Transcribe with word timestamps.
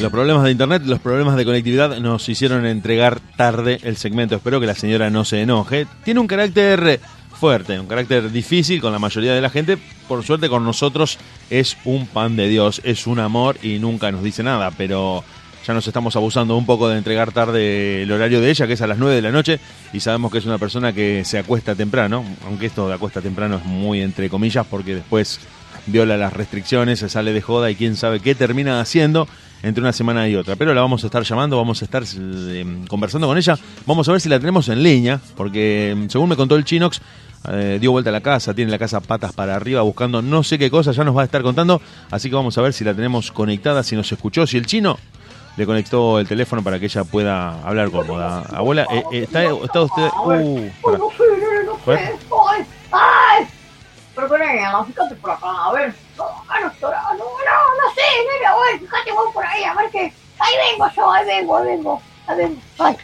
Los 0.00 0.10
problemas 0.10 0.44
de 0.44 0.50
internet, 0.50 0.82
los 0.86 0.98
problemas 0.98 1.36
de 1.36 1.44
conectividad 1.44 1.98
nos 1.98 2.26
hicieron 2.28 2.64
entregar 2.64 3.20
tarde 3.36 3.80
el 3.82 3.98
segmento. 3.98 4.36
Espero 4.36 4.58
que 4.58 4.66
la 4.66 4.74
señora 4.74 5.10
no 5.10 5.26
se 5.26 5.42
enoje. 5.42 5.86
Tiene 6.04 6.20
un 6.20 6.26
carácter 6.26 7.00
fuerte, 7.38 7.78
un 7.78 7.86
carácter 7.86 8.30
difícil 8.30 8.80
con 8.80 8.92
la 8.92 8.98
mayoría 8.98 9.34
de 9.34 9.42
la 9.42 9.50
gente. 9.50 9.76
Por 10.08 10.24
suerte 10.24 10.48
con 10.48 10.64
nosotros 10.64 11.18
es 11.50 11.76
un 11.84 12.06
pan 12.06 12.34
de 12.36 12.48
Dios, 12.48 12.80
es 12.82 13.06
un 13.06 13.18
amor 13.18 13.58
y 13.62 13.78
nunca 13.78 14.10
nos 14.10 14.22
dice 14.22 14.42
nada, 14.42 14.70
pero 14.70 15.22
ya 15.66 15.74
nos 15.74 15.86
estamos 15.86 16.16
abusando 16.16 16.56
un 16.56 16.64
poco 16.64 16.88
de 16.88 16.96
entregar 16.96 17.32
tarde 17.32 18.02
el 18.02 18.10
horario 18.10 18.40
de 18.40 18.50
ella, 18.50 18.66
que 18.66 18.72
es 18.72 18.82
a 18.82 18.86
las 18.86 18.98
9 18.98 19.16
de 19.16 19.22
la 19.22 19.30
noche, 19.30 19.60
y 19.92 20.00
sabemos 20.00 20.32
que 20.32 20.38
es 20.38 20.46
una 20.46 20.56
persona 20.56 20.94
que 20.94 21.24
se 21.26 21.38
acuesta 21.38 21.74
temprano, 21.74 22.24
aunque 22.46 22.66
esto 22.66 22.88
de 22.88 22.94
acuesta 22.94 23.20
temprano 23.20 23.56
es 23.56 23.64
muy 23.64 24.00
entre 24.00 24.30
comillas, 24.30 24.66
porque 24.66 24.94
después 24.94 25.40
viola 25.86 26.16
las 26.16 26.32
restricciones, 26.32 26.98
se 26.98 27.08
sale 27.08 27.32
de 27.32 27.42
joda 27.42 27.70
y 27.70 27.76
quién 27.76 27.96
sabe 27.96 28.20
qué 28.20 28.34
termina 28.34 28.80
haciendo 28.80 29.26
entre 29.62 29.82
una 29.82 29.92
semana 29.92 30.28
y 30.28 30.36
otra. 30.36 30.56
Pero 30.56 30.74
la 30.74 30.80
vamos 30.80 31.02
a 31.04 31.06
estar 31.06 31.22
llamando, 31.22 31.56
vamos 31.56 31.82
a 31.82 31.84
estar 31.84 32.02
eh, 32.16 32.84
conversando 32.88 33.26
con 33.26 33.36
ella. 33.36 33.58
Vamos 33.86 34.08
a 34.08 34.12
ver 34.12 34.20
si 34.20 34.28
la 34.28 34.38
tenemos 34.38 34.68
en 34.68 34.82
línea, 34.82 35.20
porque 35.36 35.94
mm, 35.96 36.08
según 36.08 36.30
me 36.30 36.36
contó 36.36 36.56
el 36.56 36.64
Chinox, 36.64 37.00
eh, 37.48 37.78
dio 37.80 37.90
vuelta 37.92 38.10
a 38.10 38.12
la 38.12 38.20
casa, 38.20 38.54
tiene 38.54 38.70
la 38.70 38.78
casa 38.78 39.00
patas 39.00 39.32
para 39.32 39.56
arriba 39.56 39.80
buscando 39.82 40.20
no 40.20 40.42
sé 40.42 40.58
qué 40.58 40.70
cosa, 40.70 40.92
ya 40.92 41.04
nos 41.04 41.16
va 41.16 41.22
a 41.22 41.24
estar 41.24 41.42
contando. 41.42 41.80
Así 42.10 42.28
que 42.28 42.36
vamos 42.36 42.56
a 42.58 42.62
ver 42.62 42.72
si 42.72 42.84
la 42.84 42.94
tenemos 42.94 43.32
conectada, 43.32 43.82
si 43.82 43.96
nos 43.96 44.10
escuchó, 44.12 44.46
si 44.46 44.56
el 44.56 44.66
chino 44.66 44.98
le 45.56 45.66
conectó 45.66 46.18
el 46.18 46.28
teléfono 46.28 46.62
para 46.62 46.78
que 46.78 46.86
ella 46.86 47.04
pueda 47.04 47.60
hablar 47.62 47.90
cómoda. 47.90 48.42
Abuela, 48.52 48.86
eh, 48.90 49.22
está, 49.22 49.44
está, 49.44 49.82
usted... 49.82 50.08
Uh, 50.24 50.70
Pero 54.20 54.32
que 54.32 54.38
nena, 54.38 54.84
fíjate 54.84 55.14
por 55.14 55.30
acá, 55.30 55.46
a 55.46 55.72
ver. 55.72 55.94
No, 56.18 56.24
acá 56.24 56.60
no 56.60 56.88
no, 56.90 57.24
no, 57.24 57.24
no 57.24 57.94
sé, 57.94 58.02
nene, 58.30 58.46
a 58.46 58.56
ver, 58.56 58.80
fíjate 58.80 59.12
vos 59.12 59.32
por 59.32 59.46
ahí, 59.46 59.64
a 59.64 59.74
ver 59.74 59.90
que... 59.90 60.12
Ahí 60.38 60.54
vengo 60.70 60.90
yo, 60.94 61.10
ahí 61.10 61.26
vengo, 61.26 61.56
ahí 61.56 61.66
vengo. 61.66 62.02
Ahí 62.26 62.36
vengo. 62.36 62.60
Ay, 62.78 62.96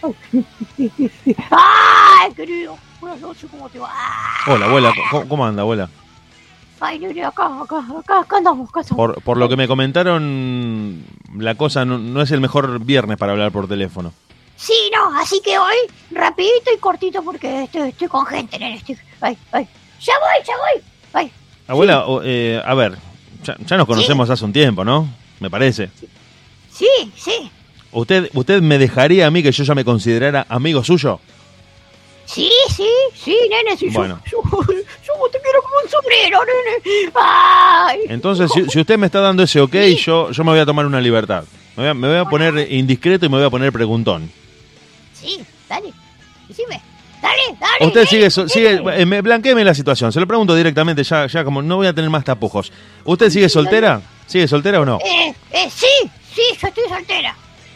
ay, 0.78 1.36
ay 1.50 2.34
querido. 2.34 2.78
Buenas 3.00 3.20
noches, 3.20 3.48
¿cómo 3.50 3.68
te 3.70 3.78
va? 3.78 3.90
Hola, 4.46 4.66
abuela, 4.66 4.92
¿cómo, 5.10 5.28
cómo 5.28 5.46
anda, 5.46 5.62
abuela? 5.62 5.88
Ay, 6.80 6.98
nene, 6.98 7.24
acá, 7.24 7.46
acá, 7.62 7.78
acá, 7.78 8.20
acá 8.20 8.36
andamos, 8.36 8.68
acá 8.68 8.80
estamos. 8.80 9.06
Por, 9.06 9.22
por 9.22 9.38
lo 9.38 9.48
que 9.48 9.56
me 9.56 9.66
comentaron, 9.66 11.02
la 11.38 11.54
cosa 11.54 11.86
no, 11.86 11.96
no 11.96 12.20
es 12.20 12.30
el 12.30 12.42
mejor 12.42 12.78
viernes 12.80 13.16
para 13.16 13.32
hablar 13.32 13.52
por 13.52 13.66
teléfono. 13.66 14.12
Sí, 14.56 14.90
no, 14.94 15.18
así 15.18 15.40
que 15.42 15.58
hoy, 15.58 15.76
rapidito 16.10 16.72
y 16.74 16.78
cortito 16.78 17.22
porque 17.22 17.64
estoy, 17.64 17.88
estoy 17.88 18.08
con 18.08 18.26
gente, 18.26 18.58
nene. 18.58 18.76
Estoy... 18.76 18.98
Ay, 19.22 19.38
ay. 19.52 19.66
Ya 20.00 20.12
voy, 20.18 20.46
ya 20.46 20.54
voy. 20.58 20.95
Abuela, 21.68 22.04
eh, 22.24 22.60
a 22.64 22.74
ver, 22.74 22.96
ya, 23.42 23.56
ya 23.66 23.76
nos 23.76 23.86
conocemos 23.86 24.30
hace 24.30 24.44
un 24.44 24.52
tiempo, 24.52 24.84
¿no? 24.84 25.08
Me 25.40 25.50
parece. 25.50 25.90
Sí, 26.72 26.86
sí, 27.16 27.50
¿Usted, 27.92 28.28
¿Usted 28.34 28.60
me 28.60 28.78
dejaría 28.78 29.26
a 29.26 29.30
mí 29.30 29.42
que 29.42 29.50
yo 29.52 29.64
ya 29.64 29.74
me 29.74 29.84
considerara 29.84 30.46
amigo 30.48 30.84
suyo? 30.84 31.18
sí, 32.26 32.50
sí, 32.76 32.88
sí, 33.14 33.36
nene, 33.48 33.76
sí, 33.76 33.86
yo- 33.90 33.98
Bueno. 34.00 34.20
yo, 34.30 34.38
yo, 34.42 35.12
te 35.32 35.40
quiero 35.40 35.62
como 35.62 35.74
un 35.82 35.88
sombrero, 35.90 36.38
nene. 36.44 37.12
Ay. 37.14 38.00
Entonces, 38.08 38.50
si, 38.52 38.68
si 38.68 38.80
usted 38.80 38.98
me 38.98 39.06
está 39.06 39.20
dando 39.20 39.42
ese 39.44 39.60
ok, 39.60 39.74
yo, 40.04 40.30
yo 40.32 40.44
me 40.44 40.50
voy 40.50 40.60
a 40.60 40.66
tomar 40.66 40.84
una 40.86 41.00
libertad. 41.00 41.44
Me 41.76 41.82
voy, 41.84 41.90
a, 41.90 41.94
me 41.94 42.08
voy 42.08 42.16
a 42.18 42.24
poner 42.24 42.70
indiscreto 42.72 43.26
y 43.26 43.28
me 43.28 43.36
voy 43.36 43.46
a 43.46 43.50
poner 43.50 43.72
preguntón. 43.72 44.30
Sí, 45.14 45.40
dale, 45.68 45.92
decime. 46.48 46.80
Dale, 47.22 47.42
dale. 47.58 47.86
Usted 47.86 48.06
sigue, 48.06 48.30
so- 48.30 48.48
sigue 48.48 48.80
eh, 48.94 49.06
me 49.06 49.20
blanqueeme 49.22 49.64
la 49.64 49.74
situación. 49.74 50.12
Se 50.12 50.20
lo 50.20 50.26
pregunto 50.26 50.54
directamente, 50.54 51.02
ya, 51.02 51.26
ya 51.26 51.44
como 51.44 51.62
no 51.62 51.76
voy 51.76 51.86
a 51.86 51.92
tener 51.92 52.10
más 52.10 52.24
tapujos. 52.24 52.72
¿Usted 53.04 53.30
sigue 53.30 53.48
soltera? 53.48 54.00
¿Sigue 54.26 54.46
soltera 54.48 54.80
o 54.80 54.84
no? 54.84 54.98
Eh, 55.04 55.34
eh, 55.52 55.70
sí, 55.74 55.86
sí, 56.34 56.42
yo 56.60 56.68
estoy 56.68 56.84
soltera. 56.88 57.34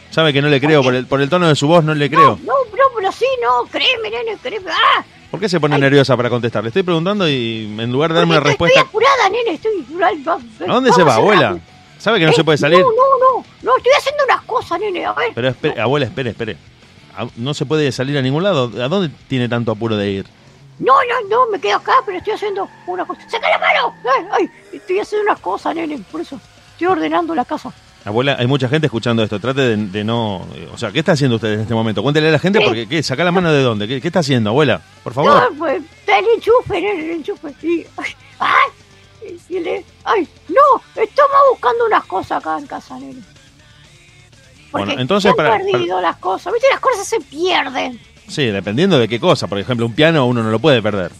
Sabe 0.09 0.33
que 0.33 0.41
no 0.41 0.49
le 0.49 0.59
creo, 0.59 0.83
por 0.83 0.93
el, 0.93 1.05
por 1.07 1.21
el 1.21 1.29
tono 1.29 1.47
de 1.47 1.55
su 1.55 1.67
voz 1.67 1.83
no 1.83 1.93
le 1.95 2.09
creo. 2.09 2.37
No, 2.43 2.53
no, 2.53 2.83
pero 2.95 3.11
sí, 3.11 3.25
no, 3.41 3.63
créeme, 3.71 4.09
nene, 4.09 4.37
créeme. 4.41 4.69
Ah, 4.71 5.03
¿Por 5.31 5.39
qué 5.39 5.47
se 5.47 5.59
pone 5.61 5.75
Ay. 5.75 5.81
nerviosa 5.81 6.17
para 6.17 6.29
contestar? 6.29 6.61
Le 6.63 6.67
estoy 6.67 6.83
preguntando 6.83 7.27
y 7.29 7.63
en 7.79 7.91
lugar 7.91 8.11
de 8.11 8.17
darme 8.19 8.33
una 8.33 8.41
porque 8.41 8.51
estoy- 8.53 8.67
respuesta... 8.69 8.79
Estoy 8.81 8.89
apurada, 8.89 9.29
nene, 9.29 9.51
estoy... 9.53 10.67
¿A 10.67 10.73
dónde 10.73 10.91
se 10.91 11.03
va, 11.03 11.15
abuela? 11.15 11.57
¿Sabe 11.97 12.19
que 12.19 12.25
no 12.25 12.33
se 12.33 12.43
puede 12.43 12.57
salir? 12.57 12.79
Eh, 12.79 12.83
No, 12.83 12.89
no, 12.89 13.37
no, 13.39 13.45
no, 13.63 13.77
estoy 13.77 13.91
haciendo 13.97 14.23
unas 14.25 14.41
cosas, 14.41 14.79
nene, 14.81 15.05
a 15.05 15.13
ver. 15.13 15.31
Pero 15.33 15.47
espere, 15.47 15.79
abuela, 15.79 16.05
espere, 16.07 16.31
espere. 16.31 16.57
¿No 17.35 17.53
se 17.53 17.65
puede 17.65 17.91
salir 17.91 18.17
a 18.17 18.21
ningún 18.21 18.43
lado? 18.43 18.71
¿A 18.83 18.87
dónde 18.87 19.09
tiene 19.27 19.47
tanto 19.49 19.71
apuro 19.71 19.97
de 19.97 20.09
ir? 20.11 20.25
No, 20.79 20.93
no, 20.93 21.29
no, 21.29 21.51
me 21.51 21.59
quedo 21.59 21.77
acá, 21.77 21.93
pero 22.05 22.17
estoy 22.17 22.33
haciendo 22.33 22.67
una 22.87 23.05
cosa. 23.05 23.21
¡Saca 23.29 23.49
la 23.49 23.59
mano! 23.59 23.93
Ay, 24.03 24.25
ay, 24.31 24.49
estoy 24.73 24.99
haciendo 24.99 25.29
unas 25.29 25.39
cosas, 25.39 25.75
nene, 25.75 25.99
por 26.11 26.21
eso. 26.21 26.39
Estoy 26.73 26.87
ordenando 26.87 27.35
la 27.35 27.45
casa. 27.45 27.71
Abuela, 28.03 28.35
hay 28.39 28.47
mucha 28.47 28.67
gente 28.67 28.87
escuchando 28.87 29.21
esto. 29.23 29.39
Trate 29.39 29.61
de, 29.61 29.77
de 29.77 30.03
no... 30.03 30.37
O 30.73 30.77
sea, 30.77 30.91
¿qué 30.91 30.99
está 30.99 31.11
haciendo 31.11 31.35
usted 31.35 31.53
en 31.53 31.59
este 31.59 31.75
momento? 31.75 32.01
Cuéntele 32.01 32.29
a 32.29 32.31
la 32.31 32.39
gente 32.39 32.59
porque... 32.61 32.87
¿qué? 32.87 33.03
¿Saca 33.03 33.23
la 33.23 33.31
mano 33.31 33.53
de 33.53 33.61
dónde? 33.61 33.87
¿Qué, 33.87 34.01
qué 34.01 34.07
está 34.07 34.21
haciendo, 34.21 34.49
abuela? 34.49 34.81
Por 35.03 35.13
favor. 35.13 35.51
No, 35.51 35.57
pues, 35.59 35.83
está 35.99 36.17
el 36.17 36.25
enchufe, 36.35 36.81
nene, 36.81 37.05
el 37.05 37.11
enchufe. 37.17 37.53
Y, 37.61 37.85
ay, 37.97 38.11
ay, 38.39 39.37
y 39.49 39.59
le- 39.59 39.85
ay, 40.03 40.27
no, 40.49 40.81
estamos 40.99 41.37
buscando 41.51 41.85
unas 41.85 42.03
cosas 42.05 42.39
acá 42.39 42.57
en 42.57 42.65
casa, 42.65 42.97
nene. 42.97 43.21
Porque 44.71 44.85
Bueno, 44.87 45.01
entonces 45.01 45.23
se 45.23 45.29
han 45.29 45.35
para- 45.35 45.57
perdido 45.57 45.99
las 46.01 46.15
cosas. 46.17 46.53
¿Viste? 46.53 46.67
Las 46.71 46.79
cosas 46.79 47.05
se 47.07 47.19
pierden. 47.19 47.99
Sí, 48.27 48.45
dependiendo 48.45 48.97
de 48.97 49.07
qué 49.07 49.19
cosa. 49.19 49.47
Por 49.47 49.59
ejemplo, 49.59 49.85
un 49.85 49.93
piano 49.93 50.25
uno 50.25 50.41
no 50.41 50.49
lo 50.49 50.59
puede 50.59 50.81
perder. 50.81 51.11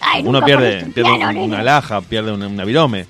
Ay, 0.00 0.22
Uno 0.24 0.40
pierde, 0.42 0.84
un 0.84 0.92
piano, 0.92 1.28
un- 1.30 1.36
una 1.38 1.60
alhaja, 1.60 2.00
pierde 2.00 2.32
una, 2.32 2.46
una 2.46 2.64
virome. 2.64 3.06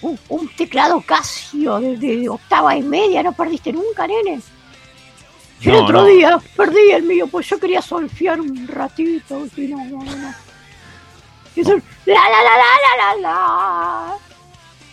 un, 0.00 0.18
un 0.30 0.48
teclado 0.56 1.00
Casio 1.02 1.78
de, 1.78 1.96
de 1.96 2.28
octava 2.28 2.74
y 2.76 2.82
media, 2.82 3.22
no 3.22 3.32
perdiste 3.32 3.72
nunca, 3.72 4.06
nene. 4.06 4.40
Yo 5.60 5.70
el 5.72 5.76
otro 5.84 5.98
no. 6.00 6.04
día 6.06 6.38
perdí 6.56 6.90
el 6.90 7.02
mío, 7.04 7.26
pues 7.28 7.48
yo 7.48 7.58
quería 7.60 7.80
solfear 7.82 8.40
un 8.40 8.66
ratito. 8.66 9.46
Y 9.56 9.62
no, 9.68 9.76
no, 9.84 10.02
no. 10.04 10.34
Y 11.54 11.62
sol- 11.64 11.82
la, 12.06 12.14
la, 12.14 12.20
la, 12.30 12.56
la, 12.56 12.74
la, 12.96 12.96
la, 12.96 13.20
la. 13.20 14.16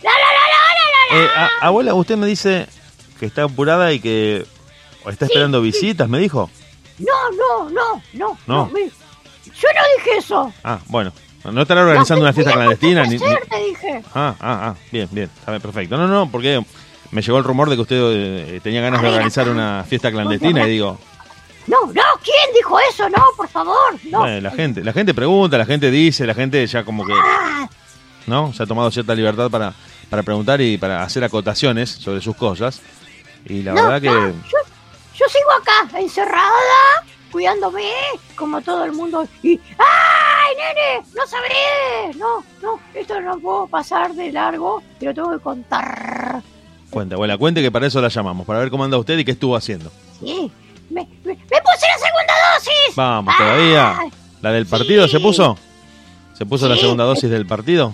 La, 0.02 0.10
la, 0.10 0.30
la, 0.36 0.44
la, 0.52 1.16
la, 1.16 1.18
la, 1.18 1.24
Eh, 1.24 1.28
a- 1.36 1.66
abuela, 1.66 1.94
usted 1.94 2.16
me 2.16 2.26
dice 2.26 2.66
que 3.20 3.26
está 3.26 3.44
apurada 3.44 3.92
y 3.92 4.00
que 4.00 4.44
está 5.08 5.26
esperando 5.26 5.60
visitas, 5.62 6.08
me 6.08 6.18
dijo. 6.18 6.50
No, 6.98 7.30
no, 7.36 7.70
no, 7.70 8.02
no. 8.14 8.38
No. 8.46 8.66
me- 8.66 8.86
yo 8.86 9.68
no 9.74 9.80
dije 9.98 10.18
eso. 10.18 10.52
Ah, 10.64 10.80
bueno. 10.88 11.12
No 11.44 11.62
estará 11.62 11.82
organizando 11.82 12.22
una 12.22 12.32
fiesta 12.34 12.52
clandestina 12.52 13.04
ni... 13.04 13.18
te 13.18 13.24
dije. 13.68 14.02
Ah, 14.14 14.34
ah, 14.40 14.58
ah, 14.62 14.74
bien, 14.92 15.08
bien, 15.10 15.30
perfecto. 15.46 15.96
No, 15.96 16.06
no, 16.06 16.30
porque 16.30 16.62
me 17.12 17.22
llegó 17.22 17.38
el 17.38 17.44
rumor 17.44 17.70
de 17.70 17.76
que 17.76 17.82
usted 17.82 17.96
eh, 17.98 18.60
tenía 18.62 18.82
ganas 18.82 19.00
de 19.00 19.06
ver, 19.06 19.14
organizar 19.14 19.44
acá. 19.44 19.52
una 19.52 19.84
fiesta 19.88 20.10
clandestina 20.10 20.66
y 20.66 20.70
digo, 20.72 20.98
No, 21.66 21.86
no, 21.86 22.02
¿quién 22.22 22.54
dijo 22.54 22.78
eso? 22.90 23.08
No, 23.08 23.24
por 23.38 23.48
favor. 23.48 23.76
No. 24.10 24.18
bueno, 24.20 24.40
la 24.42 24.50
gente, 24.50 24.84
la 24.84 24.92
gente 24.92 25.14
pregunta, 25.14 25.56
la 25.56 25.64
gente 25.64 25.90
dice, 25.90 26.26
la 26.26 26.34
gente 26.34 26.66
ya 26.66 26.84
como 26.84 27.06
que, 27.06 27.12
Ah, 27.16 27.68
¿no? 28.26 28.52
Se 28.52 28.62
ha 28.62 28.66
tomado 28.66 28.90
cierta 28.90 29.14
libertad 29.14 29.50
para, 29.50 29.72
para 30.10 30.22
preguntar 30.22 30.60
y 30.60 30.76
para 30.76 31.02
hacer 31.02 31.24
acotaciones 31.24 31.88
sobre 31.90 32.20
sus 32.20 32.36
cosas. 32.36 32.82
Y 33.46 33.62
la 33.62 33.72
no, 33.72 33.82
verdad 33.88 34.00
que 34.00 34.06
yo, 34.48 34.58
yo 35.14 35.26
sigo 35.28 35.50
acá, 35.60 35.98
encerrada, 35.98 37.04
cuidándome, 37.32 37.90
como 38.36 38.60
todo 38.60 38.84
el 38.84 38.92
mundo. 38.92 39.26
Y, 39.42 39.58
¡ay, 39.78 40.54
nene! 40.56 41.06
¡No 41.14 41.26
sabré! 41.26 42.16
No, 42.18 42.44
no, 42.62 42.80
esto 42.94 43.20
no 43.20 43.38
puedo 43.38 43.66
pasar 43.66 44.14
de 44.14 44.30
largo, 44.32 44.82
pero 44.98 45.14
tengo 45.14 45.30
que 45.32 45.38
contar. 45.40 46.42
cuente, 46.90 47.14
abuela, 47.14 47.38
cuente 47.38 47.62
que 47.62 47.70
para 47.70 47.86
eso 47.86 48.00
la 48.00 48.08
llamamos, 48.08 48.46
para 48.46 48.60
ver 48.60 48.70
cómo 48.70 48.84
anda 48.84 48.98
usted 48.98 49.18
y 49.18 49.24
qué 49.24 49.32
estuvo 49.32 49.56
haciendo. 49.56 49.90
Sí, 50.20 50.50
me, 50.90 51.02
me, 51.24 51.34
me 51.34 51.36
puse 51.36 51.86
la 51.86 51.98
segunda 51.98 52.34
dosis. 52.54 52.96
Vamos, 52.96 53.34
todavía. 53.36 53.98
¿La 54.42 54.52
del 54.52 54.66
partido 54.66 55.06
Sí. 55.06 55.12
se 55.12 55.20
puso? 55.20 55.56
¿Se 56.36 56.46
puso 56.46 56.68
la 56.68 56.76
segunda 56.76 57.04
dosis 57.04 57.28
del 57.30 57.46
partido? 57.46 57.92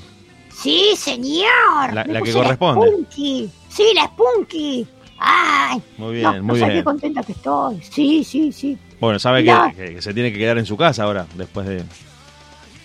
Sí, 0.62 0.94
señor. 0.96 1.92
La- 1.92 2.04
la 2.04 2.22
que 2.22 2.32
corresponde. 2.32 2.88
Spunky. 2.88 3.50
Sí, 3.68 3.92
la 3.94 4.06
Spunky. 4.06 4.86
Ay, 5.18 5.82
Muy 5.98 6.14
bien, 6.16 6.24
no, 6.24 6.42
muy 6.42 6.60
no 6.60 6.66
bien. 6.66 6.78
qué 6.78 6.84
contenta 6.84 7.22
que 7.22 7.32
estoy. 7.32 7.80
Sí, 7.90 8.22
sí, 8.24 8.52
sí. 8.52 8.76
Bueno, 9.00 9.18
sabe 9.18 9.38
que, 9.44 9.50
Mirá. 9.52 9.72
que- 9.76 9.94
que 9.94 10.02
se 10.02 10.12
tiene 10.14 10.32
que 10.32 10.38
quedar 10.38 10.58
en 10.58 10.66
su 10.66 10.76
casa 10.76 11.04
ahora, 11.04 11.26
después 11.34 11.66
de 11.66 11.82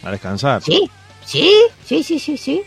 a 0.03 0.11
descansar. 0.11 0.61
Sí, 0.63 0.89
sí, 1.25 1.51
sí, 1.85 2.03
sí, 2.03 2.19
sí, 2.19 2.37
sí. 2.37 2.61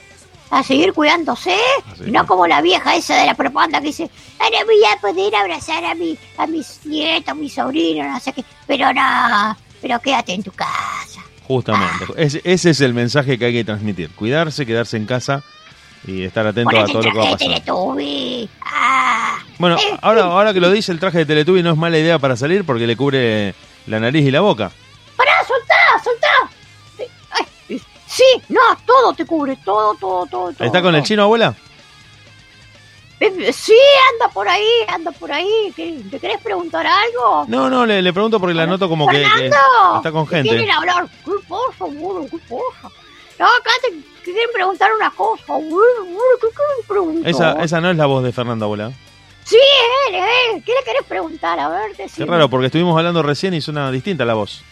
A 0.50 0.62
seguir 0.62 0.92
cuidándose. 0.92 1.56
Así 1.90 2.04
y 2.06 2.10
no 2.10 2.26
como 2.26 2.46
la 2.46 2.60
vieja 2.60 2.94
esa 2.94 3.16
de 3.16 3.26
la 3.26 3.34
propaganda 3.34 3.80
que 3.80 3.88
dice, 3.88 4.08
ahora 4.38 4.58
voy 4.64 4.76
a 4.84 5.00
poder 5.00 5.34
abrazar 5.34 5.84
a 5.84 5.94
mi, 5.94 6.16
a 6.36 6.46
mis 6.46 6.80
nietos, 6.84 7.28
a 7.30 7.34
mis 7.34 7.54
sobrinos, 7.54 8.06
no 8.06 8.20
sé 8.20 8.32
qué. 8.32 8.44
Pero 8.66 8.92
no, 8.92 9.56
pero 9.82 9.98
quédate 10.00 10.34
en 10.34 10.42
tu 10.42 10.52
casa. 10.52 11.20
Justamente. 11.48 12.04
Ese, 12.16 12.40
ese 12.44 12.70
es 12.70 12.80
el 12.80 12.94
mensaje 12.94 13.38
que 13.38 13.46
hay 13.46 13.52
que 13.52 13.64
transmitir. 13.64 14.10
Cuidarse, 14.10 14.64
quedarse 14.64 14.96
en 14.96 15.06
casa 15.06 15.42
y 16.06 16.22
estar 16.22 16.46
atento 16.46 16.78
a 16.78 16.84
todo 16.86 17.02
lo 17.02 17.10
que 17.12 17.18
va 17.18 17.28
a 17.28 17.30
pasar. 17.32 17.48
Bueno, 19.58 19.76
Eh, 19.78 19.98
ahora, 20.02 20.24
ahora 20.24 20.52
que 20.52 20.60
lo 20.60 20.70
dice, 20.70 20.90
el 20.92 20.98
traje 21.00 21.18
de 21.18 21.26
Teletubby 21.26 21.62
no 21.62 21.70
es 21.70 21.76
mala 21.76 21.98
idea 21.98 22.18
para 22.18 22.36
salir 22.36 22.64
porque 22.64 22.86
le 22.86 22.96
cubre 22.96 23.54
la 23.86 24.00
nariz 24.00 24.26
y 24.26 24.30
la 24.30 24.40
boca. 24.40 24.70
¡Pará, 25.16 25.32
soltá, 25.46 25.74
soltá! 26.02 26.28
Eh, 26.98 27.08
ay, 27.30 27.46
eh, 27.76 27.80
sí, 28.06 28.24
no, 28.48 28.60
todo 28.86 29.12
te 29.14 29.24
cubre, 29.24 29.56
todo, 29.64 29.94
todo, 29.94 30.26
todo. 30.26 30.52
todo 30.52 30.64
¿Está 30.66 30.82
con 30.82 30.94
el 30.94 31.02
chino, 31.02 31.22
abuela? 31.22 31.54
Eh, 33.20 33.52
Sí, 33.52 33.76
anda 34.12 34.32
por 34.32 34.48
ahí, 34.48 34.66
anda 34.88 35.12
por 35.12 35.30
ahí. 35.30 35.72
¿Qué- 35.76 36.00
¿Te 36.10 36.18
querés 36.18 36.40
preguntar 36.42 36.84
algo? 36.86 37.44
No, 37.48 37.70
no, 37.70 37.86
le, 37.86 38.02
le 38.02 38.12
pregunto 38.12 38.40
porque 38.40 38.54
la 38.54 38.66
noto 38.66 38.88
como 38.88 39.06
que, 39.08 39.22
que 39.22 39.46
está 39.46 40.10
con 40.10 40.26
¿Te 40.26 40.36
gente. 40.36 40.48
quieren 40.50 40.70
hablar? 40.70 41.06
¿Qué 41.24 41.30
pasa, 41.48 41.84
boludo? 41.84 42.26
¿Qué 42.28 42.38
pasa? 42.38 42.92
No, 43.38 43.46
acá 43.46 43.70
te, 43.82 43.88
quieren 44.24 44.50
preguntar 44.52 44.90
una 44.94 45.10
cosa, 45.10 45.44
boludo, 45.46 45.80
¿Qué 46.40 46.48
quieren 46.48 46.86
preguntar? 46.88 47.30
Esa, 47.30 47.52
esa 47.64 47.80
no 47.80 47.90
es 47.90 47.96
la 47.96 48.06
voz 48.06 48.24
de 48.24 48.32
Fernando 48.32 48.64
Abuela. 48.66 48.92
Sí, 49.44 49.56
es 49.56 50.08
él, 50.08 50.14
es 50.14 50.24
él. 50.54 50.62
¿Qué 50.64 50.72
le 50.72 50.84
querés 50.84 51.04
preguntar? 51.06 51.58
A 51.60 51.68
ver, 51.68 51.92
Qué 51.96 52.04
decime. 52.04 52.26
raro, 52.26 52.48
porque 52.48 52.66
estuvimos 52.66 52.96
hablando 52.96 53.22
recién 53.22 53.52
y 53.54 53.60
suena 53.60 53.90
distinta 53.90 54.24
la 54.24 54.34
voz. 54.34 54.62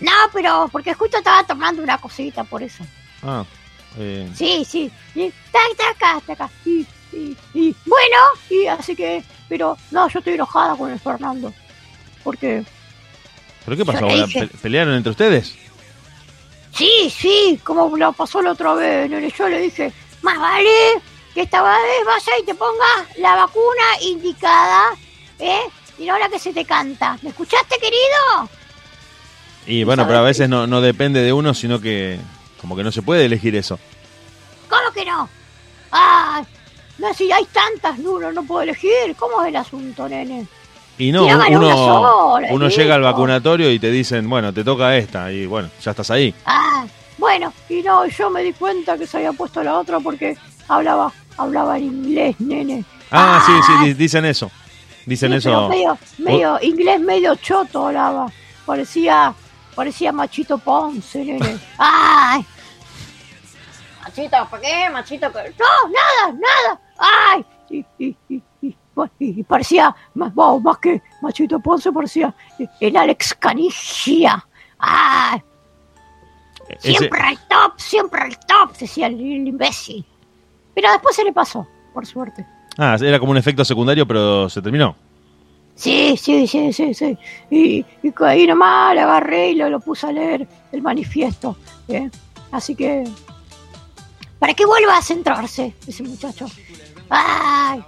No, 0.00 0.12
pero 0.32 0.68
porque 0.72 0.94
justo 0.94 1.18
estaba 1.18 1.44
tomando 1.44 1.82
una 1.82 1.98
cosita, 1.98 2.44
por 2.44 2.62
eso. 2.62 2.84
Ah, 3.22 3.44
eh, 3.98 4.28
Sí, 4.34 4.64
sí. 4.64 4.90
está 5.14 5.58
acá, 5.90 6.18
está 6.18 6.32
acá. 6.34 6.50
Y, 6.64 6.86
y, 7.12 7.36
y, 7.54 7.74
bueno, 7.84 8.16
y 8.48 8.66
así 8.66 8.94
que... 8.96 9.22
Pero 9.48 9.76
no, 9.90 10.08
yo 10.08 10.18
estoy 10.20 10.34
enojada 10.34 10.76
con 10.76 10.90
el 10.90 11.00
Fernando. 11.00 11.52
Porque... 12.22 12.64
¿Pero 13.64 13.76
qué 13.76 13.84
pasó 13.84 14.06
¿Pelearon 14.62 14.94
entre 14.94 15.10
ustedes? 15.10 15.54
Sí, 16.74 17.10
sí, 17.10 17.60
como 17.64 17.94
lo 17.96 18.12
pasó 18.12 18.40
la 18.40 18.52
otra 18.52 18.74
vez. 18.74 19.10
Yo 19.36 19.48
le 19.48 19.58
dije, 19.60 19.92
más 20.22 20.38
vale 20.38 20.70
que 21.38 21.44
esta 21.44 21.62
vez 21.62 22.04
vaya 22.04 22.32
y 22.40 22.44
te 22.44 22.54
pongas 22.56 23.16
la 23.18 23.36
vacuna 23.36 23.84
indicada, 24.02 24.92
¿eh? 25.38 25.60
Y 25.96 26.04
no 26.04 26.18
la 26.18 26.28
que 26.28 26.36
se 26.36 26.52
te 26.52 26.64
canta. 26.64 27.16
¿Me 27.22 27.28
escuchaste, 27.28 27.76
querido? 27.78 28.50
Y 29.64 29.84
bueno, 29.84 30.04
pero 30.04 30.18
a 30.18 30.22
veces 30.22 30.48
no, 30.48 30.66
no 30.66 30.80
depende 30.80 31.22
de 31.22 31.32
uno, 31.32 31.54
sino 31.54 31.80
que 31.80 32.18
como 32.60 32.74
que 32.74 32.82
no 32.82 32.90
se 32.90 33.02
puede 33.02 33.24
elegir 33.24 33.54
eso. 33.54 33.78
¿Cómo 34.68 34.90
que 34.92 35.04
no? 35.04 35.28
Ah, 35.92 36.42
no, 36.98 37.14
si 37.14 37.30
hay 37.30 37.44
tantas, 37.44 37.96
uno 38.00 38.32
no 38.32 38.42
puede 38.42 38.64
elegir. 38.64 39.14
¿Cómo 39.16 39.40
es 39.42 39.50
el 39.50 39.56
asunto, 39.56 40.08
nene? 40.08 40.44
Y 40.98 41.12
no, 41.12 41.24
uno, 41.24 41.76
sola, 41.76 42.48
uno 42.50 42.68
llega 42.68 42.96
al 42.96 43.02
vacunatorio 43.02 43.70
y 43.70 43.78
te 43.78 43.92
dicen, 43.92 44.28
bueno, 44.28 44.52
te 44.52 44.64
toca 44.64 44.96
esta, 44.96 45.30
y 45.30 45.46
bueno, 45.46 45.70
ya 45.80 45.92
estás 45.92 46.10
ahí. 46.10 46.34
Ah, 46.46 46.84
bueno, 47.16 47.52
y 47.68 47.80
no, 47.82 48.06
yo 48.06 48.28
me 48.28 48.42
di 48.42 48.52
cuenta 48.54 48.98
que 48.98 49.06
se 49.06 49.18
había 49.18 49.32
puesto 49.32 49.62
la 49.62 49.78
otra 49.78 50.00
porque 50.00 50.36
hablaba, 50.68 51.12
hablaba 51.38 51.78
en 51.78 51.84
inglés, 51.84 52.36
nene. 52.40 52.84
Ah, 53.10 53.42
sí, 53.46 53.52
sí, 53.66 53.84
di- 53.86 53.94
dicen 53.94 54.24
eso. 54.26 54.50
Dicen 55.06 55.30
Sí, 55.32 55.36
eso. 55.48 55.68
medio, 55.68 55.98
medio 56.18 56.58
inglés 56.60 57.00
medio 57.00 57.34
choto 57.36 57.86
hablaba. 57.86 58.30
Parecía, 58.66 59.32
parecía 59.74 60.12
Machito 60.12 60.58
Ponce, 60.58 61.24
nene. 61.24 61.58
¡Ay! 61.78 62.44
Machito, 64.02 64.46
¿por 64.50 64.60
qué? 64.60 64.90
Machito. 64.90 65.28
No, 65.28 65.90
nada, 65.90 66.38
nada. 66.38 66.80
¡Ay! 66.98 67.44
Y, 67.70 67.84
y, 67.98 68.16
y, 68.60 68.76
y, 69.20 69.42
parecía, 69.44 69.94
más, 70.14 70.34
wow, 70.34 70.60
más 70.60 70.78
que 70.78 71.00
Machito 71.22 71.60
Ponce, 71.60 71.92
parecía 71.92 72.34
el 72.80 72.96
Alex 72.96 73.34
Canigia. 73.38 74.44
¡Ay! 74.78 75.42
Ese- 76.68 76.98
Siempre 76.98 77.20
al 77.22 77.38
top, 77.48 77.72
siempre 77.78 78.20
al 78.22 78.38
top, 78.40 78.76
decía 78.76 79.06
el, 79.06 79.14
el 79.14 79.48
imbécil. 79.48 80.04
Pero 80.78 80.92
después 80.92 81.16
se 81.16 81.24
le 81.24 81.32
pasó, 81.32 81.66
por 81.92 82.06
suerte. 82.06 82.46
Ah, 82.76 82.96
era 83.00 83.18
como 83.18 83.32
un 83.32 83.36
efecto 83.36 83.64
secundario, 83.64 84.06
pero 84.06 84.48
se 84.48 84.62
terminó. 84.62 84.94
Sí, 85.74 86.16
sí, 86.16 86.46
sí, 86.46 86.72
sí, 86.72 86.94
sí. 86.94 87.18
Y, 87.50 87.84
y 88.00 88.14
ahí 88.24 88.46
nomás 88.46 88.94
le 88.94 89.00
agarré 89.00 89.50
y 89.50 89.54
lo, 89.56 89.68
lo 89.70 89.80
puse 89.80 90.06
a 90.06 90.12
leer 90.12 90.46
el 90.70 90.80
manifiesto. 90.80 91.56
¿eh? 91.88 92.08
Así 92.52 92.76
que... 92.76 93.02
Para 94.38 94.54
que 94.54 94.64
vuelva 94.66 94.98
a 94.98 95.02
centrarse 95.02 95.74
ese 95.84 96.04
muchacho. 96.04 96.46
¡Ay! 97.10 97.82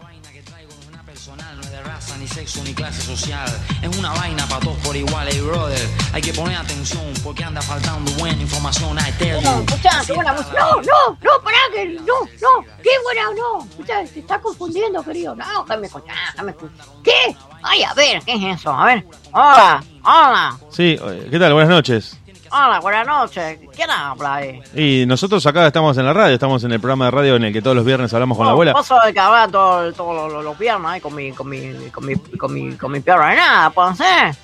De 1.82 1.88
raza, 1.88 2.16
ni 2.18 2.26
sexo, 2.26 2.62
ni 2.64 2.74
clase 2.74 3.02
social. 3.02 3.48
Es 3.82 3.96
una 3.96 4.12
vaina 4.12 4.46
para 4.46 4.60
todos 4.60 4.76
por 4.78 4.96
igual, 4.96 5.28
hey 5.30 5.40
brother. 5.40 5.88
Hay 6.12 6.22
que 6.22 6.32
poner 6.32 6.56
atención 6.56 7.02
porque 7.22 7.44
anda 7.44 7.60
faltando 7.62 8.10
buena 8.12 8.40
información, 8.40 8.96
tell 9.18 9.42
No, 9.42 9.64
qué 10.06 10.12
buena 10.12 10.32
música. 10.32 10.58
No, 10.58 10.76
no, 10.76 11.18
no, 11.22 11.30
pará, 11.42 11.58
que 11.72 11.86
no, 11.86 12.20
no, 12.40 12.64
qué 12.82 12.90
buena, 13.02 13.22
no. 13.36 13.64
Escuchá, 13.64 14.04
te 14.04 14.20
está 14.20 14.40
confundiendo, 14.40 15.02
querido. 15.02 15.34
No, 15.34 15.64
déjame 15.64 15.86
escuchar, 15.86 16.16
déjame 16.32 16.50
escuchar. 16.52 16.86
¿Qué? 17.02 17.36
Ay, 17.62 17.82
a 17.82 17.94
ver, 17.94 18.22
¿qué 18.24 18.34
es 18.34 18.60
eso? 18.60 18.72
A 18.72 18.86
ver. 18.86 19.06
Hola, 19.32 19.84
hola, 20.04 20.58
Sí, 20.70 20.98
¿qué 21.30 21.38
tal? 21.38 21.52
Buenas 21.52 21.70
noches. 21.70 22.18
Hola, 22.50 22.80
buenas 22.80 23.06
noches. 23.06 23.58
¿Quién 23.74 23.90
habla 23.90 24.34
ahí? 24.36 24.62
Y 24.74 25.06
nosotros 25.06 25.44
acá 25.46 25.66
estamos 25.66 25.96
en 25.98 26.04
la 26.06 26.12
radio, 26.12 26.34
estamos 26.34 26.62
en 26.64 26.72
el 26.72 26.80
programa 26.80 27.06
de 27.06 27.10
radio 27.10 27.36
en 27.36 27.44
el 27.44 27.52
que 27.52 27.62
todos 27.62 27.76
los 27.76 27.84
viernes 27.84 28.12
hablamos 28.12 28.36
con 28.36 28.46
la 28.46 28.52
abuela. 28.52 28.72
Paso 28.72 28.96
de 29.04 29.12
que 29.12 29.20
hablar 29.20 29.50
todos 29.50 29.94
todo, 29.94 30.42
los, 30.42 30.58
viernes 30.58 30.90
ahí 30.90 31.00
con 31.00 31.14
mi, 31.14 31.32
con 31.32 31.48
mi, 31.48 31.72
con 31.90 32.04
mi, 32.06 32.14
con 32.16 32.52
mi, 32.52 32.74
con 32.76 32.92
mi 32.92 33.00
perro 33.00 33.26
de 33.26 33.36
nada, 33.36 33.70
¿puedo 33.70 33.94
ser? 33.94 34.34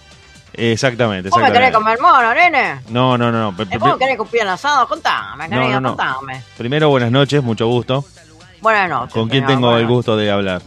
Exactamente, 0.53 1.29
¿Vos 1.29 1.39
me 1.39 1.53
querés 1.53 1.69
exactamente. 1.69 1.99
comer 2.01 2.23
mono, 2.23 2.35
nene? 2.35 2.81
No, 2.89 3.19
no, 3.19 3.31
no, 3.31 3.53
no. 3.53 3.63
¿Eh, 3.71 3.77
¿Vos 3.79 3.99
querés 3.99 4.17
cumplir 4.17 4.43
el 4.43 4.49
asado? 4.49 4.89
Contame, 4.89 5.49
No, 5.49 5.57
querido, 5.61 5.81
no, 5.81 5.91
no. 5.91 5.97
contame. 5.97 6.43
Primero, 6.57 6.89
buenas 6.89 7.11
noches, 7.11 7.43
mucho 7.43 7.67
gusto. 7.67 8.05
Buenas 8.63 8.89
noches. 8.89 9.13
¿Con 9.13 9.29
quién 9.29 9.45
tengo 9.45 9.77
el 9.77 9.87
gusto 9.87 10.17
de 10.17 10.31
hablar? 10.31 10.63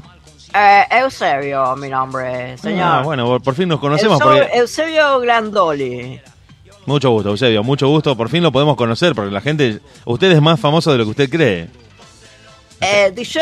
Eh, 0.54 0.86
Eusebio, 0.92 1.76
mi 1.76 1.90
nombre, 1.90 2.58
señor. 2.60 2.88
Ah, 2.88 3.02
bueno, 3.04 3.26
por- 3.26 3.42
por 3.42 3.56
fin 3.56 3.68
nos 3.70 3.80
conocemos. 3.80 4.20
Eusebio, 4.22 4.44
Porque... 4.44 4.58
Eusebio 4.60 5.20
Glandoli. 5.22 6.22
Mucho 6.90 7.12
gusto, 7.12 7.30
Eusebio, 7.30 7.64
mucho 7.64 7.88
gusto. 7.88 8.18
Por 8.18 8.30
fin 8.30 8.42
lo 8.42 8.52
podemos 8.52 8.76
conocer, 8.76 9.14
porque 9.14 9.30
la 9.32 9.42
gente. 9.42 9.80
Usted 10.06 10.32
es 10.32 10.42
más 10.42 10.60
famoso 10.60 10.92
de 10.92 10.98
lo 10.98 11.04
que 11.04 11.10
usted 11.12 11.30
cree. 11.30 11.70
Eh, 12.82 13.12
DJ, 13.16 13.40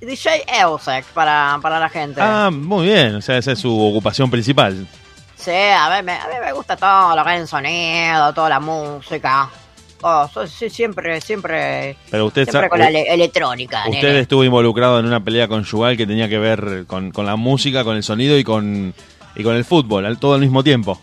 DJ 0.00 0.42
Eusek 0.60 1.04
para, 1.14 1.56
para 1.62 1.78
la 1.78 1.88
gente. 1.88 2.20
Ah, 2.20 2.50
muy 2.52 2.86
bien, 2.86 3.14
o 3.14 3.22
sea, 3.22 3.38
esa 3.38 3.52
es 3.52 3.60
su 3.60 3.70
ocupación 3.80 4.28
principal. 4.28 4.88
Sí, 5.36 5.52
a 5.52 5.88
ver, 5.88 6.02
me, 6.02 6.12
a 6.14 6.26
mí 6.26 6.34
me 6.44 6.52
gusta 6.52 6.76
todo 6.76 7.14
lo 7.14 7.24
que 7.24 7.34
es 7.36 7.40
el 7.42 7.46
sonido, 7.46 8.32
toda 8.34 8.48
la 8.48 8.58
música. 8.58 9.48
Oh, 10.02 10.28
soy- 10.34 10.48
sí, 10.48 10.68
siempre, 10.68 11.20
siempre, 11.20 11.96
Pero 12.10 12.26
usted, 12.26 12.42
siempre 12.48 12.68
con 12.70 12.80
la 12.80 12.88
ele- 12.88 13.06
electrónica. 13.14 13.84
usted 13.88 14.08
nene. 14.08 14.18
estuvo 14.20 14.42
involucrado 14.42 14.98
en 14.98 15.06
una 15.06 15.22
pelea 15.22 15.46
conyugal 15.46 15.96
que 15.96 16.08
tenía 16.08 16.28
que 16.28 16.38
ver 16.38 16.86
con, 16.88 17.12
con 17.12 17.24
la 17.24 17.36
música, 17.36 17.84
con 17.84 17.94
el 17.96 18.02
sonido 18.02 18.36
y 18.36 18.42
con, 18.42 18.92
y 19.36 19.42
con 19.44 19.54
el 19.54 19.64
fútbol, 19.64 20.18
todo 20.18 20.34
al 20.34 20.40
mismo 20.40 20.64
tiempo. 20.64 20.98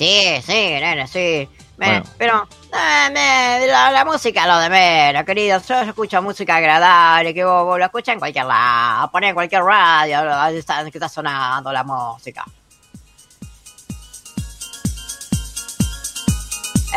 Sí, 0.00 0.42
sí, 0.46 0.52
nene, 0.52 1.06
sí. 1.06 1.46
Me- 1.76 1.86
Bueno. 2.00 2.04
Pero 2.16 2.48
eh, 2.72 3.10
me- 3.12 3.66
la, 3.66 3.90
la 3.90 4.04
música 4.06 4.46
lo 4.46 4.58
de 4.58 4.70
menos, 4.70 5.24
querido. 5.24 5.60
Yo 5.68 5.80
escucho 5.82 6.22
música 6.22 6.56
agradable, 6.56 7.34
que 7.34 7.44
vos, 7.44 7.64
vos 7.66 7.78
lo 7.78 7.84
escuchas 7.84 8.14
en 8.14 8.18
cualquier 8.18 8.46
lado, 8.46 9.10
poner 9.10 9.28
en 9.30 9.34
cualquier 9.34 9.62
radio, 9.62 10.40
ahí 10.40 10.56
está, 10.56 10.82
que 10.90 10.96
está 10.96 11.08
sonando 11.10 11.70
la 11.70 11.84
música. 11.84 12.46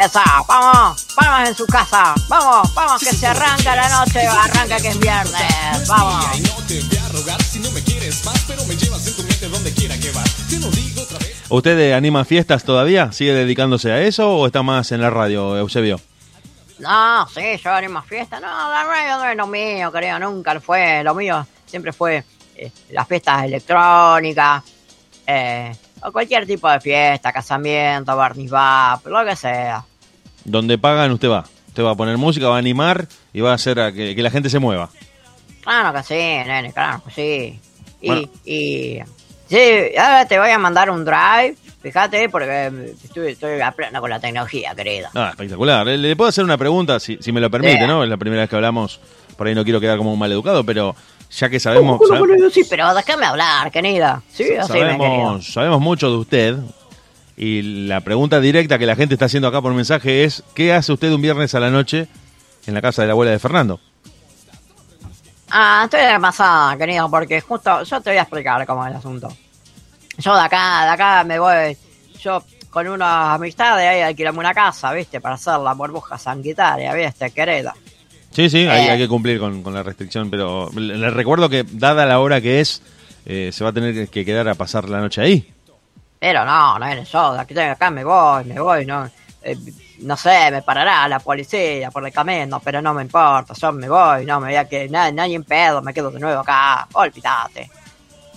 Eso, 0.01 0.20
vamos, 0.48 1.06
vamos 1.16 1.50
en 1.50 1.56
su 1.56 1.66
casa, 1.68 2.16
vamos, 2.30 2.74
vamos 2.74 3.00
que 3.01 3.13
se 3.13 3.28
arranca 3.28 3.75
la 3.75 3.89
noche, 3.89 4.25
arranca 4.25 4.78
que 4.78 4.88
es 4.88 5.00
viernes, 5.00 5.88
vamos. 5.88 6.25
¿Usted 11.50 11.94
anima 11.94 12.26
fiestas 12.26 12.64
todavía? 12.64 13.12
¿Sigue 13.12 13.34
dedicándose 13.34 13.92
a 13.92 14.02
eso 14.02 14.38
o 14.38 14.46
está 14.48 14.64
más 14.64 14.92
en 14.92 15.02
la 15.02 15.10
radio, 15.10 15.58
Eusebio? 15.58 16.00
No, 16.80 17.28
sí, 17.28 17.42
yo 17.64 17.72
haré 17.72 17.88
más 17.90 18.06
fiesta. 18.06 18.40
No, 18.40 18.48
la 18.48 18.84
radio 18.84 19.18
no 19.18 19.30
es 19.30 19.38
lo 19.38 19.48
mío, 19.48 19.92
creo, 19.92 20.20
nunca 20.20 20.54
lo 20.54 20.62
fue. 20.62 21.04
Lo 21.04 21.14
mío 21.14 21.46
siempre 21.66 21.94
fue 21.94 22.24
eh, 22.56 22.72
las 22.92 23.08
fiestas 23.08 23.44
electrónicas, 23.44 24.64
eh, 25.28 25.76
o 26.02 26.12
cualquier 26.12 26.46
tipo 26.46 26.70
de 26.70 26.80
fiesta, 26.80 27.32
casamiento, 27.32 28.16
barniz 28.16 28.52
lo 28.52 29.26
que 29.26 29.36
sea. 29.36 29.84
Donde 30.44 30.78
pagan, 30.78 31.12
usted 31.12 31.30
va. 31.30 31.46
Usted 31.68 31.84
va 31.84 31.92
a 31.92 31.96
poner 31.96 32.18
música, 32.18 32.48
va 32.50 32.56
a 32.56 32.60
animar 32.60 33.08
y 33.32 33.42
va 33.42 33.52
a 33.52 33.56
hacer 33.56 33.80
a 33.80 33.92
que, 33.92 34.16
que 34.16 34.22
la 34.22 34.30
gente 34.30 34.50
se 34.50 34.60
mueva. 34.60 34.90
Claro 35.64 35.94
que 35.98 36.04
sí, 36.04 36.14
nene, 36.14 36.74
claro 36.74 37.02
que 37.06 37.12
sí. 37.12 37.60
Y, 38.02 38.08
Bueno. 38.08 38.30
y 38.44 39.00
sí, 39.48 39.58
ahora 39.98 40.28
te 40.28 40.40
voy 40.40 40.50
a 40.50 40.58
mandar 40.60 40.90
un 40.90 41.04
drive, 41.06 41.56
fíjate, 41.82 42.30
porque 42.30 42.72
estoy, 43.04 43.32
estoy 43.34 43.60
a 43.62 43.72
pleno 43.72 44.00
con 44.02 44.10
la 44.10 44.20
tecnología, 44.20 44.74
querida. 44.76 45.10
Ah, 45.16 45.30
espectacular. 45.32 45.86
Le, 45.86 45.98
le 45.98 46.16
puedo 46.16 46.30
hacer 46.30 46.44
una 46.44 46.58
pregunta, 46.58 47.00
si, 47.00 47.18
si 47.22 47.32
me 47.32 47.40
lo 47.42 47.50
permite, 47.52 47.80
Sí. 47.82 47.88
¿no? 47.88 48.04
Es 48.04 48.10
la 48.10 48.18
primera 48.18 48.42
vez 48.44 48.50
que 48.50 48.56
hablamos, 48.56 49.00
por 49.38 49.48
ahí 49.48 49.56
no 49.56 49.64
quiero 49.64 49.80
quedar 49.80 49.98
como 49.98 50.14
un 50.14 50.20
maleducado, 50.20 50.64
pero 50.64 50.96
ya 51.32 51.50
que 51.50 51.60
sabemos... 51.60 51.98
¿Cómo, 51.98 52.14
sab- 52.16 52.20
cómo, 52.20 52.36
cómo? 52.36 52.50
Sí, 52.50 52.62
pero 52.70 52.94
déjame 52.94 53.26
hablar, 53.26 53.72
querida. 53.72 54.22
Sí, 54.32 54.44
así 54.60 54.74
me 54.74 54.80
querido. 54.80 54.98
sabemos, 55.00 55.48
sabemos 55.54 55.82
mucho 55.82 56.10
de 56.12 56.18
usted 56.18 56.58
y 57.36 57.88
la 57.88 58.02
pregunta 58.02 58.40
directa 58.40 58.78
que 58.78 58.86
la 58.86 58.96
gente 58.96 59.16
está 59.16 59.26
haciendo 59.26 59.48
acá 59.48 59.60
por 59.62 59.74
mensaje 59.74 60.24
es 60.24 60.44
¿qué 60.54 60.72
hace 60.74 60.92
usted 60.94 61.12
un 61.12 61.22
viernes 61.22 61.56
a 61.56 61.60
la 61.60 61.72
noche 61.72 62.08
en 62.68 62.76
la 62.76 62.82
casa 62.82 63.02
de 63.02 63.08
la 63.08 63.14
abuela 63.14 63.32
de 63.32 63.40
Fernando? 63.40 63.80
Ah, 65.56 65.82
estoy 65.86 66.02
de 66.02 66.20
pasada, 66.20 66.76
querido, 66.78 67.10
porque 67.12 67.40
justo 67.42 67.84
yo 67.84 68.02
te 68.02 68.10
voy 68.10 68.18
a 68.18 68.22
explicar 68.24 68.66
cómo 68.66 68.84
es 68.86 68.92
el 68.92 68.98
asunto. 68.98 69.28
Yo 70.18 70.34
de 70.34 70.42
acá, 70.42 70.84
de 70.86 70.90
acá 70.90 71.24
me 71.24 71.38
voy, 71.38 71.78
yo 72.20 72.44
con 72.72 72.88
unas 72.88 73.36
amistades 73.36 73.88
ahí 73.88 74.02
alquilamos 74.02 74.40
una 74.40 74.54
casa, 74.54 74.92
¿viste? 74.94 75.22
Para 75.22 75.36
hacer 75.36 75.60
la 75.60 75.74
burbuja 75.74 76.18
sanitaria, 76.18 76.92
¿viste? 76.94 77.30
Querida. 77.30 77.74
Sí, 78.32 78.50
sí, 78.50 78.66
hay, 78.68 78.88
Eh. 78.88 78.92
hay 78.92 78.98
que 78.98 79.08
cumplir 79.08 79.40
con, 79.40 79.62
con 79.62 79.76
la 79.76 79.84
restricción, 79.84 80.32
pero 80.32 80.72
le, 80.76 80.98
le 80.98 81.10
recuerdo 81.12 81.48
que 81.50 81.64
dada 81.70 82.08
la 82.08 82.20
hora 82.20 82.42
que 82.42 82.60
es, 82.60 82.82
eh, 83.28 83.52
se 83.54 83.64
va 83.64 83.70
a 83.70 83.74
tener 83.74 83.94
que- 83.94 84.08
que 84.08 84.26
quedar 84.26 84.48
a 84.50 84.56
pasar 84.56 84.90
la 84.90 85.00
noche 85.02 85.22
ahí. 85.22 85.54
Pero 86.20 86.44
no, 86.46 86.80
no 86.80 86.86
es 86.88 87.08
eso, 87.08 87.34
de 87.34 87.40
aquí 87.42 87.54
de 87.54 87.64
acá 87.66 87.92
me 87.92 88.04
voy, 88.04 88.44
me 88.46 88.60
voy, 88.60 88.86
no. 88.88 89.06
eh, 89.44 89.56
no 90.00 90.18
sé, 90.18 90.52
me 90.52 90.62
parará 90.62 91.08
la 91.08 91.20
policía 91.20 91.92
por 91.92 92.06
el 92.06 92.12
camino, 92.12 92.60
pero 92.64 92.82
no 92.82 92.94
me 92.94 93.04
importa, 93.04 93.54
yo 93.54 93.72
me 93.72 93.88
voy, 93.88 94.26
no 94.26 94.40
me 94.40 94.48
voy 94.48 94.56
a 94.56 94.68
que 94.68 94.90
nadie, 94.90 95.14
nadie 95.14 95.36
en 95.36 95.44
pedo, 95.44 95.82
me 95.82 95.94
quedo 95.94 96.12
de 96.12 96.20
nuevo 96.20 96.42
acá, 96.42 96.88
olvídate. 96.94 97.70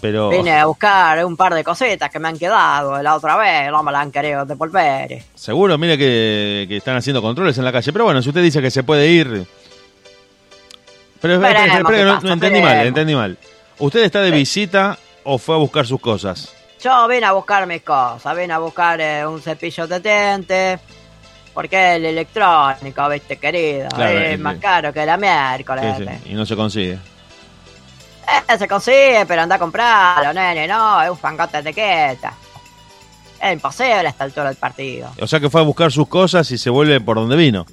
Pero 0.01 0.29
Vine 0.29 0.53
a 0.53 0.67
buscar 0.67 1.25
un 1.25 1.37
par 1.37 1.55
de 1.55 1.65
cositas 1.65 2.11
que 2.11 2.19
me 2.19 2.29
han 2.29 2.39
quedado 2.39 3.03
la 3.03 3.15
otra 3.15 3.37
vez, 3.37 3.71
no 3.71 3.83
me 3.83 3.91
la 3.91 4.01
han 4.01 4.13
querido 4.13 4.45
devolver. 4.45 5.23
seguro, 5.35 5.79
mire 5.79 5.97
que, 5.97 6.67
que 6.69 6.77
están 6.77 6.97
haciendo 6.97 7.23
controles 7.23 7.57
en 7.59 7.65
la 7.65 7.73
calle. 7.73 7.93
Pero 7.93 8.05
bueno, 8.05 8.21
si 8.23 8.29
usted 8.29 8.43
dice 8.43 8.61
que 8.61 8.71
se 8.71 8.83
puede 8.83 9.09
ir... 9.09 9.47
Pero 11.21 11.35
espera, 11.35 11.65
espera, 11.65 12.05
no, 12.05 12.15
pasa, 12.15 12.27
no 12.27 12.33
entendí 12.35 12.61
mal, 12.61 12.87
entendí 12.87 13.15
mal. 13.15 13.39
¿Usted 13.79 14.05
está 14.05 14.21
de 14.21 14.31
visita 14.31 14.99
o 15.25 15.39
fue 15.39 15.55
a 15.55 15.59
buscar 15.59 15.87
sus 15.87 16.01
cosas? 16.01 16.55
Yo 16.81 17.09
vine 17.09 17.25
a 17.27 17.33
buscar 17.33 17.67
mis 17.67 17.83
cosas, 17.83 18.37
vine 18.37 18.53
a 18.53 18.59
buscar 18.59 19.01
eh, 19.01 19.27
un 19.27 19.41
cepillo 19.41 19.87
de 19.87 20.01
dientes, 20.01 20.81
porque 21.57 21.95
el 21.97 22.05
electrónico, 22.05 23.09
viste, 23.09 23.39
querido, 23.39 23.89
Claro, 23.89 24.19
es 24.19 24.39
más 24.39 24.59
caro 24.59 24.93
que 24.93 25.07
la 25.07 25.17
miércoles. 25.17 25.97
sí, 25.97 26.33
y 26.33 26.35
no 26.35 26.45
se 26.45 26.55
consigue. 26.55 26.99
Eh, 28.51 28.59
se 28.59 28.69
consigue, 28.69 29.25
pero 29.27 29.41
anda 29.41 29.57
a 29.57 29.59
comprarlo, 29.59 30.35
nene, 30.35 30.69
no, 30.69 31.01
es 31.01 31.09
un 31.09 31.17
fangote 31.17 31.63
de 31.63 31.73
queta. 31.73 32.35
Es 33.41 33.55
imposible 33.55 34.07
a 34.07 34.11
esta 34.11 34.25
altura 34.25 34.49
del 34.49 34.57
partido. 34.57 35.11
O 35.19 35.27
sea 35.27 35.41
que 35.41 35.49
fue 35.49 35.63
a 35.63 35.65
buscar 35.65 35.91
sus 35.91 36.07
cosas 36.09 36.51
y 36.51 36.59
se 36.59 36.69
vuelve 36.69 37.01
por 37.01 37.17
donde 37.17 37.37
vino. 37.37 37.65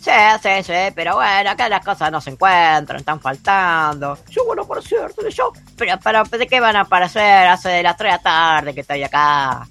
Sí, 0.00 0.10
sí, 0.42 0.62
sí, 0.62 0.92
pero 0.94 1.16
bueno, 1.16 1.50
acá 1.50 1.68
las 1.68 1.84
cosas 1.84 2.10
no 2.10 2.22
se 2.22 2.30
encuentran, 2.30 3.00
están 3.00 3.20
faltando. 3.20 4.16
Yo, 4.30 4.46
bueno, 4.46 4.66
por 4.66 4.82
cierto, 4.82 5.28
yo, 5.28 5.52
pero, 5.76 5.98
pero 6.02 6.24
¿de 6.24 6.46
qué 6.46 6.58
van 6.58 6.76
a 6.76 6.80
aparecer? 6.80 7.48
Hace 7.48 7.68
de 7.68 7.82
las 7.82 7.98
3 7.98 8.12
de 8.12 8.16
la 8.16 8.22
tarde 8.22 8.74
que 8.74 8.80
estoy 8.80 9.02
acá. 9.02 9.68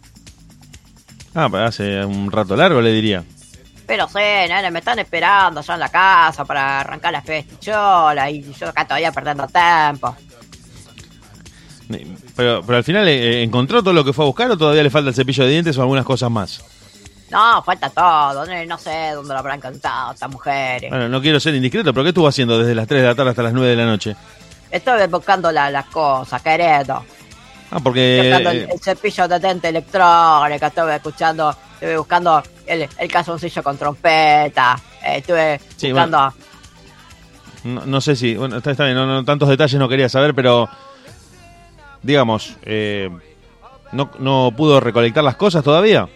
Ah, 1.36 1.50
hace 1.65 2.04
un 2.06 2.32
rato 2.32 2.56
largo 2.56 2.82
le 2.82 2.92
diría. 2.92 3.24
Pero 3.86 4.08
sí, 4.08 4.15
nene, 4.18 4.72
me 4.72 4.80
están 4.80 4.98
esperando 5.00 5.60
allá 5.60 5.74
en 5.75 5.80
la 5.80 5.89
casa 5.89 6.44
para 6.46 6.80
arrancar 6.80 7.12
la 7.12 7.22
festichola 7.22 8.30
y 8.32 8.42
yo 8.54 8.70
acá 8.70 8.86
todavía 8.86 9.12
perdiendo 9.12 9.46
tiempo. 9.48 10.15
Pero, 12.36 12.63
pero 12.65 12.77
al 12.77 12.84
final 12.84 13.08
eh, 13.08 13.44
encontró 13.44 13.82
todo 13.84 13.94
lo 13.94 14.04
que 14.04 14.12
fue 14.12 14.25
a 14.25 14.27
buscar 14.27 14.50
o 14.50 14.58
todavía 14.58 14.82
le 14.82 14.89
falta 14.89 15.10
el 15.10 15.15
cepillo 15.15 15.44
de 15.44 15.51
dientes 15.51 15.77
o 15.77 15.82
algunas 15.82 16.04
cosas 16.06 16.32
más. 16.32 16.63
No, 17.30 17.62
falta 17.63 17.89
todo, 17.89 18.46
nene, 18.46 18.65
no 18.65 18.77
sé 18.77 19.12
dónde 19.13 19.34
lo 19.34 19.39
habrán 19.39 19.60
cantado 19.60 20.13
estas 20.13 20.32
mujeres. 20.32 20.89
Bueno, 20.89 21.10
no 21.10 21.22
quiero 21.22 21.39
ser 21.39 21.54
indiscreto, 21.56 21.94
pero 21.94 22.04
¿qué 22.04 22.10
estuvo 22.10 22.27
haciendo 22.27 22.58
desde 22.58 22.74
las 22.75 22.88
3 22.88 23.01
de 23.01 23.08
la 23.08 23.15
tarde 23.15 23.30
hasta 23.32 23.44
las 23.44 23.54
9 23.54 23.70
de 23.70 23.75
la 23.75 23.86
noche? 23.86 24.15
Estoy 24.72 25.08
buscando 25.08 25.51
la- 25.51 25.70
las 25.70 25.86
cosas, 25.88 26.42
querido. 26.42 27.04
Ah, 27.72 27.79
porque... 27.84 28.19
el, 28.31 28.48
el 28.48 28.79
cepillo 28.79 29.27
de 29.27 29.39
diente 29.39 29.69
electrónico, 29.69 30.65
estuve 30.65 30.95
escuchando, 30.95 31.55
estuve 31.74 31.98
buscando 31.98 32.43
el, 32.65 32.88
el 32.98 33.12
calzoncillo 33.12 33.63
con 33.63 33.77
trompeta, 33.77 34.77
eh, 35.03 35.17
estuve 35.17 35.60
Sí, 35.75 35.91
buscando... 35.91 36.34
no, 37.63 37.86
no 37.86 38.01
sé 38.01 38.15
si... 38.15 38.36
Bueno, 38.36 38.57
está, 38.57 38.72
está 38.72 38.86
bien, 38.86 38.95
no, 38.95 39.05
no, 39.05 39.25
tantos 39.25 39.50
detalles 39.50 39.79
no 39.79 39.89
quería 39.89 40.10
saber, 40.10 40.34
pero... 40.36 40.69
Digamos, 42.03 42.55
eh, 42.62 43.10
no, 43.91 44.12
¿no 44.19 44.53
pudo 44.55 44.79
recolectar 44.79 45.24
las 45.24 45.36
cosas 45.36 45.63
todavía? 45.63 46.07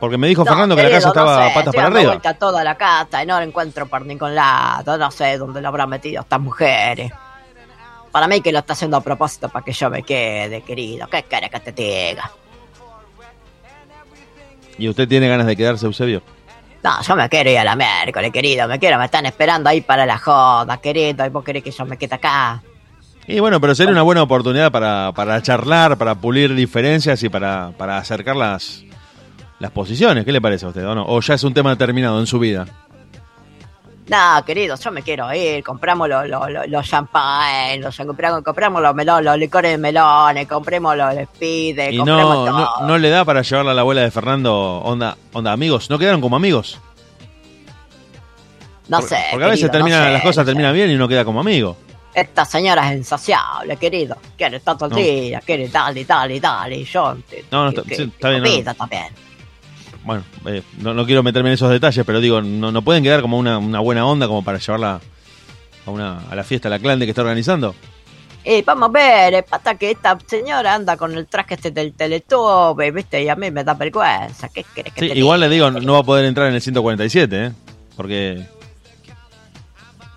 Porque 0.00 0.18
me 0.18 0.26
dijo 0.26 0.42
No, 0.44 0.50
Fernando 0.50 0.74
que 0.74 0.82
la 0.82 0.90
casa 0.90 1.06
no 1.06 1.12
estaba 1.12 1.36
sé, 1.36 1.54
patas 1.54 1.66
estoy 1.66 1.72
para 1.76 1.86
arriba. 1.86 2.10
vuelta 2.10 2.34
toda 2.34 2.64
la 2.64 2.74
casa 2.76 3.22
y 3.22 3.26
no 3.26 3.38
la 3.38 3.44
encuentro 3.44 3.86
por 3.86 4.04
ningún 4.04 4.34
lado, 4.34 4.98
no 4.98 5.10
sé 5.12 5.38
dónde 5.38 5.60
lo 5.62 5.68
habrán 5.68 5.88
metido 5.88 6.22
estas 6.22 6.40
mujeres. 6.40 7.12
Para 8.14 8.28
mí 8.28 8.40
que 8.40 8.52
lo 8.52 8.60
está 8.60 8.74
haciendo 8.74 8.96
a 8.96 9.00
propósito 9.00 9.48
para 9.48 9.64
que 9.64 9.72
yo 9.72 9.90
me 9.90 10.04
quede, 10.04 10.60
querido. 10.60 11.08
¿Qué 11.08 11.24
querés 11.24 11.50
que 11.50 11.58
te 11.58 11.72
diga? 11.72 12.30
¿Y 14.78 14.88
usted 14.88 15.08
tiene 15.08 15.26
ganas 15.26 15.48
de 15.48 15.56
quedarse, 15.56 15.84
Eusebio? 15.84 16.22
No, 16.84 17.02
yo 17.02 17.16
me 17.16 17.28
quiero 17.28 17.50
ir 17.50 17.58
a 17.58 17.64
la 17.64 17.74
miércoles, 17.74 18.30
querido. 18.30 18.68
Me 18.68 18.78
quiero, 18.78 18.98
me 19.00 19.06
están 19.06 19.26
esperando 19.26 19.68
ahí 19.68 19.80
para 19.80 20.06
la 20.06 20.16
joda, 20.16 20.76
querido. 20.76 21.26
Y 21.26 21.28
vos 21.30 21.42
querés 21.42 21.64
que 21.64 21.72
yo 21.72 21.84
me 21.86 21.96
quede 21.96 22.14
acá. 22.14 22.62
Y 23.26 23.40
bueno, 23.40 23.60
pero 23.60 23.74
sería 23.74 23.90
una 23.90 24.02
buena 24.02 24.22
oportunidad 24.22 24.70
para, 24.70 25.10
para 25.10 25.42
charlar, 25.42 25.98
para 25.98 26.14
pulir 26.14 26.54
diferencias 26.54 27.20
y 27.24 27.28
para, 27.28 27.72
para 27.76 27.98
acercar 27.98 28.36
las, 28.36 28.84
las 29.58 29.72
posiciones. 29.72 30.24
¿Qué 30.24 30.30
le 30.30 30.40
parece 30.40 30.66
a 30.66 30.68
usted? 30.68 30.86
¿O, 30.86 30.94
no? 30.94 31.04
¿O 31.04 31.20
ya 31.20 31.34
es 31.34 31.42
un 31.42 31.52
tema 31.52 31.74
terminado 31.74 32.20
en 32.20 32.28
su 32.28 32.38
vida? 32.38 32.64
No, 34.06 34.44
querido, 34.44 34.76
yo 34.76 34.90
me 34.90 35.02
quiero 35.02 35.32
ir. 35.32 35.64
Compramos 35.64 36.08
los 36.10 36.28
los 36.28 36.50
los, 36.50 36.68
los 36.68 36.86
champagne, 36.86 37.78
los, 37.78 37.96
compramos, 37.96 38.42
compramos 38.42 38.82
los 38.82 38.94
melones, 38.94 39.24
los 39.24 39.38
licores 39.38 39.70
de 39.72 39.78
melones, 39.78 40.46
compremos 40.46 40.94
los 40.94 41.14
speed, 41.16 41.90
Y 41.90 41.96
compremos 41.96 42.34
no, 42.36 42.44
todo. 42.44 42.80
no, 42.82 42.86
no 42.86 42.98
le 42.98 43.08
da 43.08 43.24
para 43.24 43.40
llevarla 43.40 43.70
a 43.70 43.74
la 43.74 43.80
abuela 43.80 44.02
de 44.02 44.10
Fernando, 44.10 44.52
onda, 44.80 45.16
onda 45.32 45.52
amigos. 45.52 45.88
¿No 45.88 45.98
quedaron 45.98 46.20
como 46.20 46.36
amigos? 46.36 46.78
No 48.88 49.00
sé. 49.00 49.16
Porque 49.30 49.44
a 49.46 49.48
veces 49.48 49.66
no 49.66 49.70
terminan, 49.72 50.04
sé, 50.04 50.12
las 50.12 50.22
cosas 50.22 50.36
no 50.38 50.42
sé. 50.42 50.46
terminan 50.46 50.74
bien 50.74 50.90
y 50.90 50.94
uno 50.94 51.08
queda 51.08 51.24
como 51.24 51.40
amigo. 51.40 51.76
Esta 52.12 52.44
señora 52.44 52.92
es 52.92 52.98
insaciable, 52.98 53.76
querido. 53.76 54.16
Quiere 54.36 54.60
todo 54.60 54.84
el 54.84 54.90
No. 54.92 54.96
día, 54.98 55.40
quiere 55.40 55.68
dale, 55.68 56.04
dale, 56.04 56.38
dale. 56.38 56.76
Y 56.76 56.84
yo, 56.84 57.16
te- 57.28 57.44
No, 57.50 57.64
no, 57.64 57.70
que- 57.72 57.76
está- 57.80 57.88
que- 57.88 57.96
sí, 57.96 58.02
está 58.02 58.28
bien, 58.28 58.42
comida 58.42 58.72
no. 58.72 58.76
también. 58.76 59.06
Bueno, 60.04 60.22
eh, 60.46 60.62
no, 60.80 60.92
no 60.94 61.06
quiero 61.06 61.22
meterme 61.22 61.48
en 61.48 61.54
esos 61.54 61.70
detalles, 61.70 62.04
pero 62.04 62.20
digo, 62.20 62.42
no, 62.42 62.70
no 62.70 62.82
pueden 62.82 63.02
quedar 63.02 63.22
como 63.22 63.38
una, 63.38 63.58
una 63.58 63.80
buena 63.80 64.06
onda 64.06 64.26
como 64.26 64.44
para 64.44 64.58
llevarla 64.58 65.00
a, 65.86 65.90
una, 65.90 66.20
a 66.30 66.34
la 66.34 66.44
fiesta, 66.44 66.68
a 66.68 66.70
la 66.70 66.78
clan 66.78 66.98
de 66.98 67.06
que 67.06 67.10
está 67.10 67.22
organizando. 67.22 67.74
Y 68.44 68.60
vamos 68.60 68.90
a 68.90 68.92
ver, 68.92 69.32
eh, 69.34 69.42
pata 69.42 69.74
que 69.76 69.90
esta 69.92 70.18
señora 70.26 70.74
anda 70.74 70.98
con 70.98 71.16
el 71.16 71.26
traje 71.26 71.54
este 71.54 71.70
del 71.70 71.94
Teletubby, 71.94 72.90
¿viste? 72.90 73.22
Y 73.22 73.28
a 73.30 73.36
mí 73.36 73.50
me 73.50 73.64
da 73.64 73.72
vergüenza. 73.72 74.50
¿Qué 74.50 74.64
querés 74.74 74.92
que 74.92 75.00
Sí, 75.00 75.08
te 75.08 75.18
igual 75.18 75.40
le 75.40 75.48
digo, 75.48 75.70
diga? 75.70 75.80
no 75.80 75.94
va 75.94 76.00
a 76.00 76.04
poder 76.04 76.26
entrar 76.26 76.48
en 76.48 76.54
el 76.54 76.60
147, 76.60 77.44
¿eh? 77.46 77.52
Porque... 77.96 78.44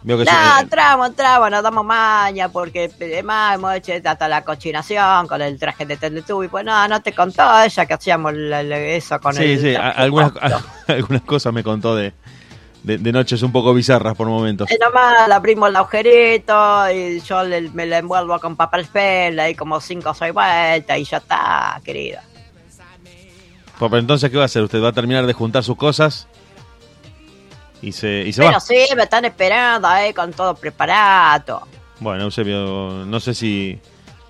Veo 0.08 0.18
que 0.20 0.24
No, 0.24 0.32
se- 0.32 0.62
entramos, 0.62 1.08
entramos, 1.10 1.52
nos 1.52 1.62
damos 1.64 1.84
maña 1.86 2.48
porque 2.48 2.90
además 2.96 3.56
hemos 3.56 3.74
hecho 3.76 3.92
hasta 4.06 4.30
la 4.30 4.42
cochinación 4.46 5.28
con 5.28 5.42
el 5.42 5.60
traje 5.60 5.86
de 5.86 5.98
Teletubby. 5.98 6.48
Pues 6.48 6.64
no, 6.64 6.88
no 6.88 7.02
te 7.02 7.12
contó 7.12 7.44
ella 7.62 7.86
que 7.86 7.94
hacíamos 7.94 8.34
la- 8.34 8.64
la- 8.64 8.80
eso 8.80 9.20
con 9.20 9.34
Sí, 9.34 9.44
el 9.44 9.60
sí, 9.60 9.74
traje 9.74 10.02
algunas, 10.02 10.32
algunas 10.88 11.22
cosas 11.24 11.52
me 11.52 11.62
contó 11.62 11.94
de, 11.94 12.14
de, 12.84 12.98
de 13.00 13.12
noches 13.12 13.42
un 13.44 13.52
poco 13.52 13.74
bizarras 13.74 14.16
por 14.16 14.28
momentos. 14.30 14.72
Y 14.72 14.78
nomás 14.78 15.28
le 15.28 15.34
abrimos 15.34 15.68
el 15.68 15.76
agujerito 15.76 16.90
y 16.90 17.20
yo 17.20 17.44
le- 17.44 17.70
me 17.72 17.86
la 17.86 17.98
envuelvo 17.98 18.40
con 18.40 18.56
papel 18.56 18.86
film 18.86 19.38
ahí 19.42 19.56
como 19.56 19.82
cinco 19.82 20.12
o 20.12 20.14
seis 20.14 20.32
vueltas 20.34 20.98
y 20.98 21.04
ya 21.04 21.18
está, 21.18 21.82
querida. 21.84 22.24
Pues, 23.78 23.90
Pero 23.92 24.00
entonces, 24.00 24.30
¿qué 24.32 24.38
va 24.38 24.44
a 24.44 24.46
hacer? 24.46 24.64
¿Usted 24.64 24.82
va 24.82 24.88
a 24.88 24.94
terminar 24.94 25.26
de 25.26 25.34
juntar 25.34 25.66
sus 25.66 25.76
cosas? 25.76 26.30
Y 27.82 27.92
se, 27.92 28.22
y 28.26 28.34
se 28.34 28.42
Pero 28.42 28.54
va. 28.54 28.60
sí, 28.60 28.76
me 28.96 29.04
están 29.04 29.26
esperando 29.26 29.88
ahí 29.88 30.14
con 30.14 30.34
todo 30.34 30.56
preparado. 30.56 31.62
Bueno, 32.00 32.24
Eusebio, 32.26 33.06
no 33.06 33.20
sé 33.20 33.34
si, 33.34 33.80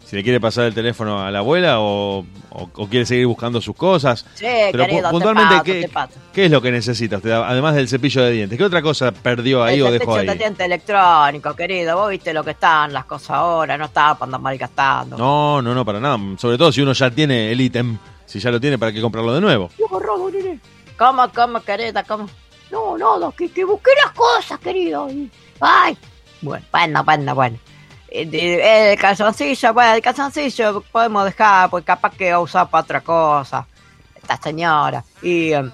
si 0.06 0.16
le 0.16 0.24
quiere 0.24 0.40
pasar 0.40 0.66
el 0.66 0.74
teléfono 0.74 1.24
a 1.26 1.32
la 1.32 1.40
abuela 1.40 1.80
o, 1.80 2.20
o- 2.50 2.70
o 2.74 2.88
quiere 2.88 3.06
seguir 3.06 3.26
buscando 3.28 3.60
sus 3.62 3.76
cosas. 3.76 4.26
Sí, 4.36 4.46
Pero 4.72 4.86
querido, 4.86 5.10
puntualmente, 5.12 5.56
te 5.60 5.64
¿qué, 5.64 5.88
te. 5.88 5.94
¿qué 6.34 6.46
es 6.46 6.52
lo 6.52 6.62
que 6.62 6.72
necesita 6.72 7.18
usted? 7.18 7.32
Además 7.32 7.76
del 7.76 7.88
cepillo 7.90 8.22
de 8.24 8.32
dientes. 8.32 8.58
¿Qué 8.58 8.64
otra 8.66 8.82
cosa 8.82 9.12
perdió 9.12 9.64
ahí 9.64 9.76
el 9.80 9.84
o 9.84 9.92
dejó 9.92 10.16
cepillo 10.16 10.20
ahí? 10.20 10.28
de 10.28 10.36
diente 10.44 10.66
electrónico, 10.66 11.54
querido. 11.56 11.98
Vos 11.98 12.10
viste 12.10 12.34
lo 12.34 12.44
que 12.44 12.52
están 12.52 12.92
las 12.94 13.06
cosas 13.06 13.32
ahora, 13.32 13.78
no 13.78 13.86
está 13.86 14.14
para 14.16 14.26
andar 14.28 14.42
malgastando. 14.42 15.18
No, 15.18 15.62
no, 15.62 15.74
no, 15.74 15.84
para 15.86 16.00
nada. 16.00 16.18
Sobre 16.38 16.58
todo 16.58 16.72
si 16.72 16.82
uno 16.82 16.94
ya 16.94 17.10
tiene 17.12 17.52
el 17.52 17.60
ítem. 17.62 17.98
Si 18.26 18.40
ya 18.40 18.52
lo 18.52 18.60
tiene, 18.60 18.78
¿para 18.78 18.92
qué 18.92 19.02
comprarlo 19.02 19.34
de 19.34 19.40
nuevo? 19.42 19.70
Qué 19.78 19.84
agarrado, 19.90 20.30
nene. 20.30 20.60
¿Cómo, 20.98 21.30
cómo, 21.34 21.62
querida, 21.62 22.04
cómo? 22.04 22.30
No, 22.72 22.98
nada, 22.98 23.32
que, 23.38 23.50
que 23.50 23.64
busqué 23.64 23.92
las 24.04 24.14
cosas, 24.14 24.60
querido. 24.60 25.08
Ay, 25.60 25.98
bueno, 26.42 26.66
bueno, 26.72 27.04
bueno, 27.04 27.36
bueno. 27.36 27.58
Eh, 28.10 28.92
El 28.92 29.00
calzoncillo, 29.00 29.74
bueno, 29.74 29.94
el 29.94 30.02
calzoncillo 30.02 30.82
podemos 30.92 31.26
dejar, 31.26 31.70
pues 31.70 31.84
capaz 31.84 32.16
que 32.16 32.32
va 32.32 32.38
a 32.38 32.42
usar 32.42 32.70
para 32.70 32.84
otra 32.84 33.02
cosa. 33.02 33.66
Esta 34.16 34.38
señora. 34.38 35.04
Y. 35.22 35.52
em, 35.54 35.72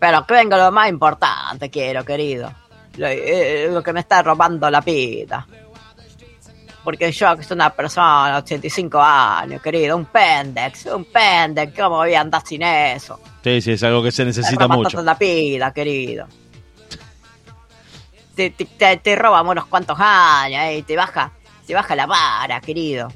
pero 0.00 0.26
que 0.26 0.34
venga 0.34 0.56
lo 0.56 0.72
más 0.72 0.88
importante, 0.88 1.70
quiero, 1.70 2.04
querido. 2.04 2.52
Lo, 2.96 3.06
eh, 3.06 3.68
lo 3.70 3.82
que 3.82 3.92
me 3.92 4.00
está 4.00 4.22
robando 4.22 4.68
la 4.68 4.80
vida. 4.80 5.46
Porque 6.82 7.12
yo, 7.12 7.36
que 7.36 7.44
soy 7.44 7.54
una 7.54 7.70
persona 7.70 8.32
de 8.32 8.38
85 8.38 9.00
años, 9.00 9.62
querido, 9.62 9.96
un 9.96 10.06
pendex, 10.06 10.86
un 10.86 11.04
pendex, 11.04 11.78
¿cómo 11.78 11.96
voy 11.96 12.14
a 12.14 12.20
andar 12.20 12.44
sin 12.44 12.62
eso? 12.62 13.20
Sí, 13.42 13.60
sí, 13.60 13.72
es 13.72 13.82
algo 13.82 14.02
que 14.02 14.12
se 14.12 14.22
Te 14.22 14.26
necesita 14.26 14.64
robas 14.64 14.78
mucho. 14.78 15.02
la 15.02 15.18
pila, 15.18 15.72
querido. 15.72 16.26
Te, 18.36 18.50
te, 18.50 18.64
te, 18.64 18.96
te 18.98 19.16
robamos 19.16 19.52
unos 19.52 19.66
cuantos 19.66 19.98
años 20.00 20.62
eh, 20.64 20.78
y 20.78 20.82
te 20.82 20.96
baja, 20.96 21.32
te 21.66 21.74
baja 21.74 21.94
la 21.96 22.06
vara, 22.06 22.60
querido. 22.60 23.12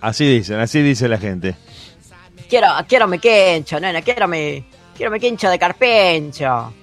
Así 0.00 0.26
dicen, 0.26 0.58
así 0.60 0.82
dice 0.82 1.08
la 1.08 1.18
gente. 1.18 1.56
Quiero, 2.48 2.68
quiero 2.88 3.06
mi 3.06 3.18
quincho, 3.18 3.78
nena, 3.78 4.00
quiero 4.02 4.26
mi, 4.26 4.64
quiero 4.96 5.10
mi 5.12 5.20
quincho 5.20 5.48
de 5.50 5.58
carpincho. 5.58 6.74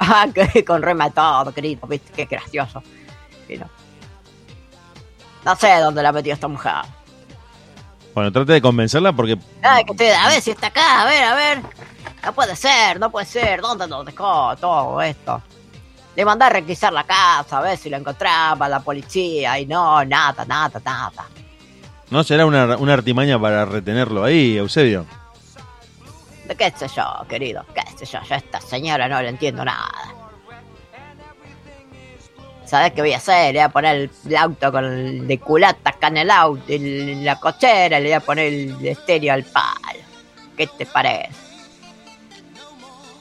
Ah, 0.00 0.28
que 0.32 0.64
con 0.64 0.80
rema 0.80 1.10
todo, 1.10 1.52
querido, 1.52 1.84
viste, 1.88 2.12
qué 2.12 2.26
gracioso. 2.26 2.80
No. 3.48 3.68
No 5.44 5.56
sé 5.56 5.80
dónde 5.80 6.04
la 6.04 6.12
metió 6.12 6.32
esta 6.34 6.46
mujer. 6.46 6.84
Bueno, 8.14 8.32
trate 8.32 8.52
de 8.52 8.60
convencerla 8.60 9.12
porque 9.12 9.38
Ay, 9.62 9.84
que 9.84 10.12
a 10.12 10.28
ver 10.28 10.40
si 10.40 10.50
está 10.50 10.68
acá, 10.68 11.02
a 11.02 11.04
ver, 11.04 11.24
a 11.24 11.34
ver. 11.34 11.62
No 12.24 12.32
puede 12.32 12.56
ser, 12.56 12.98
no 12.98 13.10
puede 13.10 13.26
ser. 13.26 13.60
¿Dónde 13.60 13.86
nos 13.86 14.04
dejó 14.04 14.56
todo 14.56 15.00
esto? 15.00 15.42
Le 16.16 16.24
mandé 16.24 16.46
a 16.46 16.48
requisar 16.50 16.92
la 16.92 17.04
casa, 17.04 17.58
a 17.58 17.60
ver 17.60 17.78
si 17.78 17.88
lo 17.88 17.96
encontraba 17.96 18.68
la 18.68 18.80
policía. 18.80 19.58
Y 19.60 19.66
no, 19.66 20.04
nada, 20.04 20.44
nada, 20.44 20.80
nada. 20.84 21.26
no 22.10 22.24
será 22.24 22.44
una, 22.44 22.76
una 22.76 22.94
artimaña 22.94 23.38
para 23.40 23.64
retenerlo 23.64 24.24
ahí, 24.24 24.56
Eusebio. 24.56 25.06
¿De 26.46 26.56
qué 26.56 26.72
sé 26.76 26.88
yo, 26.88 27.04
querido? 27.28 27.64
¿Qué 27.74 27.82
sé 27.98 28.06
yo? 28.06 28.20
Yo 28.26 28.34
a 28.34 28.38
esta 28.38 28.60
señora 28.60 29.06
no 29.08 29.20
le 29.22 29.28
entiendo 29.28 29.64
nada. 29.64 29.88
¿Sabes 32.68 32.92
qué 32.92 33.00
voy 33.00 33.12
a 33.14 33.16
hacer? 33.16 33.54
Le 33.54 33.60
voy 33.60 33.64
a 33.64 33.68
poner 33.70 34.10
el, 34.26 34.36
auto 34.36 34.70
con 34.70 34.84
el 34.84 35.26
de 35.26 35.38
culata 35.38 35.88
acá 35.90 36.08
en 36.08 36.18
el 36.18 36.30
auto, 36.30 36.64
en 36.68 37.24
la 37.24 37.40
cochera, 37.40 37.98
le 37.98 38.08
voy 38.08 38.12
a 38.12 38.20
poner 38.20 38.52
el 38.52 38.86
estéreo 38.86 39.32
al 39.32 39.44
palo. 39.44 40.00
¿Qué 40.54 40.66
te 40.66 40.84
parece? 40.84 41.30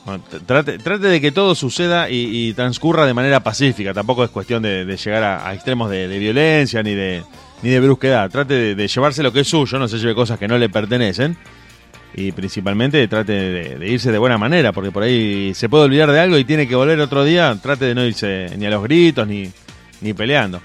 Bueno, 0.03 0.21
trate, 0.45 0.97
de 0.97 1.21
que 1.21 1.31
todo 1.31 1.55
suceda 1.55 2.09
y, 2.09 2.49
y 2.49 2.53
transcurra 2.53 3.05
de 3.05 3.13
manera 3.13 3.39
pacífica. 3.39 3.93
Tampoco 3.93 4.25
es 4.25 4.31
cuestión 4.31 4.63
de, 4.63 4.85
llegar 4.97 5.23
a, 5.23 5.53
extremos 5.53 5.89
de, 5.89 6.07
violencia 6.19 6.83
ni 6.83 6.93
de, 6.93 7.23
ni 7.61 7.69
de 7.69 7.79
brusquedad. 7.79 8.29
Trate 8.29 8.75
de 8.75 8.87
llevarse 8.87 9.23
lo 9.23 9.31
que 9.31 9.41
es 9.41 9.47
suyo, 9.47 9.79
no 9.79 9.87
se 9.87 9.97
lleve 9.97 10.13
cosas 10.13 10.37
que 10.37 10.47
no 10.49 10.57
le 10.57 10.67
pertenecen. 10.67 11.37
Y 12.19 12.31
principalmente 12.31 13.07
trate 13.07 13.31
de, 13.31 13.75
de 13.77 13.87
irse 13.87 14.11
de 14.11 14.17
buena 14.17 14.39
manera, 14.39 14.71
porque 14.73 14.89
por 14.91 15.03
ahí 15.03 15.53
se 15.53 15.69
puede 15.69 15.83
olvidar 15.83 16.11
de 16.11 16.19
algo 16.19 16.35
y 16.39 16.45
tiene 16.45 16.67
que 16.67 16.75
volver 16.75 16.99
otro 16.99 17.23
día. 17.23 17.55
Trate 17.61 17.85
de 17.85 17.93
no 17.93 18.03
irse 18.03 18.49
ni 18.57 18.65
a 18.65 18.71
los 18.71 18.81
gritos 18.81 19.27
ni, 19.27 19.51
ni 20.01 20.13
peleando. 20.13 20.59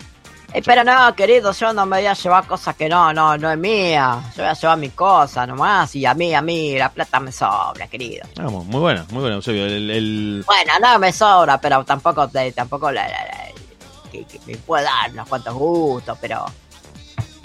Eh, 0.55 0.63
pero 0.65 0.83
no, 0.83 1.15
querido, 1.15 1.53
yo 1.53 1.75
no 1.75 1.85
me 1.85 1.99
voy 1.99 2.07
a 2.07 2.15
llevar 2.15 2.47
cosas 2.47 2.75
que 2.75 2.89
no, 2.89 3.13
no, 3.13 3.37
no 3.37 3.53
es 3.53 3.59
mía. 3.59 4.19
Yo 4.35 4.43
voy 4.45 4.51
a 4.51 4.55
llevar 4.55 4.79
mi 4.79 4.89
cosa 4.91 5.47
nomás 5.47 5.95
y 5.95 6.07
a 6.07 6.15
mí, 6.15 6.33
a 6.35 6.41
mí, 6.41 6.75
la 6.79 6.89
plata 6.91 7.21
me 7.21 7.31
sobra, 7.31 7.87
querido. 7.87 8.27
Vamos, 8.37 8.65
muy 8.65 8.81
buena, 8.81 9.05
muy 9.11 9.21
buena, 9.21 9.37
Eusebio. 9.37 9.67
El, 9.67 9.91
el- 9.91 10.45
Bueno, 10.47 10.73
no 10.81 10.99
me 10.99 11.13
sobra, 11.13 11.61
pero 11.61 11.85
tampoco, 11.85 12.29
te- 12.29 12.53
tampoco 12.53 12.91
la, 12.91 13.03
la- 13.09 13.25
la- 13.27 14.11
que, 14.11 14.25
que 14.25 14.41
me 14.47 14.57
puede 14.57 14.85
dar 14.85 15.11
unos 15.13 15.29
cuantos 15.29 15.53
gustos, 15.55 16.17
pero... 16.19 16.47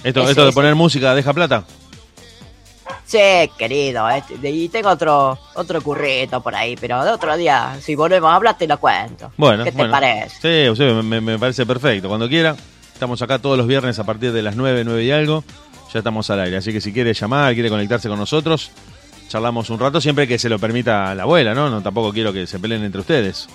esto, 0.03 0.29
esto 0.29 0.45
de 0.45 0.51
poner 0.53 0.75
música 0.75 1.13
deja 1.13 1.33
plata. 1.33 1.65
Sí, 3.05 3.49
querido, 3.57 4.05
de- 4.41 4.49
y 4.51 4.67
tengo 4.69 4.89
otro 4.89 5.37
otro 5.55 5.81
currito 5.81 6.41
por 6.41 6.53
ahí, 6.55 6.75
pero 6.75 7.03
de 7.05 7.11
otro 7.11 7.37
día, 7.37 7.77
si 7.81 7.95
volvemos 7.95 8.29
a 8.31 8.35
hablar, 8.35 8.57
te 8.57 8.67
lo 8.67 8.77
cuento. 8.79 9.31
Bueno, 9.37 9.63
¿Qué 9.63 9.71
te 9.71 9.77
bueno. 9.77 9.91
parece? 9.91 10.29
Sí, 10.41 10.65
Eusebio, 10.67 11.01
me, 11.03 11.21
me 11.21 11.39
parece 11.39 11.65
perfecto. 11.65 12.09
Cuando 12.09 12.27
quiera, 12.27 12.55
estamos 12.93 13.21
acá 13.21 13.39
todos 13.39 13.57
los 13.57 13.65
viernes 13.67 13.97
a 13.99 14.03
partir 14.03 14.33
de 14.33 14.41
las 14.41 14.55
9, 14.55 14.83
9 14.83 15.03
y 15.03 15.11
algo. 15.11 15.43
Ya 15.93 15.99
estamos 15.99 16.29
al 16.29 16.41
aire. 16.41 16.57
Así 16.57 16.73
que 16.73 16.81
si 16.81 16.91
quiere 16.91 17.13
llamar, 17.13 17.53
quiere 17.53 17.69
conectarse 17.69 18.09
con 18.09 18.19
nosotros, 18.19 18.71
charlamos 19.29 19.69
un 19.69 19.79
rato, 19.79 20.01
siempre 20.01 20.27
que 20.27 20.37
se 20.37 20.49
lo 20.49 20.59
permita 20.59 21.15
la 21.15 21.23
abuela, 21.23 21.53
¿no? 21.53 21.69
No 21.69 21.81
tampoco 21.81 22.11
quiero 22.11 22.33
que 22.33 22.45
se 22.45 22.59
peleen 22.59 22.83
entre 22.83 22.99
ustedes. 23.01 23.47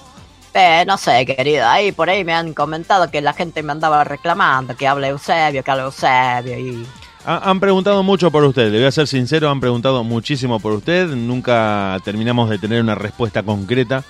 Eh, 0.54 0.84
no 0.86 0.96
sé, 0.98 1.24
querido, 1.26 1.66
ahí 1.66 1.92
por 1.92 2.08
ahí 2.10 2.24
me 2.24 2.32
han 2.34 2.52
comentado 2.54 3.10
que 3.10 3.20
la 3.22 3.32
gente 3.34 3.62
me 3.62 3.72
andaba 3.72 4.02
reclamando 4.04 4.74
que 4.76 4.86
habla 4.86 5.08
Eusebio, 5.08 5.62
que 5.62 5.70
habla 5.70 5.84
Eusebio, 5.84 6.58
y... 6.58 6.86
Ha- 7.24 7.50
han 7.50 7.60
preguntado 7.60 8.02
mucho 8.02 8.30
por 8.30 8.42
usted, 8.44 8.70
le 8.72 8.78
voy 8.78 8.86
a 8.86 8.92
ser 8.92 9.06
sincero, 9.06 9.48
han 9.50 9.60
preguntado 9.60 10.02
muchísimo 10.02 10.58
por 10.58 10.72
usted. 10.72 11.06
Nunca 11.08 11.96
terminamos 12.04 12.50
de 12.50 12.58
tener 12.58 12.80
una 12.82 12.94
respuesta 12.96 13.42
concreta 13.42 14.02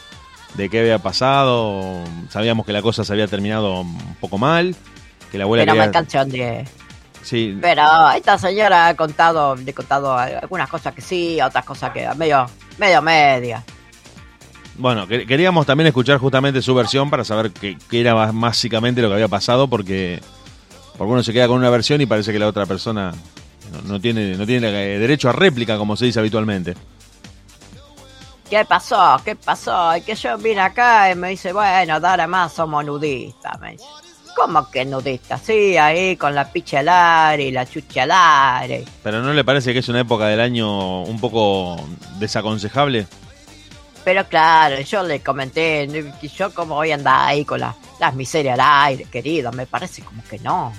de 0.55 0.69
qué 0.69 0.81
había 0.81 0.99
pasado. 0.99 2.03
Sabíamos 2.31 2.65
que 2.65 2.73
la 2.73 2.81
cosa 2.83 3.05
se 3.05 3.13
había 3.13 3.27
terminado 3.27 3.81
un 3.83 4.17
poco 4.21 4.39
mal, 4.39 4.75
que 5.31 5.37
la 5.39 5.45
abuela 5.45 5.63
Pero 5.65 5.75
me 5.75 5.79
quería... 5.81 5.93
canción 5.93 6.29
de... 6.31 6.65
Sí, 7.23 7.57
Pero 7.61 7.83
esta 8.17 8.37
señora 8.37 8.89
ha 8.89 8.97
contado, 8.97 9.55
le 9.55 9.71
he 9.71 9.75
contado 9.75 10.17
algunas 10.19 10.69
cosas 10.69 10.93
que 10.93 11.01
sí, 11.03 11.39
otras 11.41 11.65
cosas 11.65 11.93
que 11.93 12.09
medio, 12.17 12.47
medio 12.79 13.01
media. 13.01 13.63
Bueno, 14.77 15.07
que- 15.07 15.25
queríamos 15.27 15.65
también 15.67 15.87
escuchar 15.87 16.19
justamente 16.19 16.61
su 16.63 16.75
versión 16.75 17.11
para 17.11 17.25
saber 17.25 17.53
qué, 17.53 17.77
qué 17.89 18.01
era 18.01 18.15
básicamente 18.15 19.03
lo 19.03 19.09
que 19.09 19.15
había 19.15 19.29
pasado, 19.29 19.69
porque, 19.69 20.21
porque 21.03 21.13
uno 21.15 21.23
se 21.25 21.33
queda 21.33 21.49
con 21.49 21.57
una 21.59 21.69
versión 21.71 22.01
y 22.01 22.07
parece 22.07 22.33
que 22.33 22.39
la 22.39 22.47
otra 22.47 22.65
persona 22.65 23.13
no, 23.73 23.83
no 23.95 24.01
tiene, 24.01 24.37
no 24.37 24.47
tiene 24.47 24.69
eh, 24.69 24.99
derecho 25.01 25.29
a 25.29 25.33
réplica, 25.33 25.77
como 25.77 25.97
se 25.97 26.05
dice 26.05 26.21
habitualmente. 26.21 26.75
¿Qué 28.49 28.65
pasó? 28.67 29.17
¿Qué 29.25 29.35
pasó? 29.35 29.97
Y 29.97 30.03
que 30.03 30.15
yo 30.15 30.37
vine 30.39 30.61
acá 30.61 31.11
y 31.11 31.15
me 31.15 31.31
dice, 31.31 31.53
bueno, 31.53 31.95
ahora 31.95 32.27
más 32.27 32.53
somos 32.53 32.85
nudistas, 32.85 33.59
me 33.61 33.73
dice. 33.73 33.85
¿Cómo 34.37 34.71
que 34.71 34.85
nudistas? 34.85 35.41
Sí, 35.43 35.77
ahí 35.77 36.17
con 36.17 36.35
la 36.35 36.51
picha 36.51 36.79
al 36.81 36.89
aire 36.89 37.45
y 37.45 37.51
la 37.51 37.67
chucha 37.67 38.05
al 38.05 38.13
aire. 38.63 38.85
Pero 39.03 39.23
¿no 39.23 39.33
le 39.33 39.43
parece 39.45 39.73
que 39.73 39.81
es 39.81 39.89
una 39.89 40.01
época 40.01 40.27
del 40.27 40.41
año 40.41 41.03
un 41.03 41.19
poco 41.21 41.77
desaconsejable? 42.19 43.07
Pero 44.05 44.27
claro, 44.29 44.81
yo 44.81 45.03
le 45.03 45.21
comenté, 45.21 45.89
yo 46.37 46.53
como 46.55 46.75
voy 46.77 46.91
a 46.93 46.95
andar 46.97 47.29
ahí 47.29 47.45
con 47.45 47.61
la- 47.61 47.75
las 48.01 48.15
miserias 48.15 48.59
al 48.59 48.87
aire, 48.89 49.05
querido, 49.05 49.53
me 49.53 49.65
parece 49.67 50.03
como 50.03 50.23
que 50.25 50.39
no. 50.41 50.73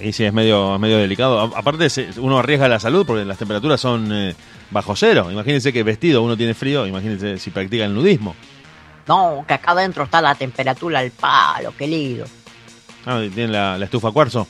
Y 0.00 0.12
sí, 0.12 0.24
es 0.24 0.32
medio, 0.32 0.78
medio 0.78 0.98
delicado. 0.98 1.40
A- 1.40 1.58
aparte, 1.58 1.86
uno 2.18 2.38
arriesga 2.38 2.68
la 2.68 2.80
salud 2.80 3.06
porque 3.06 3.24
las 3.24 3.38
temperaturas 3.38 3.80
son 3.80 4.10
eh, 4.12 4.34
bajo 4.70 4.96
cero. 4.96 5.30
Imagínense 5.30 5.72
que 5.72 5.82
vestido 5.82 6.22
uno 6.22 6.36
tiene 6.36 6.54
frío, 6.54 6.86
imagínense 6.86 7.38
si 7.38 7.50
practica 7.50 7.84
el 7.84 7.94
nudismo. 7.94 8.34
No, 9.06 9.44
que 9.46 9.54
acá 9.54 9.72
adentro 9.72 10.04
está 10.04 10.20
la 10.20 10.34
temperatura 10.34 10.98
al 10.98 11.10
palo, 11.10 11.76
querido. 11.76 12.26
Ah, 13.06 13.20
y 13.22 13.28
tiene 13.30 13.52
la, 13.52 13.76
la 13.78 13.84
estufa 13.84 14.10
cuarzo. 14.10 14.48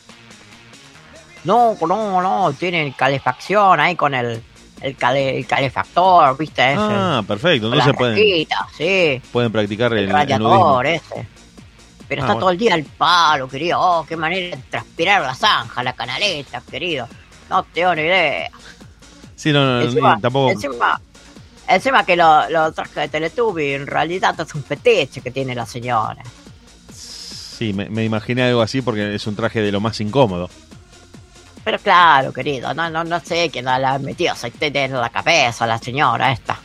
No, 1.44 1.76
no, 1.86 2.22
no, 2.22 2.52
tienen 2.58 2.92
calefacción 2.92 3.78
ahí 3.80 3.96
con 3.96 4.14
el, 4.14 4.42
el, 4.80 4.96
cale- 4.96 5.36
el 5.38 5.46
calefactor, 5.46 6.38
¿viste? 6.38 6.62
Ese, 6.72 6.78
Ah, 6.80 7.22
perfecto. 7.26 7.66
Entonces 7.66 7.92
pueden, 7.98 8.46
sí, 8.78 9.20
pueden 9.30 9.52
practicar 9.52 9.92
el, 9.92 10.08
el 10.08 10.10
el 10.32 10.38
nudismo. 10.38 10.80
ese. 10.82 11.26
Pero 12.14 12.22
Ah, 12.22 12.26
está 12.26 12.32
bueno. 12.34 12.40
todo 12.40 12.50
el 12.50 12.58
día 12.58 12.74
al 12.74 12.84
palo, 12.84 13.48
querido. 13.48 13.80
Oh, 13.80 14.04
qué 14.06 14.16
manera 14.16 14.56
de 14.56 14.62
transpirar 14.70 15.22
la 15.22 15.34
zanja, 15.34 15.82
la 15.82 15.92
canaleta, 15.94 16.62
querido. 16.70 17.08
No 17.50 17.62
te 17.64 17.82
doy 17.82 17.96
ni 17.96 18.02
idea. 18.02 18.50
Sí, 19.36 19.52
no, 19.52 19.64
no, 19.64 19.80
encima, 19.82 20.16
ni- 20.16 20.22
tampoco. 20.22 20.50
encima, 20.52 21.00
encima 21.68 22.04
que 22.06 22.16
lo, 22.16 22.48
lo 22.50 22.72
traje 22.72 23.00
de 23.00 23.08
Teletubby, 23.08 23.72
en 23.74 23.86
realidad 23.86 24.38
es 24.40 24.54
un 24.54 24.62
fetiche 24.64 25.20
que 25.20 25.30
tiene 25.30 25.54
la 25.54 25.66
señora. 25.66 26.22
Sí, 26.92 27.72
me, 27.72 27.88
me 27.88 28.04
imaginé 28.04 28.42
algo 28.44 28.62
así 28.62 28.80
porque 28.82 29.14
es 29.14 29.26
un 29.26 29.36
traje 29.36 29.60
de 29.60 29.70
lo 29.72 29.80
más 29.80 30.00
incómodo. 30.00 30.48
Pero 31.64 31.78
claro, 31.78 32.32
querido, 32.32 32.74
no, 32.74 32.90
no, 32.90 33.04
no 33.04 33.20
sé 33.20 33.48
quién 33.50 33.64
la 33.64 33.76
ha 33.94 33.98
metido 33.98 34.32
aceite 34.32 34.66
en 34.84 34.92
la 34.92 35.08
cabeza 35.08 35.66
la 35.66 35.78
señora 35.78 36.30
esta. 36.32 36.58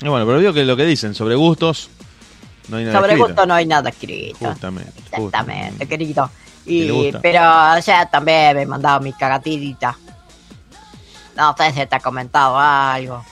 Y 0.00 0.08
bueno, 0.08 0.26
pero 0.26 0.40
digo 0.40 0.52
que 0.52 0.64
lo 0.64 0.76
que 0.76 0.84
dicen 0.84 1.14
sobre 1.14 1.34
gustos, 1.36 1.90
no 2.68 2.76
hay 2.76 2.84
nada 2.84 2.98
Sobre 2.98 3.12
escrito. 3.12 3.26
gusto 3.28 3.46
no 3.46 3.54
hay 3.54 3.66
nada 3.66 3.88
escrito. 3.90 4.38
Justamente. 4.46 4.90
Exactamente, 4.98 5.16
justamente. 5.20 5.88
querido. 5.88 6.30
Y, 6.64 7.12
pero 7.20 7.78
ya 7.80 8.06
también 8.10 8.56
me 8.56 8.62
he 8.62 8.66
mandado 8.66 9.00
mi 9.00 9.12
cagatidita. 9.12 9.96
No 11.36 11.54
sé 11.56 11.72
si 11.72 11.86
te 11.86 11.96
ha 11.96 12.00
comentado 12.00 12.58
algo. 12.58 13.24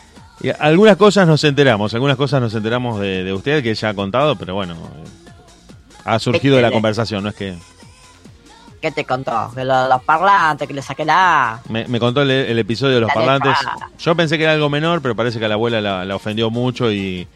Y 0.43 0.49
algunas 0.59 0.97
cosas 0.97 1.27
nos 1.29 1.45
enteramos, 1.45 1.93
algunas 1.95 2.17
cosas 2.17 2.41
nos 2.41 2.55
enteramos 2.55 2.99
de, 2.99 3.25
de 3.25 3.33
usted 3.33 3.63
que 3.63 3.75
ya 3.75 3.91
ha 3.91 3.95
contado, 3.95 4.37
pero 4.37 4.55
bueno, 4.55 4.73
eh, 4.75 5.31
ha 6.07 6.19
surgido 6.19 6.57
de 6.57 6.63
la 6.63 6.71
conversación, 6.73 7.23
no 7.23 7.29
es 7.29 7.35
que 7.35 7.55
¿Qué 8.81 8.91
te 8.91 9.05
contó? 9.05 9.53
Lo- 9.55 9.89
los 9.89 10.03
parlantes, 10.05 10.67
que 10.67 10.73
le 10.73 10.81
saqué 10.81 11.05
la 11.05 11.53
A. 11.57 11.61
me, 11.69 11.87
me 11.87 12.01
contó 12.01 12.23
el, 12.23 12.31
el 12.31 12.59
episodio 12.59 12.95
de 12.95 13.01
los 13.03 13.09
La 13.09 13.15
parlantes. 13.15 13.53
letra. 13.59 13.91
Yo 13.99 14.17
pensé 14.17 14.39
que 14.39 14.45
era 14.45 14.55
algo 14.55 14.71
menor, 14.71 15.03
pero 15.03 15.15
parece 15.15 15.39
que 15.39 15.45
a 15.45 15.49
la 15.49 15.55
abuela 15.57 15.83
la, 15.83 16.07
la 16.07 16.17
ofendió 16.17 16.49
mucho 16.49 16.91
y 16.91 17.29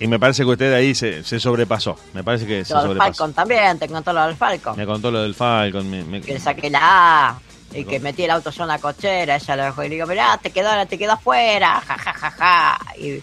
y 0.00 0.06
me 0.08 0.18
parece 0.18 0.42
que 0.42 0.48
usted 0.50 0.72
ahí 0.74 0.94
se, 0.94 1.22
se 1.22 1.38
sobrepasó. 1.38 1.96
Me 2.14 2.24
parece 2.24 2.46
que 2.46 2.64
se 2.64 2.72
Lo 2.72 2.80
del 2.80 2.88
sobrepasó. 2.88 3.12
Falcon 3.12 3.32
también, 3.34 3.78
te 3.78 3.86
contó 3.88 4.12
lo 4.12 4.26
del 4.26 4.34
Falcon. 4.36 4.76
Me 4.76 4.86
contó 4.86 5.10
lo 5.10 5.22
del 5.22 5.34
Falcon. 5.34 5.88
me- 5.88 6.02
me- 6.04 6.20
Que 6.22 6.34
le 6.34 6.40
saqué 6.40 6.68
la 6.70 6.80
A. 7.28 7.38
Y 7.72 7.84
que 7.84 8.00
metí 8.00 8.24
el 8.24 8.30
auto 8.32 8.50
yo 8.50 8.62
en 8.64 8.68
la 8.68 8.78
cochera, 8.80 9.36
ella 9.36 9.54
lo 9.56 9.62
dejó 9.62 9.84
y 9.84 9.88
le 9.90 9.94
digo, 9.94 10.06
mirá, 10.08 10.36
te 10.42 10.50
quedó, 10.50 10.70
te 10.88 10.98
quedó 10.98 11.12
afuera, 11.12 11.80
ja, 11.86 11.96
ja, 11.98 12.12
ja, 12.14 12.30
ja. 12.32 12.78
Y 12.98 13.20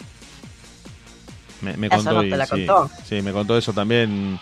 Me, 1.61 1.89
contó 1.89 2.13
no 2.13 2.23
y- 2.23 2.29
te 2.29 2.37
la 2.37 2.45
sí, 2.45 2.51
contó. 2.65 2.89
sí, 3.09 3.21
me 3.21 3.31
contó 3.33 3.57
eso 3.57 3.73
también. 3.73 4.39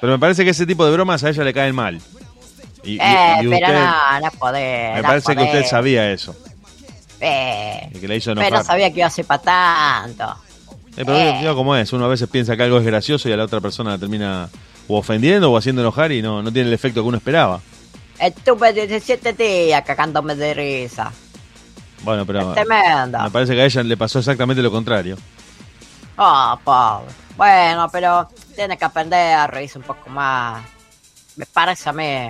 Pero 0.00 0.12
me 0.14 0.18
parece 0.18 0.44
que 0.44 0.50
ese 0.50 0.64
tipo 0.66 0.86
de 0.86 0.92
bromas 0.92 1.22
a 1.24 1.28
ella 1.30 1.44
le 1.44 1.52
caen 1.52 1.74
mal. 1.74 2.00
Y, 2.84 2.92
y- 2.94 2.98
eh, 3.00 3.36
y 3.42 3.48
pero 3.48 3.66
usted- 3.66 3.74
no, 3.84 4.20
no 4.20 4.30
podés. 4.38 4.94
me 4.94 5.02
no 5.02 5.08
parece 5.08 5.36
que 5.36 5.42
usted 5.42 5.64
sabía 5.66 6.10
eso. 6.10 6.34
Eh, 7.20 7.90
Y 7.94 7.98
que 7.98 8.08
le 8.08 8.16
hizo 8.16 8.30
pero 8.34 8.46
enojar. 8.46 8.58
no 8.60 8.64
sabía 8.64 8.90
que 8.90 8.98
iba 9.00 9.06
a 9.06 9.10
ser 9.10 9.24
para 9.24 9.42
tanto. 9.42 10.36
Eh, 10.96 11.02
pero 11.04 11.16
Eh. 11.16 11.54
cómo 11.54 11.74
es, 11.76 11.92
uno 11.92 12.04
a 12.04 12.08
veces 12.08 12.28
piensa 12.28 12.56
que 12.56 12.62
algo 12.62 12.78
es 12.78 12.84
gracioso 12.84 13.28
y 13.28 13.32
a 13.32 13.36
la 13.36 13.44
otra 13.44 13.60
persona 13.60 13.90
la 13.90 13.98
termina 13.98 14.48
o 14.86 14.98
ofendiendo 14.98 15.50
o 15.50 15.56
haciendo 15.56 15.82
enojar 15.82 16.12
y 16.12 16.22
no, 16.22 16.42
no 16.42 16.52
tiene 16.52 16.68
el 16.68 16.74
efecto 16.74 17.02
que 17.02 17.08
uno 17.08 17.16
esperaba. 17.16 17.60
Estuve 18.18 18.72
17 18.72 19.32
días 19.32 19.82
cagándome 19.84 20.34
de 20.36 20.54
risa. 20.54 21.10
Bueno, 22.02 22.24
pero 22.26 22.52
es 22.52 22.54
tremendo. 22.54 23.18
me 23.18 23.30
parece 23.30 23.54
que 23.54 23.62
a 23.62 23.64
ella 23.64 23.82
le 23.82 23.96
pasó 23.96 24.18
exactamente 24.20 24.62
lo 24.62 24.70
contrario. 24.70 25.16
Oh, 26.16 26.58
pobre. 26.62 27.12
Bueno, 27.36 27.88
pero 27.90 28.28
tiene 28.54 28.76
que 28.78 28.84
aprender 28.84 29.34
a 29.34 29.46
reírse 29.48 29.78
un 29.78 29.84
poco 29.84 30.08
más. 30.10 30.64
Me 31.36 31.46
parece 31.46 31.88
a 31.88 31.92
mí. 31.92 32.28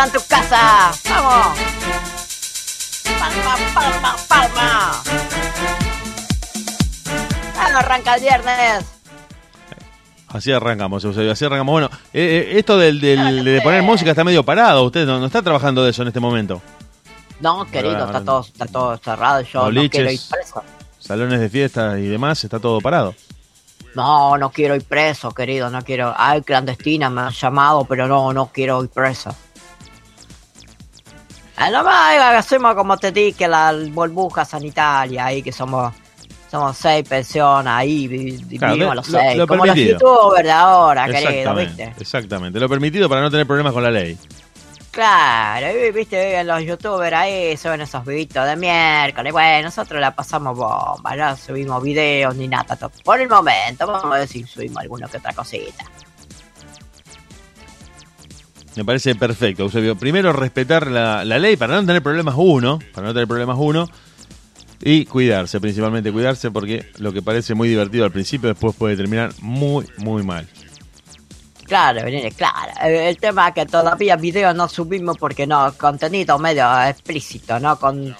¡Arriba 0.00 0.04
en 0.06 0.12
tu 0.12 0.28
casa! 0.28 0.92
¡Vamos! 1.10 1.58
¡Palma, 3.18 3.56
palma, 3.74 4.16
palma! 4.28 5.02
¡Ah, 7.58 7.78
arranca 7.78 8.14
el 8.14 8.22
viernes! 8.22 8.84
Así 10.28 10.52
arrancamos, 10.52 11.04
Eusebio, 11.04 11.32
así 11.32 11.44
arrancamos. 11.44 11.72
Bueno, 11.72 11.90
eh, 12.14 12.48
eh, 12.54 12.58
esto 12.58 12.78
del, 12.78 12.98
del- 13.00 13.44
de 13.44 13.60
poner 13.60 13.82
música 13.82 14.10
está 14.10 14.24
medio 14.24 14.42
parado. 14.42 14.84
Usted 14.84 15.04
no, 15.04 15.18
no 15.18 15.26
está 15.26 15.42
trabajando 15.42 15.84
de 15.84 15.90
eso 15.90 16.00
en 16.02 16.08
este 16.08 16.20
momento. 16.20 16.62
No, 17.40 17.66
querido, 17.66 18.06
está 18.06 18.24
todo, 18.24 18.40
está 18.40 18.66
todo 18.66 18.96
cerrado. 18.96 19.42
Yo 19.42 19.70
no 19.70 19.90
quiero 19.90 20.10
ir 20.10 20.20
preso. 20.30 20.62
Salones 20.98 21.40
de 21.40 21.50
fiesta 21.50 21.98
y 21.98 22.06
demás, 22.06 22.42
está 22.42 22.58
todo 22.58 22.80
parado. 22.80 23.14
No, 23.94 24.38
no 24.38 24.50
quiero 24.50 24.76
ir 24.76 24.84
preso, 24.84 25.32
querido, 25.32 25.68
no 25.68 25.82
quiero. 25.82 26.14
Ay, 26.16 26.40
clandestina 26.40 27.10
me 27.10 27.20
han 27.22 27.32
llamado, 27.32 27.84
pero 27.84 28.06
no, 28.06 28.32
no 28.32 28.46
quiero 28.52 28.82
ir 28.84 28.88
preso. 28.88 29.34
Ah, 31.60 31.70
nomás 31.70 32.34
hacemos 32.36 32.74
como 32.74 32.96
te 32.96 33.12
dije, 33.12 33.46
la 33.46 33.74
burbuja 33.90 34.44
sanitaria 34.44 35.26
ahí, 35.26 35.42
que 35.42 35.52
somos 35.52 35.92
somos 36.50 36.76
seis 36.76 37.08
personas 37.08 37.74
ahí, 37.78 38.08
Claro, 38.58 38.74
vivimos 38.74 38.78
lo- 38.78 38.94
los 39.02 39.08
lo- 39.10 39.18
seis. 39.20 39.36
lo 39.36 39.46
como 39.46 39.66
los 39.66 39.76
youtubers 39.76 40.42
de 40.44 40.50
ahora, 40.50 41.06
querido, 41.06 41.54
¿viste? 41.54 41.94
exactamente. 42.00 42.58
Lo 42.58 42.68
permitido 42.68 43.08
para 43.08 43.20
no 43.20 43.30
tener 43.30 43.46
problemas 43.46 43.72
con 43.72 43.82
la 43.84 43.90
ley. 43.92 44.18
Claro, 44.90 45.68
y 45.70 45.92
viste, 45.92 46.26
viven 46.26 46.46
los 46.48 46.62
youtubers 46.64 47.12
ahí, 47.14 47.56
suben 47.56 47.82
esos 47.82 48.04
videitos 48.04 48.44
de 48.44 48.56
miércoles. 48.56 49.32
Bueno, 49.32 49.62
nosotros 49.68 50.00
la 50.00 50.10
pasamos 50.12 50.58
bomba, 50.58 51.14
no 51.14 51.36
subimos 51.36 51.80
videos 51.82 52.34
ni 52.34 52.48
nada. 52.48 52.76
Por 53.04 53.20
el 53.20 53.28
momento, 53.28 53.86
vamos 53.86 54.04
a 54.04 54.18
ver 54.18 54.26
si 54.26 54.42
subimos 54.42 54.78
alguna 54.78 55.06
que 55.06 55.18
otra 55.18 55.32
cosita. 55.32 55.84
Me 58.76 58.84
parece 58.84 59.14
perfecto, 59.14 59.64
Eusebio. 59.64 59.96
Primero, 59.96 60.32
respetar 60.32 60.86
la, 60.86 61.24
la 61.24 61.38
ley 61.38 61.56
para 61.56 61.74
no 61.74 61.84
tener 61.86 62.02
problemas 62.02 62.34
uno, 62.38 62.78
para 62.94 63.08
no 63.08 63.12
tener 63.12 63.26
problemas 63.28 63.56
uno, 63.58 63.88
y 64.82 65.04
cuidarse, 65.04 65.60
principalmente 65.60 66.10
cuidarse, 66.12 66.50
porque 66.50 66.86
lo 66.98 67.12
que 67.12 67.20
parece 67.20 67.54
muy 67.54 67.68
divertido 67.68 68.04
al 68.04 68.12
principio 68.12 68.48
después 68.48 68.74
puede 68.76 68.96
terminar 68.96 69.32
muy, 69.40 69.86
muy 69.98 70.22
mal. 70.22 70.46
Claro, 71.66 72.00
claro. 72.36 72.72
El 72.82 73.16
tema 73.18 73.48
es 73.48 73.54
que 73.54 73.66
todavía 73.66 74.16
videos 74.16 74.54
no 74.54 74.68
subimos 74.68 75.18
porque 75.18 75.46
no, 75.46 75.72
contenido 75.74 76.38
medio 76.38 76.64
explícito, 76.84 77.60
¿no? 77.60 77.78
Con, 77.78 78.16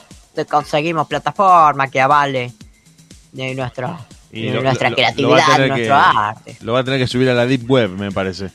conseguimos 0.49 1.07
plataforma 1.09 1.89
que 1.89 2.01
avale 2.01 2.53
de, 3.33 3.55
nuestro, 3.55 3.99
Y 4.31 4.43
de 4.47 4.55
lo- 4.55 4.63
nuestra 4.63 4.91
lo- 4.91 4.97
creatividad, 4.97 5.59
nuestro 5.67 5.77
que- 5.77 5.91
arte. 5.91 6.57
Lo 6.61 6.73
va 6.75 6.81
a 6.81 6.85
tener 6.85 7.01
que 7.01 7.07
subir 7.09 7.29
a 7.31 7.35
la 7.35 7.47
Deep 7.47 7.69
Web, 7.69 7.91
me 7.99 8.13
parece. 8.13 8.51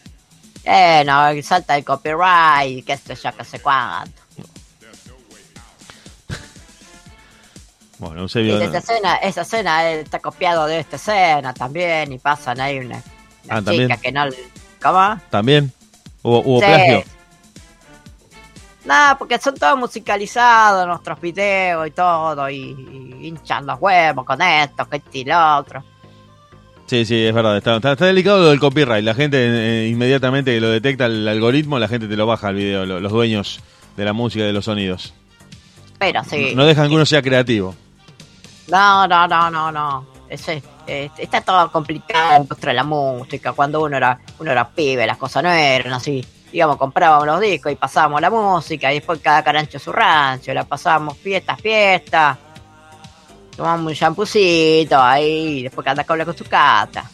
Eh, 0.66 1.04
no, 1.06 1.30
salta 1.44 1.78
el 1.78 1.86
copyright, 1.86 2.84
qué 2.86 2.98
sé 2.98 3.16
yo, 3.16 3.30
qué 3.38 3.44
sé 3.46 3.60
cuánto. 3.60 4.22
Bueno, 7.98 8.18
Y 8.18 8.22
Eusebio. 8.24 8.60
de 8.60 8.66
esta 8.66 8.78
escena, 8.80 9.16
esa 9.18 9.42
escena 9.44 9.90
eh, 9.90 10.02
está 10.02 10.20
copiado 10.20 10.66
de 10.66 10.80
esta 10.80 10.98
escena 10.98 11.54
también 11.54 12.12
y 12.12 12.20
pasan 12.20 12.60
ahí 12.60 12.80
una, 12.80 12.98
una 13.46 13.56
Ah, 13.56 13.60
chica 13.60 13.64
también. 13.64 14.00
que 14.02 14.12
no... 14.12 14.26
¿Cómo? 14.82 15.22
También 15.30 15.72
hubo, 16.22 16.40
hubo 16.42 16.60
Sí. 16.60 16.66
plagio. 16.66 17.04
No, 18.84 19.16
porque 19.18 19.40
son 19.40 19.56
todos 19.56 19.80
musicalizados 19.80 20.86
nuestros 20.86 21.20
videos 21.22 21.88
y 21.88 21.92
todo, 21.92 22.50
y, 22.50 22.56
y 23.22 23.28
hinchan 23.28 23.66
los 23.66 23.80
huevos 23.82 24.26
con 24.26 24.42
esto, 24.42 24.88
que 24.90 24.98
esto 24.98 25.10
y 25.14 25.24
lo 25.24 25.58
otro. 25.58 25.84
Sí, 26.88 27.04
sí, 27.06 27.26
es 27.26 27.34
verdad. 27.34 27.58
Está, 27.58 27.78
está- 27.78 27.94
está 27.94 28.06
delicado 28.06 28.40
lo 28.40 28.50
del 28.50 28.60
copyright. 28.60 29.04
La 29.04 29.16
gente 29.16 29.38
eh, 29.40 29.88
inmediatamente 29.88 30.54
que 30.54 30.62
lo 30.62 30.70
detecta 30.70 31.08
el 31.08 31.28
algoritmo, 31.28 31.80
la 31.80 31.88
gente 31.88 32.08
te 32.08 32.16
lo 32.16 32.28
baja 32.28 32.50
al 32.50 32.56
video, 32.56 32.86
lo- 32.86 33.00
los 33.00 33.12
dueños 33.12 33.60
de 33.98 34.06
la 34.06 34.14
música 34.14 34.44
y 34.44 34.48
de 34.48 34.54
los 34.54 34.66
sonidos. 34.66 35.14
Pero 35.98 36.24
sí. 36.24 36.54
No 36.56 36.66
dejan 36.66 36.90
que 36.90 36.96
uno 36.96 37.06
sea 37.06 37.22
creativo. 37.22 37.74
No, 38.68 39.08
no, 39.08 39.28
no, 39.28 39.50
no, 39.50 39.72
no. 39.72 40.06
Ese, 40.30 40.62
eh, 40.88 41.10
está 41.18 41.42
todo 41.42 41.72
complicado 41.72 42.26
en 42.26 42.30
la 42.34 42.40
industria 42.42 42.70
de 42.72 42.76
la 42.76 42.84
música. 42.84 43.54
Cuando 43.54 43.82
uno 43.84 43.98
era, 43.98 44.20
uno 44.40 44.52
era 44.52 44.68
pibe, 44.70 45.08
las 45.08 45.18
cosas 45.18 45.44
no 45.44 45.50
eran 45.52 45.94
así. 45.94 46.24
Íbamos, 46.52 46.78
comprábamos 46.78 47.26
los 47.26 47.42
discos 47.42 47.72
y 47.72 47.76
pasábamos 47.76 48.22
la 48.22 48.30
música 48.30 48.92
y 48.92 48.96
después 48.96 49.20
cada 49.22 49.44
carancho 49.44 49.80
su 49.80 49.92
rancho. 49.92 50.54
La 50.54 50.64
pasábamos 50.64 51.18
fiesta, 51.18 51.56
fiesta. 51.58 52.38
Tomamos 53.56 53.92
un 53.92 53.96
champucito 53.98 55.02
ahí 55.02 55.64
después 55.64 55.86
cada 55.86 56.04
cual 56.04 56.26
con 56.26 56.38
su 56.38 56.44
cata. 56.44 57.10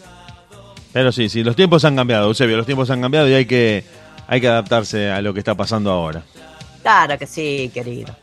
Pero 0.92 1.12
sí, 1.12 1.30
sí, 1.30 1.44
los 1.44 1.56
tiempos 1.56 1.86
han 1.86 1.96
cambiado, 1.96 2.28
Eusebio, 2.28 2.58
los 2.58 2.66
tiempos 2.66 2.90
han 2.90 3.02
cambiado 3.02 3.30
y 3.30 3.34
hay 3.34 3.46
que, 3.46 3.86
hay 4.28 4.42
que 4.42 4.48
adaptarse 4.48 5.10
a 5.10 5.22
lo 5.22 5.34
que 5.34 5.40
está 5.40 5.56
pasando 5.56 5.92
ahora. 5.92 6.24
Claro 6.82 7.18
que 7.18 7.28
sí, 7.28 7.72
querido. 7.74 8.14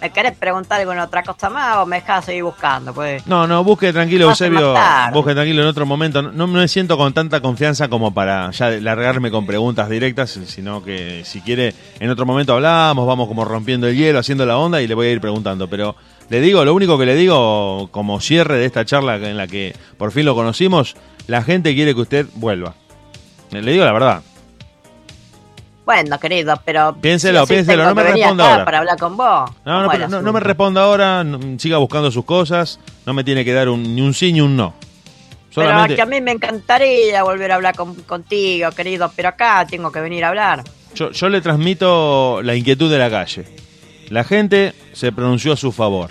¿Me 0.00 0.10
querés 0.10 0.36
preguntar 0.36 0.78
alguna 0.78 1.04
otra 1.04 1.22
cosa 1.22 1.48
más 1.48 1.78
o 1.78 1.86
me 1.86 1.96
dejás 1.96 2.26
seguir 2.26 2.44
buscando? 2.44 2.92
Pues 2.92 3.26
No, 3.26 3.46
no, 3.46 3.64
busque 3.64 3.90
tranquilo, 3.90 4.28
Eusebio, 4.28 4.74
busque 5.14 5.32
tranquilo 5.32 5.62
en 5.62 5.68
otro 5.68 5.86
momento. 5.86 6.20
No, 6.20 6.30
no 6.30 6.46
me 6.46 6.68
siento 6.68 6.98
con 6.98 7.14
tanta 7.14 7.40
confianza 7.40 7.88
como 7.88 8.12
para 8.12 8.50
ya 8.50 8.68
largarme 8.68 9.30
con 9.30 9.46
preguntas 9.46 9.88
directas, 9.88 10.38
sino 10.46 10.84
que 10.84 11.22
si 11.24 11.40
quiere, 11.40 11.74
en 11.98 12.10
otro 12.10 12.26
momento 12.26 12.52
hablamos, 12.52 13.06
vamos 13.06 13.28
como 13.28 13.46
rompiendo 13.46 13.88
el 13.88 13.96
hielo, 13.96 14.18
haciendo 14.18 14.44
la 14.44 14.58
onda 14.58 14.82
y 14.82 14.86
le 14.86 14.94
voy 14.94 15.06
a 15.06 15.12
ir 15.12 15.22
preguntando. 15.22 15.68
Pero 15.68 15.96
le 16.30 16.40
digo, 16.40 16.64
lo 16.64 16.74
único 16.74 16.98
que 16.98 17.06
le 17.06 17.14
digo 17.14 17.88
como 17.90 18.20
cierre 18.20 18.58
de 18.58 18.66
esta 18.66 18.84
charla 18.84 19.16
en 19.16 19.36
la 19.36 19.46
que 19.46 19.74
por 19.98 20.10
fin 20.12 20.24
lo 20.24 20.34
conocimos, 20.34 20.96
la 21.26 21.42
gente 21.42 21.74
quiere 21.74 21.94
que 21.94 22.00
usted 22.00 22.26
vuelva. 22.34 22.74
Le 23.50 23.70
digo 23.72 23.84
la 23.84 23.92
verdad. 23.92 24.22
bueno, 25.86 26.18
querido, 26.18 26.58
pero... 26.64 26.96
Piénselo, 27.00 27.46
piénselo, 27.46 27.84
no 27.84 27.94
me 27.94 28.02
responda 28.02 28.50
ahora. 28.52 28.64
para 28.64 28.78
hablar 28.78 28.98
con 28.98 29.16
vos. 29.16 29.50
No, 29.64 29.72
no, 29.72 29.78
¿Cómo 29.86 29.90
pero 29.92 30.04
el 30.06 30.10
no, 30.10 30.22
no 30.22 30.32
me 30.32 30.40
responda 30.40 30.82
ahora, 30.82 31.24
siga 31.58 31.76
buscando 31.78 32.10
sus 32.10 32.24
cosas, 32.24 32.80
no 33.06 33.12
me 33.12 33.22
tiene 33.22 33.44
que 33.44 33.52
dar 33.52 33.68
un- 33.68 33.94
ni 33.94 34.00
un 34.00 34.14
sí 34.14 34.32
ni 34.32 34.40
un 34.40 34.56
no. 34.56 34.74
Pero 35.54 35.68
Solamente, 35.68 35.94
que 35.94 36.02
a 36.02 36.06
mí 36.06 36.20
me 36.20 36.32
encantaría 36.32 37.22
volver 37.22 37.52
a 37.52 37.56
hablar 37.56 37.76
con- 37.76 37.94
contigo, 38.02 38.70
querido, 38.72 39.12
pero 39.14 39.28
acá 39.28 39.64
tengo 39.70 39.92
que 39.92 40.00
venir 40.00 40.24
a 40.24 40.30
hablar. 40.30 40.64
yo, 40.96 41.10
yo 41.12 41.28
le 41.28 41.40
transmito 41.40 42.40
la 42.42 42.56
inquietud 42.56 42.90
de 42.90 42.98
la 42.98 43.08
calle. 43.10 43.44
La 44.10 44.24
gente 44.24 44.72
se 44.92 45.12
pronunció 45.12 45.52
a 45.52 45.56
su 45.56 45.72
favor. 45.72 46.10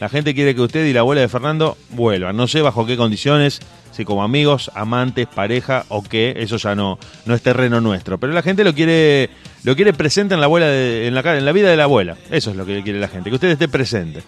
La 0.00 0.08
gente 0.08 0.34
quiere 0.34 0.54
que 0.54 0.60
usted 0.60 0.84
y 0.86 0.92
la 0.92 1.00
abuela 1.00 1.22
de 1.22 1.28
Fernando 1.28 1.76
vuelvan. 1.90 2.36
No 2.36 2.46
sé 2.46 2.60
bajo 2.60 2.84
qué 2.84 2.96
condiciones, 2.98 3.60
si 3.92 4.04
como 4.04 4.22
amigos, 4.22 4.70
amantes, 4.74 5.26
pareja 5.26 5.84
o 5.88 6.02
qué, 6.02 6.34
eso 6.36 6.58
ya 6.58 6.74
no, 6.74 6.98
no 7.24 7.34
es 7.34 7.40
terreno 7.40 7.80
nuestro. 7.80 8.18
Pero 8.18 8.34
la 8.34 8.42
gente 8.42 8.62
lo 8.62 8.74
quiere, 8.74 9.30
lo 9.64 9.74
quiere 9.74 9.94
presente 9.94 10.34
en 10.34 10.40
la 10.40 10.46
abuela 10.46 10.66
de- 10.66 11.06
en 11.06 11.14
la, 11.14 11.20
en 11.38 11.44
la 11.46 11.52
vida 11.52 11.70
de 11.70 11.76
la 11.78 11.84
abuela. 11.84 12.16
Eso 12.30 12.50
es 12.50 12.56
lo 12.56 12.66
que 12.66 12.82
quiere 12.82 13.00
la 13.00 13.08
gente, 13.08 13.30
que 13.30 13.36
usted 13.36 13.48
esté 13.48 13.68
presente. 13.68 14.22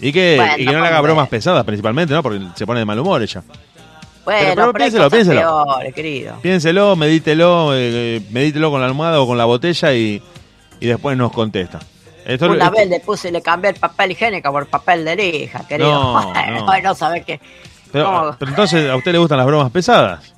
Y 0.00 0.12
que, 0.12 0.36
Bueno, 0.38 0.54
y 0.56 0.64
que 0.64 0.72
no 0.72 0.80
le 0.80 0.86
haga 0.88 1.00
bromas 1.02 1.28
pesadas 1.28 1.62
principalmente, 1.64 2.14
¿no? 2.14 2.22
Porque 2.22 2.40
se 2.56 2.64
pone 2.66 2.80
de 2.80 2.86
mal 2.86 2.98
humor 2.98 3.20
ella. 3.22 3.42
Bueno, 4.24 4.40
Pero- 4.40 4.54
pero 4.54 4.66
hay 4.66 4.72
piénselo, 4.90 5.10
piénselo. 5.10 5.66
querido. 5.94 6.36
Piénselo, 6.40 6.96
medítelo, 6.96 7.74
eh, 7.74 8.16
eh, 8.16 8.22
medítelo 8.30 8.70
con 8.70 8.80
la 8.80 8.86
almohada 8.86 9.20
o 9.20 9.26
con 9.26 9.36
la 9.36 9.44
botella 9.44 9.92
y, 9.92 10.22
y 10.80 10.86
después 10.86 11.18
nos 11.18 11.32
contesta. 11.32 11.80
Esto, 12.24 12.46
Una 12.50 12.64
esto- 12.66 12.76
vez 12.76 12.88
le 12.88 13.00
puse 13.00 13.28
y 13.28 13.32
le 13.32 13.42
cambié 13.42 13.70
el 13.70 13.76
papel 13.76 14.12
higiénico 14.12 14.52
por 14.52 14.66
papel 14.66 15.04
de 15.04 15.16
lija, 15.16 15.66
querido. 15.66 15.90
No, 15.90 16.34
no. 16.50 16.64
bueno, 16.66 16.94
sabes 16.94 17.24
qué. 17.24 17.40
pero, 17.92 18.36
entonces, 18.40 18.90
¿a 18.90 18.96
usted 18.96 19.12
le 19.12 19.18
gustan 19.18 19.38
las 19.38 19.46
bromas 19.46 19.70
pesadas? 19.70 20.34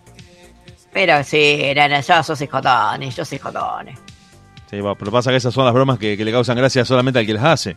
Pero 0.93 1.23
sí, 1.25 1.73
nene, 1.75 2.03
yo 2.03 2.23
soy 2.23 2.47
jodones, 2.47 3.17
yo 3.17 3.25
soy 3.25 3.39
jodones. 3.39 3.99
Sí, 4.71 4.79
pero 4.99 5.11
pasa 5.13 5.31
que 5.31 5.37
esas 5.37 5.53
son 5.53 5.65
las 5.65 5.75
bromas 5.75 5.99
que, 5.99 6.17
que 6.17 6.25
le 6.25 6.33
causan 6.33 6.57
gracia 6.57 6.85
solamente 6.85 7.19
al 7.19 7.27
que 7.27 7.35
las 7.35 7.45
hace. 7.45 7.77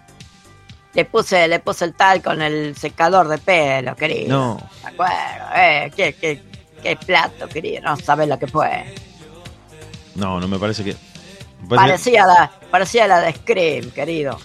Le 0.94 1.04
puse, 1.06 1.48
le 1.50 1.60
puse 1.60 1.84
el 1.86 1.94
tal 1.94 2.22
con 2.22 2.42
el 2.42 2.76
secador 2.78 3.28
de 3.28 3.38
pelo, 3.38 3.96
querido. 3.96 4.30
No. 4.38 4.70
¿De 4.82 4.88
acuerdo? 4.88 5.14
Eh, 5.56 5.92
qué, 5.96 6.14
qué, 6.14 6.42
qué 6.82 6.96
plato, 6.96 7.48
querido. 7.50 7.82
No 7.84 7.98
sabes 7.98 8.30
lo 8.30 8.40
que 8.40 8.48
fue. 8.48 8.86
No, 10.16 10.40
no 10.40 10.48
me 10.48 10.58
parece 10.58 10.84
que... 10.86 10.96
que- 11.70 11.76
Parecía 11.76 12.26
la, 12.26 12.52
parecía 12.72 13.08
la 13.08 13.22
de 13.22 13.34
Scream, 13.34 13.92
querido. 13.92 14.38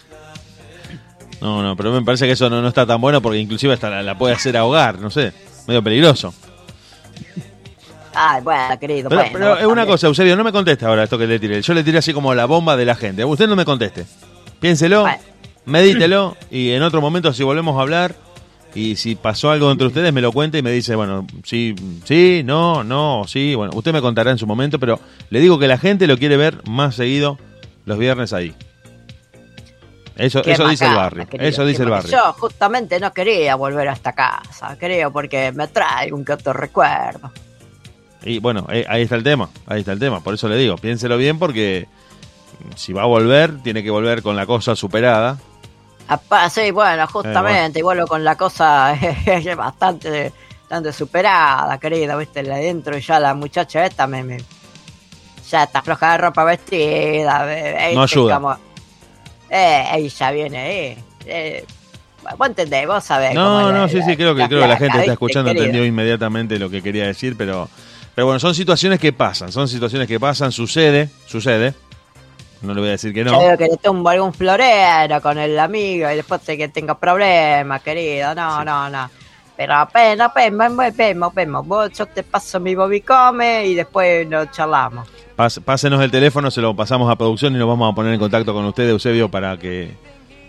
no, 1.40 1.62
no, 1.62 1.76
pero 1.76 1.92
me 1.92 2.02
parece 2.02 2.26
que 2.26 2.32
eso 2.32 2.48
no, 2.50 2.60
no 2.62 2.68
está 2.68 2.86
tan 2.86 3.00
bueno 3.00 3.20
porque 3.22 3.38
inclusive 3.38 3.74
hasta 3.74 3.88
la, 3.90 4.02
la 4.02 4.16
puede 4.18 4.34
hacer 4.34 4.56
ahogar, 4.56 4.98
no 4.98 5.10
sé, 5.10 5.32
medio 5.66 5.82
peligroso. 5.82 6.32
Ay, 8.12 8.42
bueno, 8.42 8.78
querido. 8.78 9.08
Pero, 9.08 9.20
bueno, 9.22 9.38
pero 9.38 9.58
es 9.58 9.66
una 9.66 9.86
cosa, 9.86 10.08
Eusebio, 10.08 10.36
no 10.36 10.42
me 10.44 10.50
conteste 10.52 10.84
ahora 10.84 11.04
esto 11.04 11.16
que 11.16 11.26
le 11.28 11.38
tiré. 11.38 11.62
Yo 11.62 11.74
le 11.74 11.84
tiré 11.84 11.98
así 11.98 12.12
como 12.12 12.34
la 12.34 12.44
bomba 12.44 12.76
de 12.76 12.84
la 12.84 12.96
gente. 12.96 13.24
Usted 13.24 13.46
no 13.46 13.54
me 13.54 13.64
conteste. 13.64 14.04
Piénselo, 14.58 15.02
Bueno. 15.02 15.18
medítelo 15.64 16.36
y 16.50 16.72
en 16.72 16.82
otro 16.82 17.00
momento 17.00 17.32
si 17.32 17.44
volvemos 17.44 17.78
a 17.78 17.82
hablar 17.82 18.14
y 18.74 18.96
si 18.96 19.14
pasó 19.14 19.50
algo 19.50 19.70
entre 19.70 19.86
ustedes 19.86 20.12
me 20.12 20.20
lo 20.20 20.32
cuenta 20.32 20.58
y 20.58 20.62
me 20.62 20.70
dice, 20.70 20.94
bueno, 20.94 21.26
sí, 21.44 21.74
sí, 22.04 22.42
no, 22.44 22.84
no, 22.84 23.24
sí, 23.26 23.54
bueno, 23.54 23.72
usted 23.74 23.92
me 23.92 24.00
contará 24.00 24.30
en 24.30 24.38
su 24.38 24.46
momento, 24.46 24.78
pero 24.78 25.00
le 25.30 25.40
digo 25.40 25.58
que 25.58 25.68
la 25.68 25.78
gente 25.78 26.06
lo 26.06 26.16
quiere 26.18 26.36
ver 26.36 26.62
más 26.68 26.94
seguido 26.94 27.38
los 27.84 27.98
viernes 27.98 28.32
ahí. 28.32 28.54
Eso, 30.16 30.44
eso 30.44 30.68
dice 30.68 30.86
el 30.86 30.94
barrio. 30.94 31.26
querido, 31.26 31.48
Eso 31.48 31.64
dice 31.64 31.82
el 31.82 31.88
barrio. 31.88 32.10
Yo 32.10 32.32
justamente 32.34 33.00
no 33.00 33.12
quería 33.12 33.54
volver 33.54 33.88
a 33.88 33.94
esta 33.94 34.12
casa, 34.12 34.76
creo, 34.78 35.10
porque 35.10 35.50
me 35.52 35.66
trae 35.68 36.12
un 36.12 36.24
que 36.24 36.34
otro 36.34 36.52
recuerdo. 36.52 37.32
Y 38.22 38.38
bueno, 38.38 38.66
eh, 38.70 38.84
ahí 38.86 39.02
está 39.02 39.16
el 39.16 39.22
tema. 39.22 39.48
Ahí 39.66 39.80
está 39.80 39.92
el 39.92 39.98
tema. 39.98 40.20
Por 40.20 40.34
eso 40.34 40.46
le 40.48 40.56
digo, 40.56 40.76
piénselo 40.76 41.16
bien 41.16 41.38
porque 41.38 41.88
si 42.76 42.92
va 42.92 43.02
a 43.02 43.06
volver, 43.06 43.62
tiene 43.62 43.82
que 43.82 43.90
volver 43.90 44.22
con 44.22 44.36
la 44.36 44.44
cosa 44.44 44.76
superada. 44.76 45.38
Apa, 46.10 46.50
sí, 46.50 46.72
bueno, 46.72 47.06
justamente, 47.06 47.78
y 47.78 47.82
vuelvo 47.82 48.04
con 48.06 48.24
la 48.24 48.34
cosa 48.36 48.98
bastante, 49.56 50.32
bastante 50.62 50.92
superada, 50.92 51.78
querida, 51.78 52.16
viste, 52.16 52.42
la 52.42 52.56
adentro 52.56 52.98
y 52.98 53.00
ya 53.00 53.20
la 53.20 53.32
muchacha 53.34 53.86
esta 53.86 54.08
me, 54.08 54.24
me- 54.24 54.42
ya 55.48 55.62
está 55.62 55.82
floja 55.82 56.12
de 56.12 56.18
ropa 56.18 56.42
vestida, 56.42 57.44
ve- 57.44 57.92
No 57.94 58.02
ayuda. 58.02 58.34
como- 58.34 58.56
eh, 59.50 59.84
ella 59.94 60.30
viene, 60.32 60.90
eh, 60.90 60.98
eh, 61.26 61.64
vos 62.36 62.48
entendés, 62.48 62.88
vos 62.88 63.04
sabés. 63.04 63.32
No, 63.34 63.44
cómo 63.44 63.60
no, 63.70 63.82
la- 63.82 63.88
sí, 63.88 64.02
sí, 64.02 64.16
creo 64.16 64.34
que, 64.34 64.42
la 64.42 64.48
creo 64.48 64.62
que 64.62 64.66
la 64.68 64.76
gente 64.76 64.86
está 64.88 64.98
¿viste, 64.98 65.12
escuchando, 65.12 65.50
querido? 65.50 65.64
entendió 65.66 65.86
inmediatamente 65.86 66.58
lo 66.58 66.68
que 66.70 66.82
quería 66.82 67.06
decir, 67.06 67.36
pero, 67.36 67.68
pero 68.16 68.26
bueno, 68.26 68.40
son 68.40 68.52
situaciones 68.56 68.98
que 68.98 69.12
pasan, 69.12 69.52
son 69.52 69.68
situaciones 69.68 70.08
que 70.08 70.18
pasan, 70.18 70.50
sucede, 70.50 71.08
sucede. 71.26 71.74
No 72.62 72.74
le 72.74 72.80
voy 72.80 72.88
a 72.88 72.92
decir 72.92 73.12
que 73.14 73.24
Yo 73.24 73.32
no. 73.32 73.40
digo 73.40 73.56
que 73.56 73.68
le 73.68 73.76
tumbo 73.78 74.10
algún 74.10 74.34
florero 74.34 75.20
con 75.22 75.38
el 75.38 75.58
amigo 75.58 76.10
y 76.10 76.16
después 76.16 76.42
sé 76.42 76.58
que 76.58 76.68
tengo 76.68 76.94
problemas, 76.96 77.82
querido. 77.82 78.34
No, 78.34 78.64
no, 78.64 78.90
no. 78.90 79.10
Pero 79.56 79.74
apenas, 79.74 80.28
apenas, 80.30 80.70
apenas, 80.72 81.30
apenas. 81.30 81.66
Vos, 81.66 81.90
yo 81.92 82.06
te 82.06 82.22
paso 82.22 82.60
mi 82.60 82.74
bobicome 82.74 83.66
y 83.66 83.74
después 83.74 84.26
nos 84.28 84.50
charlamos. 84.50 85.08
Pas- 85.36 85.60
pásenos 85.62 86.02
el 86.02 86.10
teléfono, 86.10 86.50
se 86.50 86.60
lo 86.60 86.74
pasamos 86.76 87.10
a 87.10 87.16
producción 87.16 87.54
y 87.54 87.58
nos 87.58 87.68
vamos 87.68 87.90
a 87.90 87.94
poner 87.94 88.12
en 88.14 88.20
contacto 88.20 88.52
con 88.52 88.64
usted, 88.66 88.88
Eusebio, 88.90 89.30
para 89.30 89.56
que 89.58 89.94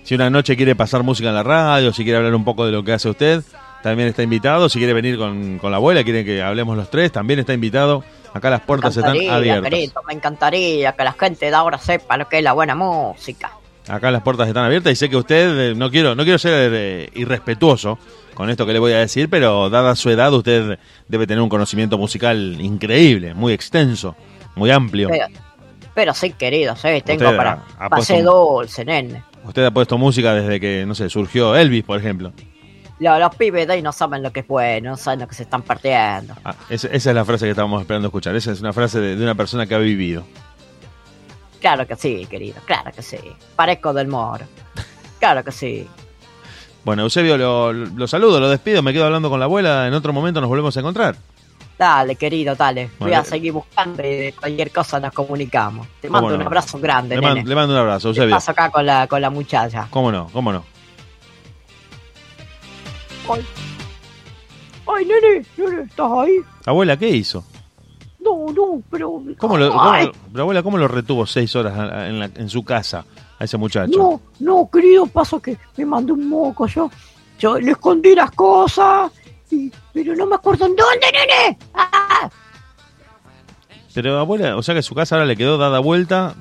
si 0.03 0.15
una 0.15 0.29
noche 0.29 0.55
quiere 0.57 0.75
pasar 0.75 1.03
música 1.03 1.29
en 1.29 1.35
la 1.35 1.43
radio, 1.43 1.93
si 1.93 2.03
quiere 2.03 2.17
hablar 2.17 2.35
un 2.35 2.43
poco 2.43 2.65
de 2.65 2.71
lo 2.71 2.83
que 2.83 2.93
hace 2.93 3.09
usted, 3.09 3.41
también 3.83 4.09
está 4.09 4.23
invitado. 4.23 4.69
Si 4.69 4.77
quiere 4.79 4.93
venir 4.93 5.17
con, 5.17 5.57
con 5.59 5.71
la 5.71 5.77
abuela, 5.77 6.03
quiere 6.03 6.23
que 6.25 6.41
hablemos 6.41 6.77
los 6.77 6.89
tres, 6.89 7.11
también 7.11 7.39
está 7.39 7.53
invitado. 7.53 8.03
Acá 8.33 8.49
las 8.49 8.61
puertas 8.61 8.95
están 8.95 9.17
abiertas. 9.29 9.69
querido, 9.69 10.01
me 10.07 10.13
encantaría 10.13 10.93
que 10.93 11.03
la 11.03 11.13
gente 11.13 11.47
de 11.47 11.53
ahora 11.55 11.77
sepa 11.77 12.15
lo 12.17 12.29
que 12.29 12.37
es 12.37 12.43
la 12.43 12.53
buena 12.53 12.75
música. 12.75 13.51
Acá 13.87 14.09
las 14.11 14.21
puertas 14.21 14.47
están 14.47 14.63
abiertas 14.63 14.93
y 14.93 14.95
sé 14.95 15.09
que 15.09 15.17
usted, 15.17 15.71
eh, 15.71 15.75
no 15.75 15.89
quiero, 15.91 16.15
no 16.15 16.23
quiero 16.23 16.37
ser 16.37 16.71
eh, 16.73 17.09
irrespetuoso 17.15 17.97
con 18.35 18.49
esto 18.49 18.65
que 18.65 18.73
le 18.73 18.79
voy 18.79 18.93
a 18.93 18.99
decir, 18.99 19.27
pero 19.29 19.69
dada 19.69 19.95
su 19.95 20.09
edad, 20.09 20.31
usted 20.33 20.77
debe 21.07 21.27
tener 21.27 21.41
un 21.41 21.49
conocimiento 21.49 21.97
musical 21.97 22.57
increíble, 22.61 23.33
muy 23.33 23.51
extenso, 23.53 24.15
muy 24.55 24.71
amplio. 24.71 25.09
Pero, 25.09 25.25
pero 25.93 26.13
sí, 26.13 26.31
querido, 26.31 26.75
sí, 26.75 26.87
tengo 27.03 27.25
Usted 27.25 27.35
para 27.37 27.51
ha- 27.77 27.85
ha 27.85 27.89
pase 27.89 28.13
puesto- 28.13 28.31
dulce, 28.55 28.85
nene. 28.85 29.23
Usted 29.43 29.65
ha 29.65 29.71
puesto 29.71 29.97
música 29.97 30.33
desde 30.35 30.59
que, 30.59 30.85
no 30.85 30.95
sé, 30.95 31.09
surgió 31.09 31.55
Elvis, 31.55 31.83
por 31.83 31.99
ejemplo. 31.99 32.31
Los, 33.01 33.19
los 33.19 33.35
pibes 33.35 33.65
de 33.67 33.73
ahí 33.73 33.81
no 33.81 33.91
saben 33.91 34.21
lo 34.23 34.31
que 34.31 34.41
es 34.41 34.47
bueno, 34.47 34.91
no 34.91 34.97
saben 34.97 35.19
lo 35.21 35.27
que 35.27 35.35
se 35.35 35.43
están 35.43 35.63
partiendo. 35.63 36.35
Ah, 36.45 36.53
esa, 36.69 36.87
esa 36.89 37.09
es 37.09 37.15
la 37.15 37.25
frase 37.25 37.45
que 37.45 37.51
estábamos 37.51 37.81
esperando 37.81 38.07
escuchar. 38.09 38.35
Esa 38.35 38.51
es 38.51 38.61
una 38.61 38.71
frase 38.73 38.99
de, 38.99 39.15
de 39.15 39.23
una 39.23 39.35
persona 39.35 39.65
que 39.65 39.73
ha 39.75 39.79
vivido. 39.79 40.23
Claro 41.59 41.85
que 41.87 41.95
sí, 41.95 42.25
querido, 42.29 42.61
claro 42.65 42.91
que 42.95 43.01
sí. 43.01 43.17
Parezco 43.55 43.91
del 43.93 44.07
moro. 44.07 44.45
Claro 45.19 45.43
que 45.43 45.51
sí. 45.51 45.87
Bueno, 46.83 47.03
Eusebio, 47.03 47.37
lo, 47.37 47.71
lo 47.73 48.07
saludo, 48.07 48.39
lo 48.39 48.49
despido, 48.49 48.81
me 48.81 48.91
quedo 48.93 49.05
hablando 49.05 49.29
con 49.29 49.39
la 49.39 49.45
abuela. 49.45 49.87
En 49.87 49.93
otro 49.93 50.13
momento 50.13 50.41
nos 50.41 50.49
volvemos 50.49 50.75
a 50.75 50.79
encontrar. 50.79 51.15
Dale, 51.77 52.15
querido, 52.15 52.55
dale. 52.55 52.91
Voy 52.99 53.13
a 53.13 53.23
seguir 53.23 53.53
buscando 53.53 54.03
y 54.03 54.15
de 54.15 54.33
cualquier 54.39 54.71
cosa 54.71 54.99
nos 54.99 55.13
comunicamos. 55.13 55.87
Te 55.99 56.07
¿Cómo 56.07 56.21
mando 56.21 56.35
un 56.35 56.41
abrazo 56.43 56.79
grande, 56.79 57.15
Le, 57.19 57.43
le 57.43 57.55
mando 57.55 57.73
un 57.73 57.79
abrazo, 57.79 58.09
Te 58.13 58.19
Eusebio. 58.19 58.35
paso 58.35 58.51
acá 58.51 58.69
con 58.69 58.85
la, 58.85 59.07
con 59.07 59.19
la 59.21 59.29
muchacha. 59.31 59.87
¿Cómo 59.89 60.11
no? 60.11 60.27
¿Cómo 60.31 60.51
no? 60.53 60.63
Ay. 63.29 63.45
Ay, 64.87 65.05
nene, 65.05 65.45
nene, 65.57 65.81
¿estás 65.83 66.11
ahí? 66.11 66.37
Abuela, 66.65 66.97
¿qué 66.97 67.09
hizo? 67.09 67.43
No, 68.19 68.51
no, 68.53 68.81
pero... 68.89 69.21
¿Cómo 69.37 69.57
lo, 69.57 69.71
cómo 69.71 69.91
pero 70.31 70.43
abuela, 70.43 70.63
¿cómo 70.63 70.77
lo 70.77 70.87
retuvo 70.87 71.25
seis 71.25 71.55
horas 71.55 71.73
en, 72.07 72.19
la- 72.19 72.25
en 72.35 72.49
su 72.49 72.63
casa 72.63 73.05
a 73.39 73.43
ese 73.43 73.57
muchacho? 73.57 73.97
No, 73.97 74.21
no, 74.39 74.69
querido, 74.71 75.05
pasa 75.07 75.39
que 75.39 75.57
me 75.77 75.85
mandó 75.85 76.13
un 76.13 76.27
moco 76.29 76.67
yo. 76.67 76.89
Yo 77.39 77.57
le 77.59 77.71
escondí 77.71 78.13
las 78.13 78.31
cosas, 78.31 79.11
y- 79.49 79.71
pero 79.93 80.15
no 80.15 80.25
me 80.27 80.35
acuerdo 80.35 80.65
en 80.65 80.75
dónde, 80.75 81.07
nene. 81.11 81.57
Ah, 81.73 82.29
Pero 83.93 84.19
abuela, 84.19 84.55
o 84.57 84.61
sea 84.63 84.75
que 84.75 84.83
su 84.83 84.93
casa 84.93 85.15
ahora 85.15 85.25
le 85.25 85.35
quedó 85.37 85.57
dada 85.57 85.79
vuelta. 85.79 86.35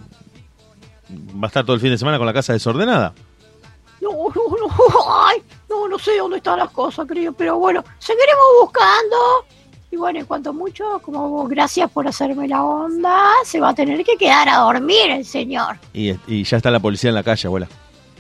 Va 1.11 1.45
a 1.45 1.47
estar 1.47 1.65
todo 1.65 1.75
el 1.75 1.81
fin 1.81 1.91
de 1.91 1.99
semana 1.99 2.19
con 2.19 2.27
la 2.27 2.33
casa 2.35 2.53
desordenada. 2.53 3.15
no, 4.03 4.11
no, 4.11 4.57
no, 4.69 4.69
ay, 5.27 5.43
no, 5.71 5.89
no 5.89 5.99
sé 5.99 6.19
dónde 6.19 6.39
están 6.39 6.59
las 6.59 6.71
cosas, 6.71 7.07
querido, 7.07 7.33
pero 7.33 7.57
bueno, 7.59 7.83
seguiremos 7.99 8.45
buscando. 8.63 9.17
Y 9.93 9.97
bueno, 9.97 10.19
en 10.21 10.27
cuanto 10.27 10.53
mucho, 10.53 11.01
como 11.03 11.47
gracias 11.49 11.91
por 11.91 12.07
hacerme 12.07 12.47
la 12.47 12.63
onda, 12.63 13.19
se 13.45 13.59
va 13.61 13.71
a 13.71 13.75
tener 13.75 14.05
que 14.05 14.17
quedar 14.17 14.49
a 14.49 14.59
dormir 14.59 15.11
el 15.11 15.25
señor. 15.25 15.79
Y, 15.93 16.13
y 16.29 16.45
ya 16.45 16.57
está 16.59 16.71
la 16.71 16.79
policía 16.81 17.09
en 17.09 17.15
la 17.17 17.23
calle, 17.25 17.47
abuela. 17.49 17.69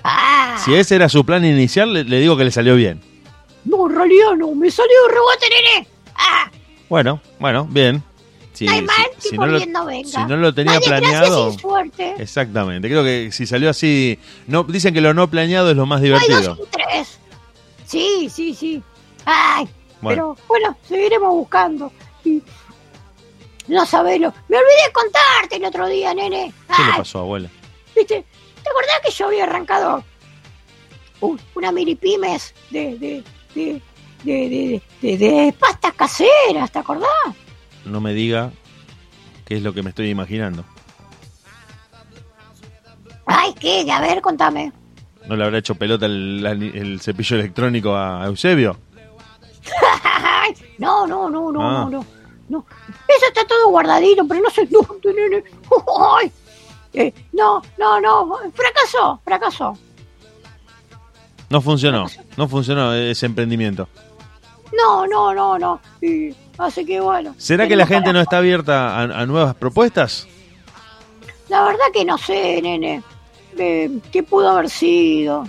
Ah, 0.02 0.56
Si 0.64 0.74
ese 0.74 0.96
era 0.96 1.08
su 1.08 1.24
plan 1.24 1.44
inicial, 1.44 1.92
le, 1.92 2.04
le 2.04 2.18
digo 2.20 2.36
que 2.36 2.44
le 2.44 2.50
salió 2.50 2.74
bien. 2.74 3.00
no, 3.64 3.88
en 3.88 3.94
realidad 3.96 4.32
no, 4.36 4.52
me 4.54 4.70
salió 4.70 4.94
de 5.06 5.14
rebote, 5.14 5.46
nene. 5.48 5.88
Ah, 6.16 6.50
Bueno, 6.88 7.20
bueno, 7.38 7.66
bien. 7.70 8.02
Si, 8.52 8.66
no 8.66 8.72
hay 8.72 8.82
mal 8.82 8.96
si- 9.18 9.28
si 9.30 9.38
no 9.38 9.46
lo, 9.46 9.58
no 9.66 9.88
si 10.04 10.18
no 10.26 10.36
lo 10.36 10.52
tenía 10.52 10.72
Hay 10.74 10.80
planeado. 10.80 11.54
Exactamente, 12.18 12.88
creo 12.88 13.02
que 13.04 13.30
si 13.32 13.46
salió 13.46 13.70
así. 13.70 14.18
no 14.48 14.64
Dicen 14.64 14.92
que 14.92 15.00
lo 15.00 15.14
no 15.14 15.30
planeado 15.30 15.70
es 15.70 15.76
lo 15.76 15.86
más 15.86 16.02
Hay 16.02 16.08
dos 16.08 16.20
divertido. 16.26 16.58
y 16.62 16.66
tres. 16.70 17.18
Sí, 17.90 18.28
sí, 18.30 18.54
sí. 18.54 18.82
Ay, 19.24 19.68
Bueno, 20.00 20.34
pero 20.36 20.46
bueno, 20.48 20.76
seguiremos 20.86 21.30
buscando. 21.34 21.92
Y 22.24 22.40
no 23.66 23.84
sabelo. 23.84 24.32
Me 24.48 24.56
olvidé 24.58 24.86
de 24.86 24.92
contarte 24.92 25.56
el 25.56 25.64
otro 25.64 25.88
día, 25.88 26.14
nene. 26.14 26.52
¿qué 26.76 26.82
le 26.84 26.90
Ay, 26.92 26.98
pasó, 26.98 27.18
abuela? 27.20 27.48
¿viste? 27.96 28.24
¿Te 28.62 28.70
acordás 28.70 29.00
que 29.04 29.10
yo 29.10 29.26
había 29.26 29.44
arrancado 29.44 30.04
un- 31.20 31.40
una 31.56 31.72
mini 31.72 31.96
pymes 31.96 32.54
de, 32.70 32.96
de, 32.98 33.24
de, 33.56 33.82
de, 34.22 34.48
de, 34.48 34.82
de- 35.02 35.18
de 35.18 35.52
pastas 35.58 35.92
caseras? 35.94 36.70
¿Te 36.70 36.78
acordás? 36.78 37.10
No 37.84 38.00
me 38.00 38.12
diga 38.14 38.52
qué 39.46 39.56
es 39.56 39.62
lo 39.62 39.72
que 39.74 39.82
me 39.82 39.90
estoy 39.90 40.10
imaginando. 40.10 40.64
Ay, 43.26 43.52
¿qué? 43.58 43.90
A 43.90 44.00
ver, 44.00 44.20
contame. 44.20 44.72
¿No 45.30 45.36
le 45.36 45.44
habrá 45.44 45.58
hecho 45.58 45.76
pelota 45.76 46.06
el, 46.06 46.44
el 46.74 47.00
cepillo 47.00 47.36
electrónico 47.36 47.94
a 47.96 48.26
Eusebio? 48.26 48.76
No, 50.78 51.06
no, 51.06 51.30
no, 51.30 51.52
no, 51.52 51.60
Ah. 51.62 51.84
no, 51.84 51.90
no, 51.90 52.06
no. 52.48 52.66
Eso 53.06 53.26
está 53.28 53.46
todo 53.46 53.68
guardadito, 53.68 54.26
pero 54.26 54.40
no 54.40 54.50
sé. 54.50 54.66
Ay. 56.20 56.32
Eh, 56.94 57.14
no, 57.32 57.62
no, 57.78 58.00
no. 58.00 58.38
Fracasó, 58.54 59.20
fracasó. 59.24 59.78
No 61.50 61.60
funcionó, 61.60 62.06
no 62.36 62.48
funcionó 62.48 62.92
ese 62.94 63.26
emprendimiento. 63.26 63.88
No, 64.72 65.06
no, 65.06 65.32
no, 65.32 65.58
no. 65.58 65.80
Y, 66.02 66.34
así 66.58 66.84
que 66.84 66.98
bueno. 67.00 67.34
¿Será 67.38 67.68
que 67.68 67.76
la 67.76 67.86
gente 67.86 68.06
para- 68.06 68.12
no 68.14 68.20
está 68.20 68.38
abierta 68.38 68.96
a, 68.98 69.02
a 69.02 69.26
nuevas 69.26 69.54
propuestas? 69.54 70.26
La 71.48 71.62
verdad 71.64 71.84
que 71.92 72.04
no 72.04 72.18
sé, 72.18 72.60
nene. 72.62 73.02
¿Qué 73.56 74.22
pudo 74.28 74.50
haber 74.50 74.70
sido? 74.70 75.46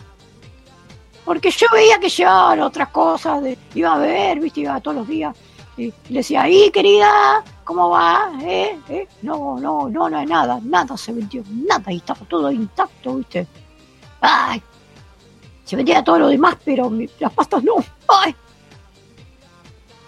Porque 1.24 1.52
yo 1.52 1.68
veía 1.72 2.00
que 2.00 2.10
llevaban 2.10 2.60
otras 2.62 2.90
cosas. 2.90 3.42
De, 3.44 3.58
iba 3.76 3.94
a 3.94 3.98
ver, 3.98 4.40
viste, 4.40 4.62
iba 4.62 4.80
todos 4.82 4.98
los 4.98 5.08
días. 5.08 5.36
Y 5.78 5.88
le 6.10 6.20
decía, 6.20 6.42
ahí, 6.44 6.70
querida, 6.72 7.44
¿cómo 7.64 7.90
va? 7.90 8.32
¿Eh? 8.44 8.78
¿Eh? 8.90 9.08
No, 9.22 9.58
no, 9.60 9.88
no, 9.90 10.10
no 10.10 10.18
hay 10.18 10.26
nada. 10.26 10.60
Nada 10.64 10.98
se 10.98 11.14
vendió. 11.14 11.44
Nada. 11.50 11.92
Y 11.92 11.98
estaba 11.98 12.20
todo 12.28 12.52
intacto, 12.52 13.16
viste. 13.16 13.48
Ay. 14.20 14.62
Se 15.64 15.76
vendía 15.76 16.04
todo 16.04 16.20
lo 16.20 16.28
demás, 16.28 16.56
pero 16.66 16.90
mi- 16.90 17.10
las 17.20 17.32
pastas 17.32 17.64
no. 17.64 17.76
Ay. 18.08 18.36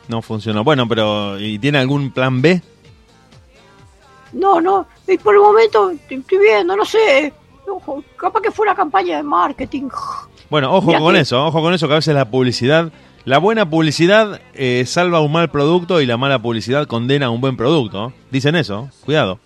No 0.09 0.21
funcionó. 0.21 0.63
Bueno, 0.63 0.87
pero 0.87 1.39
¿y 1.39 1.57
tiene 1.59 1.77
algún 1.77 2.11
plan 2.11 2.41
B? 2.41 2.61
No, 4.33 4.59
no. 4.59 4.87
Y 5.07 5.17
por 5.17 5.35
el 5.35 5.41
momento 5.41 5.91
estoy 5.91 6.23
viendo, 6.39 6.75
no 6.75 6.83
sé. 6.85 7.31
Ojo, 7.67 8.03
capaz 8.17 8.41
que 8.41 8.51
fue 8.51 8.65
una 8.65 8.75
campaña 8.75 9.17
de 9.17 9.23
marketing. 9.23 9.89
Bueno, 10.49 10.71
ojo 10.73 10.87
Mira 10.87 10.99
con 10.99 11.13
que- 11.13 11.21
eso, 11.21 11.45
ojo 11.45 11.61
con 11.61 11.73
eso, 11.73 11.87
que 11.87 11.93
a 11.93 11.97
veces 11.97 12.13
la 12.13 12.29
publicidad, 12.29 12.91
la 13.25 13.37
buena 13.39 13.69
publicidad 13.69 14.41
eh, 14.53 14.83
salva 14.85 15.21
un 15.21 15.31
mal 15.31 15.49
producto 15.49 16.01
y 16.01 16.05
la 16.05 16.17
mala 16.17 16.39
publicidad 16.39 16.85
condena 16.87 17.29
un 17.29 17.41
buen 17.41 17.57
producto. 17.57 18.13
Dicen 18.31 18.55
eso, 18.55 18.89
cuidado. 19.05 19.39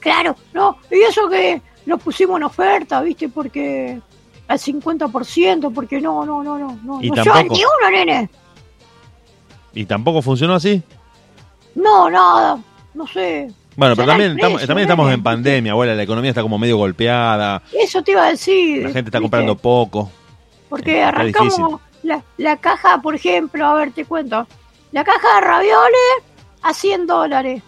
Claro, 0.00 0.34
no, 0.52 0.78
y 0.90 1.00
eso 1.02 1.28
que 1.28 1.60
lo 1.86 1.98
pusimos 1.98 2.36
en 2.38 2.44
oferta, 2.44 3.00
¿viste? 3.02 3.28
Porque 3.28 4.00
al 4.48 4.58
50%, 4.58 5.72
porque 5.72 6.00
no, 6.00 6.24
no, 6.24 6.42
no, 6.42 6.58
no, 6.58 6.78
no, 6.82 7.02
Y 7.02 7.08
no 7.10 7.14
tampoco. 7.14 7.54
ni 7.54 7.60
uno, 7.64 7.90
nene. 7.90 8.30
¿Y 9.74 9.84
tampoco 9.86 10.20
funcionó 10.22 10.54
así? 10.54 10.82
No, 11.74 12.10
nada, 12.10 12.58
no 12.94 13.06
sé, 13.06 13.50
Bueno, 13.76 13.96
pero 13.96 14.06
también 14.08 14.32
estamos, 14.32 14.54
precio, 14.56 14.66
también 14.66 14.86
estamos 14.88 15.12
en 15.12 15.22
pandemia, 15.22 15.72
abuela. 15.72 15.94
La 15.94 16.02
economía 16.02 16.30
está 16.30 16.42
como 16.42 16.58
medio 16.58 16.76
golpeada. 16.76 17.62
Eso 17.72 18.02
te 18.02 18.12
iba 18.12 18.26
a 18.26 18.30
decir. 18.30 18.82
La 18.82 18.90
gente 18.90 19.08
está 19.08 19.18
¿viste? 19.18 19.20
comprando 19.20 19.56
poco. 19.56 20.10
Porque 20.68 21.02
arrancamos 21.02 21.80
la, 22.02 22.22
la 22.36 22.56
caja, 22.58 23.00
por 23.00 23.14
ejemplo, 23.14 23.64
a 23.66 23.74
ver, 23.74 23.92
te 23.92 24.04
cuento. 24.04 24.46
La 24.92 25.04
caja 25.04 25.36
de 25.36 25.40
ravioles 25.46 26.00
a 26.62 26.74
100 26.74 27.06
dólares. 27.06 27.62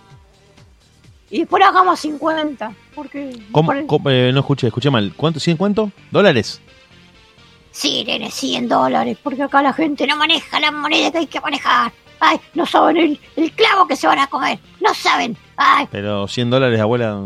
Y 1.30 1.38
después 1.40 1.60
la 1.60 1.68
hagamos 1.68 1.98
a 1.98 2.02
50. 2.02 2.72
Porque. 2.94 3.36
¿Cómo- 3.50 3.66
por 3.68 3.76
el- 3.76 3.86
cómo- 3.86 4.10
eh, 4.10 4.30
no 4.32 4.40
escuché, 4.40 4.66
escuché 4.68 4.90
mal. 4.90 5.12
¿Cuánto? 5.16 5.40
¿100 5.40 5.56
cuánto? 5.56 5.90
¿Dólares? 6.10 6.60
Sí, 7.70 8.04
nene, 8.06 8.30
100 8.30 8.68
dólares. 8.68 9.18
Porque 9.22 9.42
acá 9.42 9.62
la 9.62 9.72
gente 9.72 10.06
no 10.06 10.16
maneja 10.16 10.60
la 10.60 10.70
moneda 10.70 11.10
que 11.10 11.18
hay 11.18 11.26
que 11.26 11.40
manejar. 11.40 11.92
Ay, 12.26 12.40
no 12.54 12.64
saben 12.64 12.96
el, 12.96 13.20
el 13.36 13.52
clavo 13.52 13.86
que 13.86 13.96
se 13.96 14.06
van 14.06 14.18
a 14.18 14.26
comer. 14.26 14.58
No 14.80 14.94
saben. 14.94 15.36
Ay, 15.56 15.86
Pero 15.90 16.26
100 16.26 16.48
dólares, 16.50 16.80
abuela. 16.80 17.20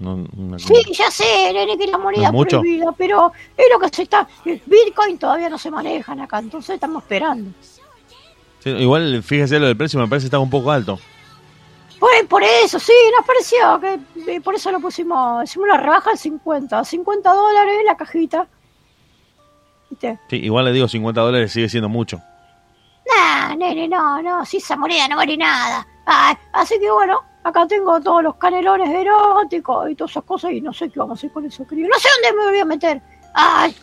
No, 0.00 0.24
sí, 0.58 0.74
ya 0.92 1.10
sé, 1.10 1.52
nene, 1.52 1.78
que 1.78 1.86
la 1.86 1.98
moneda 1.98 2.32
¿No 2.32 2.42
prohibida. 2.44 2.92
Pero 2.96 3.32
es 3.56 3.66
lo 3.72 3.78
que 3.78 3.88
se 3.94 4.02
está. 4.02 4.26
el 4.44 4.60
Bitcoin 4.66 5.16
todavía 5.18 5.48
no 5.48 5.58
se 5.58 5.70
manejan 5.70 6.20
acá. 6.20 6.40
Entonces 6.40 6.74
estamos 6.74 7.02
esperando. 7.04 7.50
Sí, 8.58 8.70
igual, 8.70 9.22
fíjese 9.22 9.60
lo 9.60 9.66
del 9.66 9.76
precio, 9.76 10.00
me 10.00 10.08
parece 10.08 10.24
que 10.24 10.26
está 10.28 10.40
un 10.40 10.50
poco 10.50 10.72
alto. 10.72 10.98
Por, 12.00 12.10
por 12.28 12.42
eso, 12.42 12.78
sí, 12.80 12.92
nos 13.16 13.26
pareció 13.26 13.80
que 13.80 14.34
eh, 14.34 14.40
por 14.40 14.54
eso 14.54 14.72
lo 14.72 14.80
pusimos, 14.80 15.44
hicimos 15.44 15.68
una 15.68 15.78
rebaja 15.78 16.10
al 16.10 16.18
50, 16.18 16.84
50 16.84 17.32
dólares 17.32 17.74
la 17.84 17.96
cajita. 17.96 18.48
¿Viste? 19.90 20.18
Sí, 20.30 20.36
igual 20.36 20.64
le 20.64 20.72
digo 20.72 20.88
50 20.88 21.20
dólares 21.20 21.52
sigue 21.52 21.68
siendo 21.68 21.88
mucho. 21.88 22.20
Nene, 23.56 23.88
no, 23.88 24.22
no, 24.22 24.44
si 24.44 24.58
esa 24.58 24.76
moneda 24.76 25.08
no 25.08 25.16
vale 25.16 25.36
nada. 25.36 25.86
Ay, 26.06 26.36
así 26.52 26.78
que 26.78 26.90
bueno, 26.90 27.20
acá 27.44 27.66
tengo 27.66 28.00
todos 28.00 28.22
los 28.22 28.34
canelones 28.36 28.88
eróticos 28.90 29.90
y 29.90 29.94
todas 29.94 30.10
esas 30.12 30.24
cosas 30.24 30.52
y 30.52 30.60
no 30.60 30.72
sé 30.72 30.88
qué 30.90 30.98
vamos 30.98 31.18
a 31.18 31.20
hacer 31.20 31.32
con 31.32 31.44
eso, 31.44 31.66
querido. 31.66 31.88
No 31.88 31.98
sé 31.98 32.08
dónde 32.22 32.38
me 32.42 32.50
voy 32.50 32.58
a 32.60 32.64
meter. 32.64 33.02
Ay, 33.34 33.74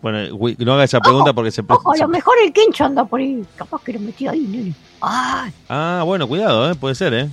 Bueno, 0.00 0.36
no 0.58 0.72
haga 0.74 0.84
esa 0.84 1.00
pregunta 1.00 1.30
Ojo, 1.30 1.34
porque 1.34 1.50
se... 1.50 1.62
ojo, 1.68 1.92
a 1.92 1.96
lo 1.96 2.08
mejor 2.08 2.36
el 2.44 2.52
quincho 2.52 2.84
anda 2.84 3.04
por 3.04 3.20
ahí. 3.20 3.44
Capaz 3.56 3.82
que 3.82 3.92
lo 3.92 4.00
metió 4.00 4.30
ahí, 4.30 4.40
nene. 4.40 4.74
Ay, 5.00 5.52
Ah, 5.68 6.02
bueno, 6.04 6.26
cuidado, 6.28 6.70
¿eh? 6.70 6.74
Puede 6.74 6.94
ser, 6.94 7.14
¿eh? 7.14 7.28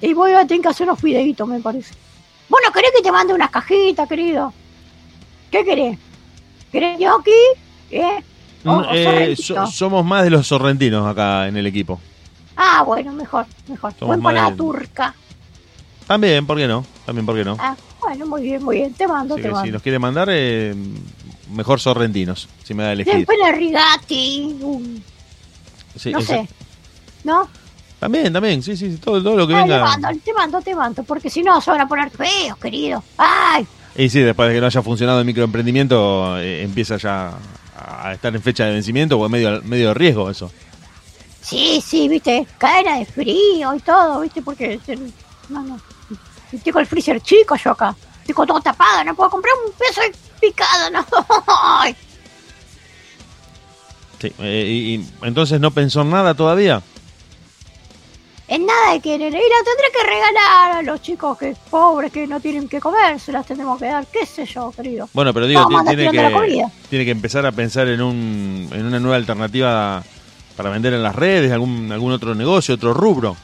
y 0.00 0.14
voy 0.14 0.32
a 0.32 0.46
tener 0.46 0.62
que 0.62 0.68
hacer 0.68 0.86
unos 0.86 1.02
videitos, 1.02 1.48
me 1.48 1.58
parece. 1.60 1.92
Bueno, 2.48 2.70
¿querés 2.72 2.92
que 2.94 3.02
te 3.02 3.10
mande 3.10 3.34
unas 3.34 3.50
cajitas, 3.50 4.08
querido? 4.08 4.52
¿Qué 5.50 5.64
querés? 5.64 5.98
¿Querés 6.70 6.98
gnocchi? 6.98 7.30
¿Eh? 7.90 8.22
O- 8.64 8.70
o 8.70 8.80
Mm, 8.80 8.86
eh, 8.92 9.36
so- 9.36 9.66
somos 9.66 10.04
más 10.04 10.24
de 10.24 10.30
los 10.30 10.46
sorrentinos 10.46 11.06
acá 11.06 11.46
en 11.48 11.56
el 11.56 11.66
equipo. 11.66 12.00
Ah, 12.56 12.82
bueno, 12.84 13.12
mejor, 13.12 13.46
mejor. 13.68 13.92
Somos 13.98 14.16
Buen 14.16 14.22
para 14.22 14.40
más 14.40 14.44
la 14.44 14.50
de- 14.50 14.56
turca. 14.56 15.14
También, 16.06 16.46
¿por 16.46 16.56
qué 16.56 16.66
no? 16.66 16.84
También, 17.06 17.24
¿por 17.26 17.36
qué 17.36 17.44
no? 17.44 17.56
Ah, 17.60 17.76
bueno, 18.00 18.26
muy 18.26 18.42
bien, 18.42 18.62
muy 18.64 18.76
bien. 18.78 18.94
Te 18.94 19.06
mando, 19.06 19.34
Así 19.34 19.42
te 19.42 19.48
que 19.48 19.54
si 19.54 19.60
mando. 19.60 19.72
nos 19.72 19.82
quiere 19.82 19.98
mandar, 19.98 20.28
eh, 20.30 20.74
mejor 21.52 21.80
sorrentinos, 21.80 22.48
si 22.64 22.74
me 22.74 22.82
da 22.82 22.88
a 22.90 22.92
elegir. 22.92 23.14
Después 23.14 23.38
la 23.38 23.52
rigati, 23.52 24.56
Sí, 25.96 26.12
no 26.12 26.20
sé. 26.20 26.48
¿No? 27.24 27.48
También, 27.98 28.32
también, 28.32 28.62
sí, 28.62 28.76
sí, 28.76 28.96
todo, 29.02 29.20
todo 29.22 29.36
lo 29.36 29.46
que 29.46 29.54
Ah, 29.54 29.62
te 29.64 29.68
venga. 29.70 29.80
mando, 29.84 30.08
te 30.24 30.32
mando, 30.32 30.60
te 30.62 30.74
mando, 30.74 31.02
porque 31.02 31.28
si 31.30 31.42
no 31.42 31.60
se 31.60 31.70
van 31.72 31.80
a 31.80 31.88
poner 31.88 32.10
feos, 32.10 32.56
querido. 32.58 33.02
Ay, 33.16 33.66
Y 33.96 34.08
sí, 34.08 34.20
después 34.20 34.48
de 34.48 34.54
que 34.54 34.60
no 34.60 34.66
haya 34.68 34.82
funcionado 34.82 35.18
el 35.18 35.24
microemprendimiento, 35.26 36.38
eh, 36.38 36.62
empieza 36.62 36.96
ya 36.96 37.32
a 37.78 38.12
estar 38.14 38.34
en 38.34 38.42
fecha 38.42 38.64
de 38.64 38.72
vencimiento 38.72 39.18
o 39.18 39.24
en 39.26 39.32
medio, 39.32 39.62
medio 39.62 39.88
de 39.88 39.94
riesgo 39.94 40.30
eso. 40.30 40.50
sí, 41.40 41.82
sí, 41.84 42.08
viste, 42.08 42.46
cadena 42.58 42.98
de 42.98 43.06
frío 43.06 43.74
y 43.74 43.80
todo, 43.80 44.20
viste, 44.20 44.42
porque 44.42 44.78
no, 45.48 45.80
Tengo 46.64 46.80
el 46.80 46.86
freezer 46.86 47.20
chico 47.20 47.56
yo 47.56 47.70
acá. 47.72 47.94
Tengo 48.26 48.46
todo 48.46 48.60
tapado, 48.60 49.04
no 49.04 49.14
puedo 49.14 49.30
comprar 49.30 49.54
un 49.66 49.72
peso 49.72 50.00
de 50.02 50.14
picado, 50.40 50.90
no. 50.90 51.06
Sí, 54.20 54.32
eh, 54.40 54.64
y, 54.66 54.94
y 54.96 55.10
entonces 55.22 55.60
no 55.60 55.70
pensó 55.70 56.00
en 56.02 56.10
nada 56.10 56.34
todavía. 56.34 56.82
En 58.48 58.64
nada 58.64 58.92
de 58.92 59.00
querer. 59.00 59.28
Y 59.28 59.36
la 59.36 59.40
tendré 59.40 59.92
que 59.94 60.02
regalar 60.04 60.72
a 60.78 60.82
los 60.82 61.02
chicos 61.02 61.36
que 61.36 61.54
pobres 61.70 62.10
que 62.10 62.26
no 62.26 62.40
tienen 62.40 62.66
que 62.68 62.80
comer. 62.80 63.20
Se 63.20 63.30
las 63.30 63.46
tendremos 63.46 63.78
que 63.78 63.84
dar, 63.86 64.06
qué 64.06 64.24
sé 64.24 64.46
yo, 64.46 64.70
querido. 64.74 65.08
Bueno, 65.12 65.34
pero 65.34 65.46
digo, 65.46 65.60
Vamos 65.62 65.82
a 65.82 65.84
tiene 65.90 66.10
que, 66.10 66.66
tiene 66.88 67.04
que 67.04 67.10
empezar 67.10 67.44
a 67.44 67.52
pensar 67.52 67.88
en, 67.88 68.00
un, 68.00 68.68
en 68.72 68.86
una 68.86 68.98
nueva 68.98 69.16
alternativa 69.16 70.02
para 70.56 70.70
vender 70.70 70.94
en 70.94 71.02
las 71.02 71.14
redes, 71.14 71.52
algún, 71.52 71.92
algún 71.92 72.10
otro 72.12 72.34
negocio, 72.34 72.74
otro 72.74 72.94
rubro. 72.94 73.36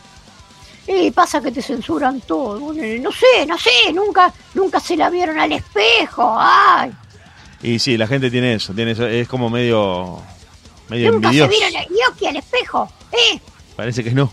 Y 0.87 1.11
pasa 1.11 1.41
que 1.43 1.53
te 1.53 1.61
censuran 1.63 2.21
todo. 2.23 2.59
No 2.73 3.13
sé, 3.13 3.47
no 3.47 3.59
sé, 3.59 3.93
nunca, 3.93 4.33
nunca 4.55 4.81
se 4.81 4.97
la 4.97 5.11
vieron 5.11 5.39
al 5.39 5.53
espejo. 5.53 6.35
Ay, 6.39 6.93
Y 7.63 7.79
sí, 7.79 7.97
la 7.99 8.07
gente 8.07 8.31
tiene 8.31 8.55
eso, 8.55 8.73
tiene 8.73 8.93
eso 8.93 9.07
es 9.07 9.29
como 9.29 9.49
medio, 9.51 10.19
medio 10.89 11.13
nunca 11.13 11.29
envidioso. 11.29 11.53
se 11.53 11.59
vieron 11.59 11.77
el 11.83 11.89
gnocchi 11.89 12.27
al 12.27 12.37
espejo. 12.37 12.89
Eh, 13.13 13.39
Parece 13.77 14.03
que 14.03 14.11
no. 14.11 14.31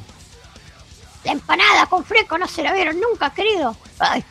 La 1.24 1.32
empanada 1.34 1.86
con 1.88 2.04
fresco 2.04 2.38
no 2.38 2.48
se 2.48 2.64
la 2.64 2.74
vieron 2.74 2.98
nunca, 3.00 3.30
querido. 3.34 3.76
Ay, 4.00 4.24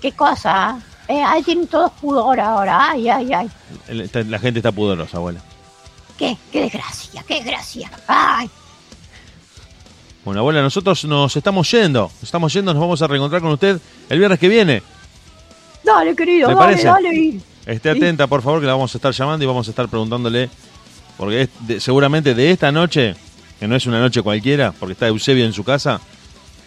qué 0.00 0.12
cosa. 0.12 0.78
¿eh? 1.08 1.14
Eh, 1.18 1.22
ahí 1.22 1.42
tienen 1.42 1.66
todos 1.66 1.92
pudor 1.92 2.40
ahora. 2.40 2.90
Ay, 2.90 3.08
ay, 3.08 3.32
ay. 3.32 3.50
La 4.26 4.38
gente 4.38 4.58
está 4.60 4.72
pudorosa, 4.72 5.18
abuela. 5.18 5.40
Qué, 6.18 6.36
qué 6.50 6.62
desgracia, 6.62 7.22
qué 7.28 7.34
desgracia. 7.36 7.90
Ay, 8.08 8.48
Bueno, 10.24 10.40
abuela, 10.40 10.62
nosotros 10.62 11.04
nos 11.04 11.36
estamos 11.36 11.70
yendo. 11.70 12.02
Nos 12.14 12.22
estamos 12.22 12.52
yendo, 12.52 12.72
nos 12.74 12.80
vamos 12.80 13.02
a 13.02 13.06
reencontrar 13.06 13.40
con 13.42 13.52
usted 13.52 13.78
el 14.08 14.18
viernes 14.18 14.38
que 14.40 14.48
viene. 14.48 14.82
dale, 15.84 16.16
querido, 16.16 16.48
¿Le 16.48 16.54
dale, 16.54 16.66
parece? 16.66 16.86
dale. 16.88 17.40
Esté 17.66 17.90
atenta, 17.90 18.26
por 18.26 18.42
favor, 18.42 18.60
que 18.60 18.66
la 18.66 18.72
vamos 18.72 18.94
a 18.94 18.98
estar 18.98 19.12
llamando 19.12 19.44
y 19.44 19.46
vamos 19.46 19.66
a 19.68 19.70
estar 19.70 19.88
preguntándole, 19.88 20.48
porque 21.16 21.42
es 21.42 21.48
de- 21.60 21.80
seguramente 21.80 22.34
de 22.34 22.50
esta 22.50 22.72
noche, 22.72 23.14
que 23.58 23.66
no 23.68 23.76
es 23.76 23.86
una 23.86 24.00
noche 24.00 24.22
cualquiera, 24.22 24.72
porque 24.72 24.92
está 24.92 25.08
Eusebio 25.08 25.44
en 25.44 25.52
su 25.52 25.64
casa, 25.64 26.00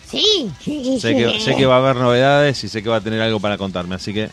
Sí, 0.10 0.50
sí, 0.60 1.00
sé 1.00 1.10
sí. 1.10 1.16
que, 1.16 1.40
sé 1.40 1.56
que 1.56 1.66
va 1.68 1.76
a 1.76 1.78
haber 1.78 1.98
novedades 1.98 2.64
y 2.64 2.68
sé 2.68 2.82
que 2.82 2.90
va 2.90 2.96
a 2.96 3.02
tener 3.02 3.22
algo 3.22 3.40
para 3.40 3.58
contarme, 3.58 3.96
así 3.96 4.14
que, 4.14 4.30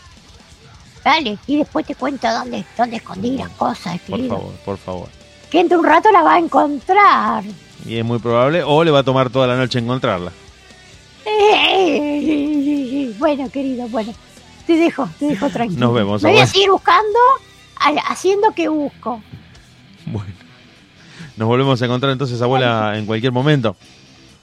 Dale, 1.05 1.39
y 1.47 1.59
después 1.59 1.87
te 1.87 1.95
cuento 1.95 2.27
dónde, 2.33 2.65
dónde 2.77 2.97
escondí 2.97 3.37
las 3.37 3.51
cosas, 3.51 3.99
por 4.09 4.17
querido. 4.19 4.37
favor, 4.37 4.53
por 4.65 4.79
favor. 4.79 5.09
Que 5.51 5.61
entre 5.61 5.77
un 5.79 5.85
rato 5.85 6.11
la 6.11 6.23
va 6.23 6.35
a 6.35 6.39
encontrar. 6.39 7.45
Y 7.87 7.97
es 7.99 8.05
muy 8.05 8.19
probable, 8.19 8.63
o 8.65 8.83
le 8.83 8.91
va 8.91 9.01
a 9.01 9.03
tomar 9.05 9.31
toda 9.31 9.47
la 9.47 9.57
noche 9.57 9.79
encontrarla. 9.79 10.33
Bueno, 13.19 13.49
querido, 13.51 13.89
bueno. 13.89 14.13
Te 14.67 14.75
dejo, 14.77 15.09
te 15.19 15.27
dejo 15.27 15.49
tranquilo. 15.49 15.81
Nos 15.81 15.95
vemos, 15.95 16.23
Me 16.23 16.31
voy 16.33 16.41
a 16.41 16.47
seguir 16.47 16.71
buscando, 16.71 17.19
haciendo 18.09 18.53
que 18.53 18.69
busco. 18.69 19.23
Bueno, 20.07 20.33
nos 21.37 21.49
volvemos 21.49 21.81
a 21.81 21.85
encontrar 21.85 22.13
entonces, 22.13 22.41
abuela, 22.41 22.97
en 22.97 23.07
cualquier 23.07 23.33
momento. 23.33 23.77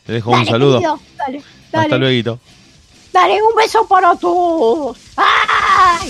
Le 0.08 0.16
dejo 0.16 0.32
un 0.32 0.46
saludo. 0.46 0.80
querido, 0.80 1.00
dale. 1.18 1.42
Hasta 1.72 1.98
luego. 1.98 2.40
Dale, 3.12 3.42
un 3.42 3.56
beso 3.56 3.88
para 3.88 4.16
todos. 4.16 4.98
¡Ay! 5.16 6.10